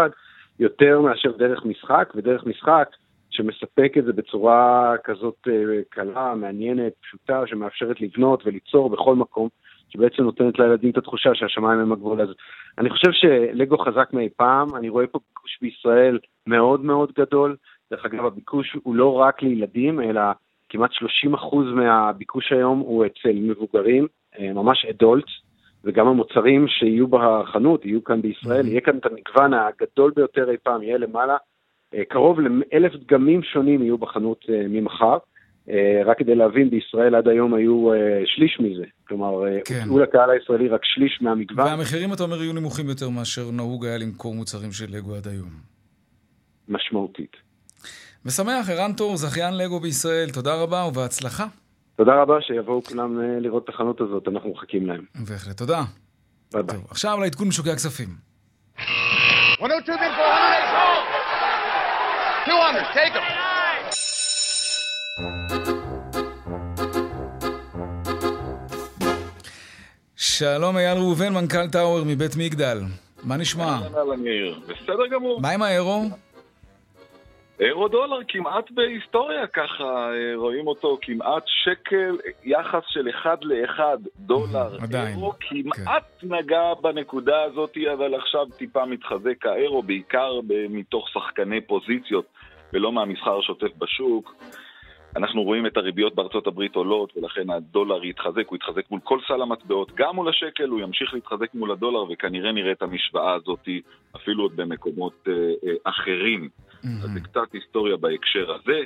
יותר 0.59 1.01
מאשר 1.01 1.31
דרך 1.37 1.65
משחק, 1.65 2.13
ודרך 2.17 2.47
משחק 2.47 2.89
שמספק 3.31 3.93
את 3.99 4.05
זה 4.05 4.13
בצורה 4.13 4.95
כזאת 5.05 5.49
אה, 5.49 5.81
קלה, 5.89 6.35
מעניינת, 6.35 6.93
פשוטה, 7.01 7.43
שמאפשרת 7.47 8.01
לבנות 8.01 8.47
וליצור 8.47 8.91
בכל 8.91 9.17
מקום, 9.17 9.49
שבעצם 9.89 10.23
נותנת 10.23 10.59
לילדים 10.59 10.91
את 10.91 10.99
התחושה 10.99 11.31
שהשמיים 11.35 11.81
הם 11.81 11.93
הגבול. 11.93 12.21
אז 12.21 12.29
אני 12.79 12.91
חושב 12.91 13.11
שלגו 13.13 13.79
חזק 13.79 14.09
מאי 14.13 14.29
פעם, 14.37 14.77
אני 14.77 14.89
רואה 14.89 15.07
פה 15.07 15.19
ביקוש 15.29 15.59
בישראל 15.63 16.19
מאוד 16.47 16.85
מאוד 16.85 17.13
גדול. 17.19 17.57
דרך 17.91 18.05
אגב, 18.05 18.25
הביקוש 18.25 18.77
הוא 18.83 18.95
לא 18.95 19.15
רק 19.15 19.43
לילדים, 19.43 20.01
אלא 20.01 20.21
כמעט 20.69 20.91
30% 20.91 21.57
מהביקוש 21.75 22.53
היום 22.53 22.79
הוא 22.79 23.07
אצל 23.07 23.33
מבוגרים, 23.33 24.07
אה, 24.39 24.53
ממש 24.53 24.85
אדולטס. 24.85 25.31
וגם 25.85 26.07
המוצרים 26.07 26.69
שיהיו 26.69 27.07
בחנות, 27.07 27.85
יהיו 27.85 28.05
כאן 28.05 28.23
בישראל, 28.23 28.65
mm-hmm. 28.65 28.69
יהיה 28.69 28.81
כאן 28.81 28.99
את 28.99 29.07
המגוון 29.07 29.55
הגדול 29.55 30.13
ביותר 30.17 30.51
אי 30.51 30.57
פעם, 30.63 30.83
יהיה 30.83 30.99
למעלה. 30.99 31.37
אה, 31.95 32.05
קרוב 32.05 32.41
לאלף 32.41 32.93
דגמים 32.95 33.43
שונים 33.43 33.83
יהיו 33.83 33.99
בחנות 33.99 34.45
אה, 34.49 34.63
ממחר. 34.69 35.19
אה, 35.71 36.03
רק 36.05 36.19
כדי 36.19 36.35
להבין, 36.35 36.71
בישראל 36.71 37.15
עד 37.15 37.29
היום 37.29 37.55
היו 37.55 37.91
שליש 38.25 38.61
מזה. 38.61 38.85
כלומר, 39.09 39.43
כן. 39.65 39.81
הוצאו 39.83 39.99
לקהל 39.99 40.31
הישראלי 40.31 40.69
רק 40.69 40.81
שליש 40.85 41.19
מהמגוון. 41.21 41.67
והמחירים, 41.67 42.13
אתה 42.13 42.23
אומר, 42.23 42.43
יהיו 42.43 42.53
נמוכים 42.53 42.89
יותר 42.89 43.09
מאשר 43.09 43.51
נהוג 43.51 43.87
היה 43.87 43.99
למכור 43.99 44.35
מוצרים 44.35 44.73
של 44.73 44.87
לגו 44.89 45.15
עד 45.15 45.29
היום. 45.29 45.51
משמעותית. 46.69 47.37
ושמח, 48.27 48.71
ערן 48.71 48.93
טור, 48.93 49.17
זכיין 49.17 49.57
לגו 49.57 49.81
בישראל, 49.81 50.31
תודה 50.31 50.63
רבה 50.63 50.85
ובהצלחה. 50.85 51.47
תודה 51.97 52.23
רבה, 52.23 52.35
שיבואו 52.41 52.83
כולם 52.83 53.21
אה, 53.21 53.41
לראות 53.41 53.65
את 53.65 53.69
החנות 53.69 54.01
הזאת, 54.01 54.29
אנחנו 54.29 54.51
מחכים 54.51 54.87
להם. 54.87 55.05
בהחלט, 55.15 55.57
תודה. 55.57 55.83
ביי 56.53 56.63
ביי. 56.63 56.77
עכשיו 56.91 57.19
לעדכון 57.21 57.49
משוקי 57.49 57.71
הכספים. 57.71 58.09
102 59.61 59.99
200, 62.47 62.85
take 62.95 63.15
them. 63.15 63.48
שלום 70.17 70.77
אייל 70.77 70.99
ראובן, 70.99 71.33
מנכ"ל 71.33 71.69
טאוור 71.73 72.01
מבית 72.07 72.31
מגדל. 72.39 72.79
מה 73.25 73.37
נשמע? 73.37 73.79
אהלן 73.97 74.27
יאיר, 74.27 74.61
בסדר 74.67 75.07
גמור. 75.11 75.41
מה 75.41 75.51
עם 75.51 75.63
האירו? 75.63 76.03
אירו 77.61 77.89
דולר 77.89 78.19
כמעט 78.29 78.71
בהיסטוריה 78.71 79.47
ככה, 79.47 79.85
אה, 79.85 80.37
רואים 80.37 80.67
אותו 80.67 80.99
כמעט 81.03 81.43
שקל, 81.47 82.17
יחס 82.45 82.83
של 82.89 83.09
אחד 83.11 83.37
לאחד 83.43 83.99
דולר. 84.19 84.77
עדיין. 84.83 85.09
אירו 85.09 85.33
כמעט 85.41 86.05
כן. 86.21 86.35
נגע 86.35 86.75
בנקודה 86.83 87.43
הזאת, 87.43 87.77
אבל 87.93 88.15
עכשיו 88.15 88.47
טיפה 88.57 88.87
מתחזק 88.87 89.47
האירו, 89.47 89.83
בעיקר 89.83 90.41
מתוך 90.69 91.09
שחקני 91.09 91.61
פוזיציות 91.61 92.25
ולא 92.73 92.93
מהמסחר 92.93 93.39
השוטף 93.39 93.77
בשוק. 93.79 94.35
אנחנו 95.17 95.43
רואים 95.43 95.67
את 95.67 95.77
הריביות 95.77 96.15
בארצות 96.15 96.47
הברית 96.47 96.75
עולות, 96.75 97.17
ולכן 97.17 97.51
הדולר 97.51 98.05
יתחזק, 98.05 98.49
הוא 98.49 98.57
יתחזק 98.57 98.91
מול 98.91 99.01
כל 99.05 99.19
סל 99.29 99.43
המטבעות, 99.43 99.93
גם 99.95 100.15
מול 100.15 100.29
השקל, 100.29 100.69
הוא 100.69 100.81
ימשיך 100.81 101.15
להתחזק 101.15 101.55
מול 101.55 101.71
הדולר, 101.71 102.05
וכנראה 102.13 102.53
נראה 102.53 102.73
את 102.73 102.83
המשוואה 102.83 103.33
הזאת 103.33 103.69
אפילו 104.17 104.43
עוד 104.43 104.57
במקומות 104.57 105.29
אה, 105.29 105.33
אה, 105.33 105.75
אחרים. 105.85 106.49
Mm-hmm. 106.49 106.87
אז 107.05 107.11
זה 107.15 107.21
קצת 107.21 107.53
היסטוריה 107.53 107.97
בהקשר 107.97 108.53
הזה. 108.53 108.81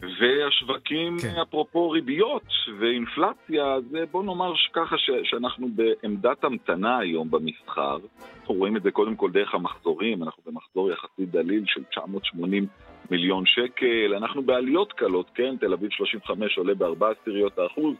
והשווקים, 0.00 1.16
כן. 1.22 1.40
אפרופו 1.42 1.90
ריביות 1.90 2.42
ואינפלציה, 2.78 3.76
זה 3.90 4.04
בוא 4.10 4.24
נאמר 4.24 4.52
ככה 4.72 4.98
ש, 4.98 5.10
שאנחנו 5.24 5.68
בעמדת 5.74 6.44
המתנה 6.44 6.98
היום 6.98 7.30
במסחר. 7.30 7.98
אנחנו 8.40 8.54
רואים 8.54 8.76
את 8.76 8.82
זה 8.82 8.90
קודם 8.90 9.16
כל 9.16 9.30
דרך 9.30 9.54
המחזורים, 9.54 10.22
אנחנו 10.22 10.42
במחזור 10.46 10.90
יחסית 10.90 11.30
דליל 11.30 11.64
של 11.66 11.84
980 11.84 12.66
מיליון 13.10 13.46
שקל, 13.46 14.14
אנחנו 14.16 14.42
בעליות 14.42 14.92
קלות, 14.92 15.30
כן? 15.34 15.56
תל 15.60 15.72
אביב 15.72 15.90
35 15.90 16.58
עולה 16.58 16.74
בארבע 16.74 17.10
עשיריות 17.10 17.58
האחוז, 17.58 17.94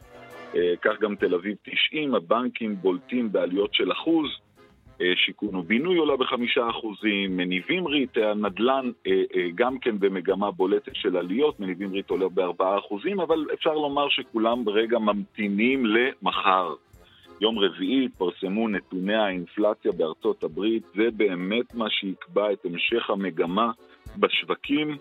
אה, 0.55 0.75
כך 0.83 1.01
גם 1.01 1.15
תל 1.17 1.35
אביב 1.35 1.57
90, 1.63 2.15
הבנקים 2.15 2.77
בולטים 2.77 3.33
בעליות 3.33 3.75
של 3.75 3.93
אחוז. 3.93 4.29
אה, 5.01 5.13
שיכון 5.17 5.55
ובינוי 5.55 5.97
עולה 5.97 6.17
בחמישה 6.17 6.71
אחוזים, 6.71 7.37
מניבים 7.37 7.87
ריט, 7.87 8.17
הנדל"ן 8.17 8.91
אה, 9.07 9.13
גם 9.55 9.79
כן 9.79 9.99
במגמה 9.99 10.51
בולטת 10.51 10.95
של 10.95 11.17
עליות, 11.17 11.61
מניבים 11.61 11.93
ריט 11.93 12.11
עולה 12.11 12.29
בארבעה 12.29 12.79
אחוזים, 12.79 13.21
אבל 13.21 13.47
אפשר 13.55 13.75
לומר 13.75 14.09
שכולם 14.09 14.65
ברגע 14.65 14.99
ממתינים 14.99 15.87
למחר. 15.87 16.75
יום 17.41 17.59
רביעי 17.59 18.05
התפרסמו 18.05 18.69
נתוני 18.69 19.15
האינפלציה 19.15 19.93
בארצות 19.93 20.45
הברית, 20.45 20.83
זה 20.95 21.09
באמת 21.17 21.75
מה 21.75 21.91
שיקבע 21.91 22.53
את 22.53 22.65
המשך 22.65 23.11
המגמה 23.11 23.71
בשווקים. 24.17 24.97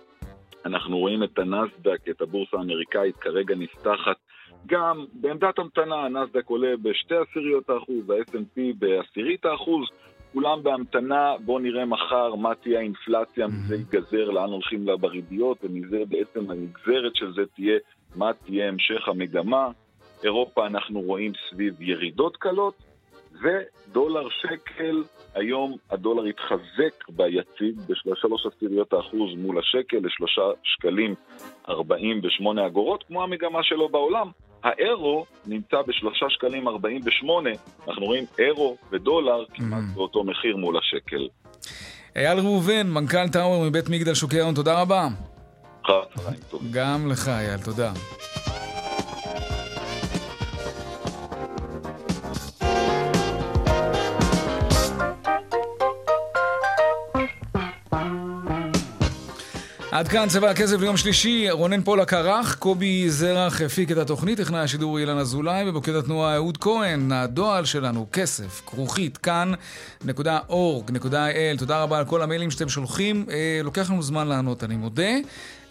אנחנו 0.66 0.98
רואים 0.98 1.24
את 1.24 1.40
הנסדק, 1.40 2.10
את 2.10 2.22
הבורסה 2.22 2.58
האמריקאית, 2.58 3.16
כרגע 3.16 3.56
נפתחת 3.56 4.18
גם 4.66 5.06
בעמדת 5.14 5.60
המתנה, 5.60 5.96
הנסדק 5.96 6.50
עולה 6.50 6.78
בשתי 6.82 7.16
עשיריות 7.16 7.70
האחוז, 7.70 8.10
ה-S&P 8.10 8.60
בעשירית 8.80 9.46
האחוז, 9.46 9.88
כולם 10.34 10.64
בהמתנה, 10.64 11.34
בואו 11.46 11.60
נראה 11.60 11.86
מחר 11.86 12.36
מה 12.36 12.56
תהיה 12.56 12.80
האינפלציה, 12.80 13.48
מזה 13.48 13.76
ייגזר 13.76 14.30
לאן 14.30 14.50
הולכים 14.50 14.88
לה 14.88 14.98
בריביות, 14.98 15.58
ומזה 15.64 16.04
בעצם 16.10 16.52
הנגזרת 16.52 17.16
של 17.16 17.34
זה 17.34 17.42
תהיה 17.56 17.78
מה 18.16 18.32
תהיה 18.34 18.68
המשך 18.68 19.08
המגמה. 19.08 19.70
אירופה 20.24 20.68
אנחנו 20.68 21.02
רואים 21.02 21.32
סביב 21.50 21.82
ירידות 21.82 22.38
קלות, 22.38 22.76
ודולר 23.42 24.30
שקל, 24.30 25.04
היום 25.36 25.78
הדולר 25.92 26.24
התחזק 26.24 27.10
ביציג 27.10 27.80
בשלוש 27.90 28.46
עשיריות 28.46 28.94
האחוז 28.94 29.36
מול 29.38 29.60
השקל 29.60 29.98
לשלושה 30.04 30.42
שקלים 30.64 31.16
ארבעים 31.70 32.22
ושמונה 32.24 32.66
אגורות, 32.68 33.04
כמו 33.08 33.24
המגמה 33.24 33.64
שלו 33.64 33.90
בעולם. 33.90 34.32
האירו 34.64 35.26
נמצא 35.46 35.82
בשלושה 35.88 36.26
שקלים 36.30 36.68
ארבעים 36.68 37.02
ושמונה, 37.06 37.50
אנחנו 37.88 38.06
רואים 38.06 38.24
אירו 38.40 38.78
ודולר 38.92 39.46
כמעט 39.54 39.84
mm. 39.84 39.96
באותו 39.96 40.24
מחיר 40.24 40.58
מול 40.58 40.78
השקל. 40.78 41.28
אייל 42.16 42.40
ראובן, 42.40 42.88
מנכ"ל 42.88 43.28
טאוור 43.34 43.64
מבית 43.70 43.90
מגדל 43.90 44.14
שוקי 44.14 44.40
ההון, 44.40 44.56
תודה 44.56 44.82
רבה. 44.82 45.08
גם 46.72 47.08
לך 47.12 47.28
אייל, 47.28 47.58
תודה. 47.66 47.92
עד 59.96 60.08
כאן 60.08 60.30
צבע 60.30 60.50
הכסף 60.50 60.80
ליום 60.80 60.98
שלישי, 60.98 61.52
רונן 61.52 61.82
פולק 61.82 62.14
ערך, 62.14 62.56
קובי 62.60 63.10
זרח 63.10 63.62
הפיק 63.62 63.92
את 63.92 63.98
התוכנית, 63.98 64.38
טכנאי 64.38 64.60
השידור 64.60 65.00
אילן 65.00 65.18
אזולאי, 65.18 65.64
ובמוקד 65.64 65.96
התנועה 65.96 66.36
אהוד 66.36 66.58
כהן, 66.58 67.12
הדועל 67.12 67.66
שלנו, 67.66 68.06
כסף, 68.14 68.62
כרוכית, 68.66 69.18
כאן.org.il, 69.18 71.58
תודה 71.58 71.84
רבה 71.84 71.98
על 71.98 72.06
כל 72.06 72.22
המיילים 72.22 72.52
שאתם 72.52 72.70
שולחים, 72.70 73.26
אה, 73.30 73.60
לוקח 73.64 73.90
לנו 73.90 74.02
זמן 74.02 74.28
לענות, 74.28 74.64
אני 74.64 74.76
מודה, 74.76 75.14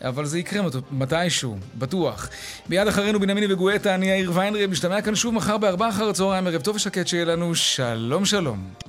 אבל 0.02 0.26
זה 0.26 0.38
יקרה 0.38 0.62
מתישהו, 0.90 1.56
בטוח. 1.78 2.28
מיד 2.68 2.88
אחרינו 2.88 3.20
בנימיני 3.20 3.52
וגואטה, 3.52 3.94
אני 3.94 4.06
יאיר 4.06 4.32
ויינרב, 4.34 4.70
משתמע 4.70 5.02
כאן 5.02 5.14
שוב 5.14 5.34
מחר 5.34 5.58
בארבעה 5.58 5.88
אחר 5.88 6.08
הצהריים, 6.08 6.46
ערב 6.46 6.60
טוב 6.60 6.76
ושקט 6.76 7.06
שיהיה 7.06 7.24
לנו, 7.24 7.54
שלום 7.54 8.24
שלום. 8.24 8.84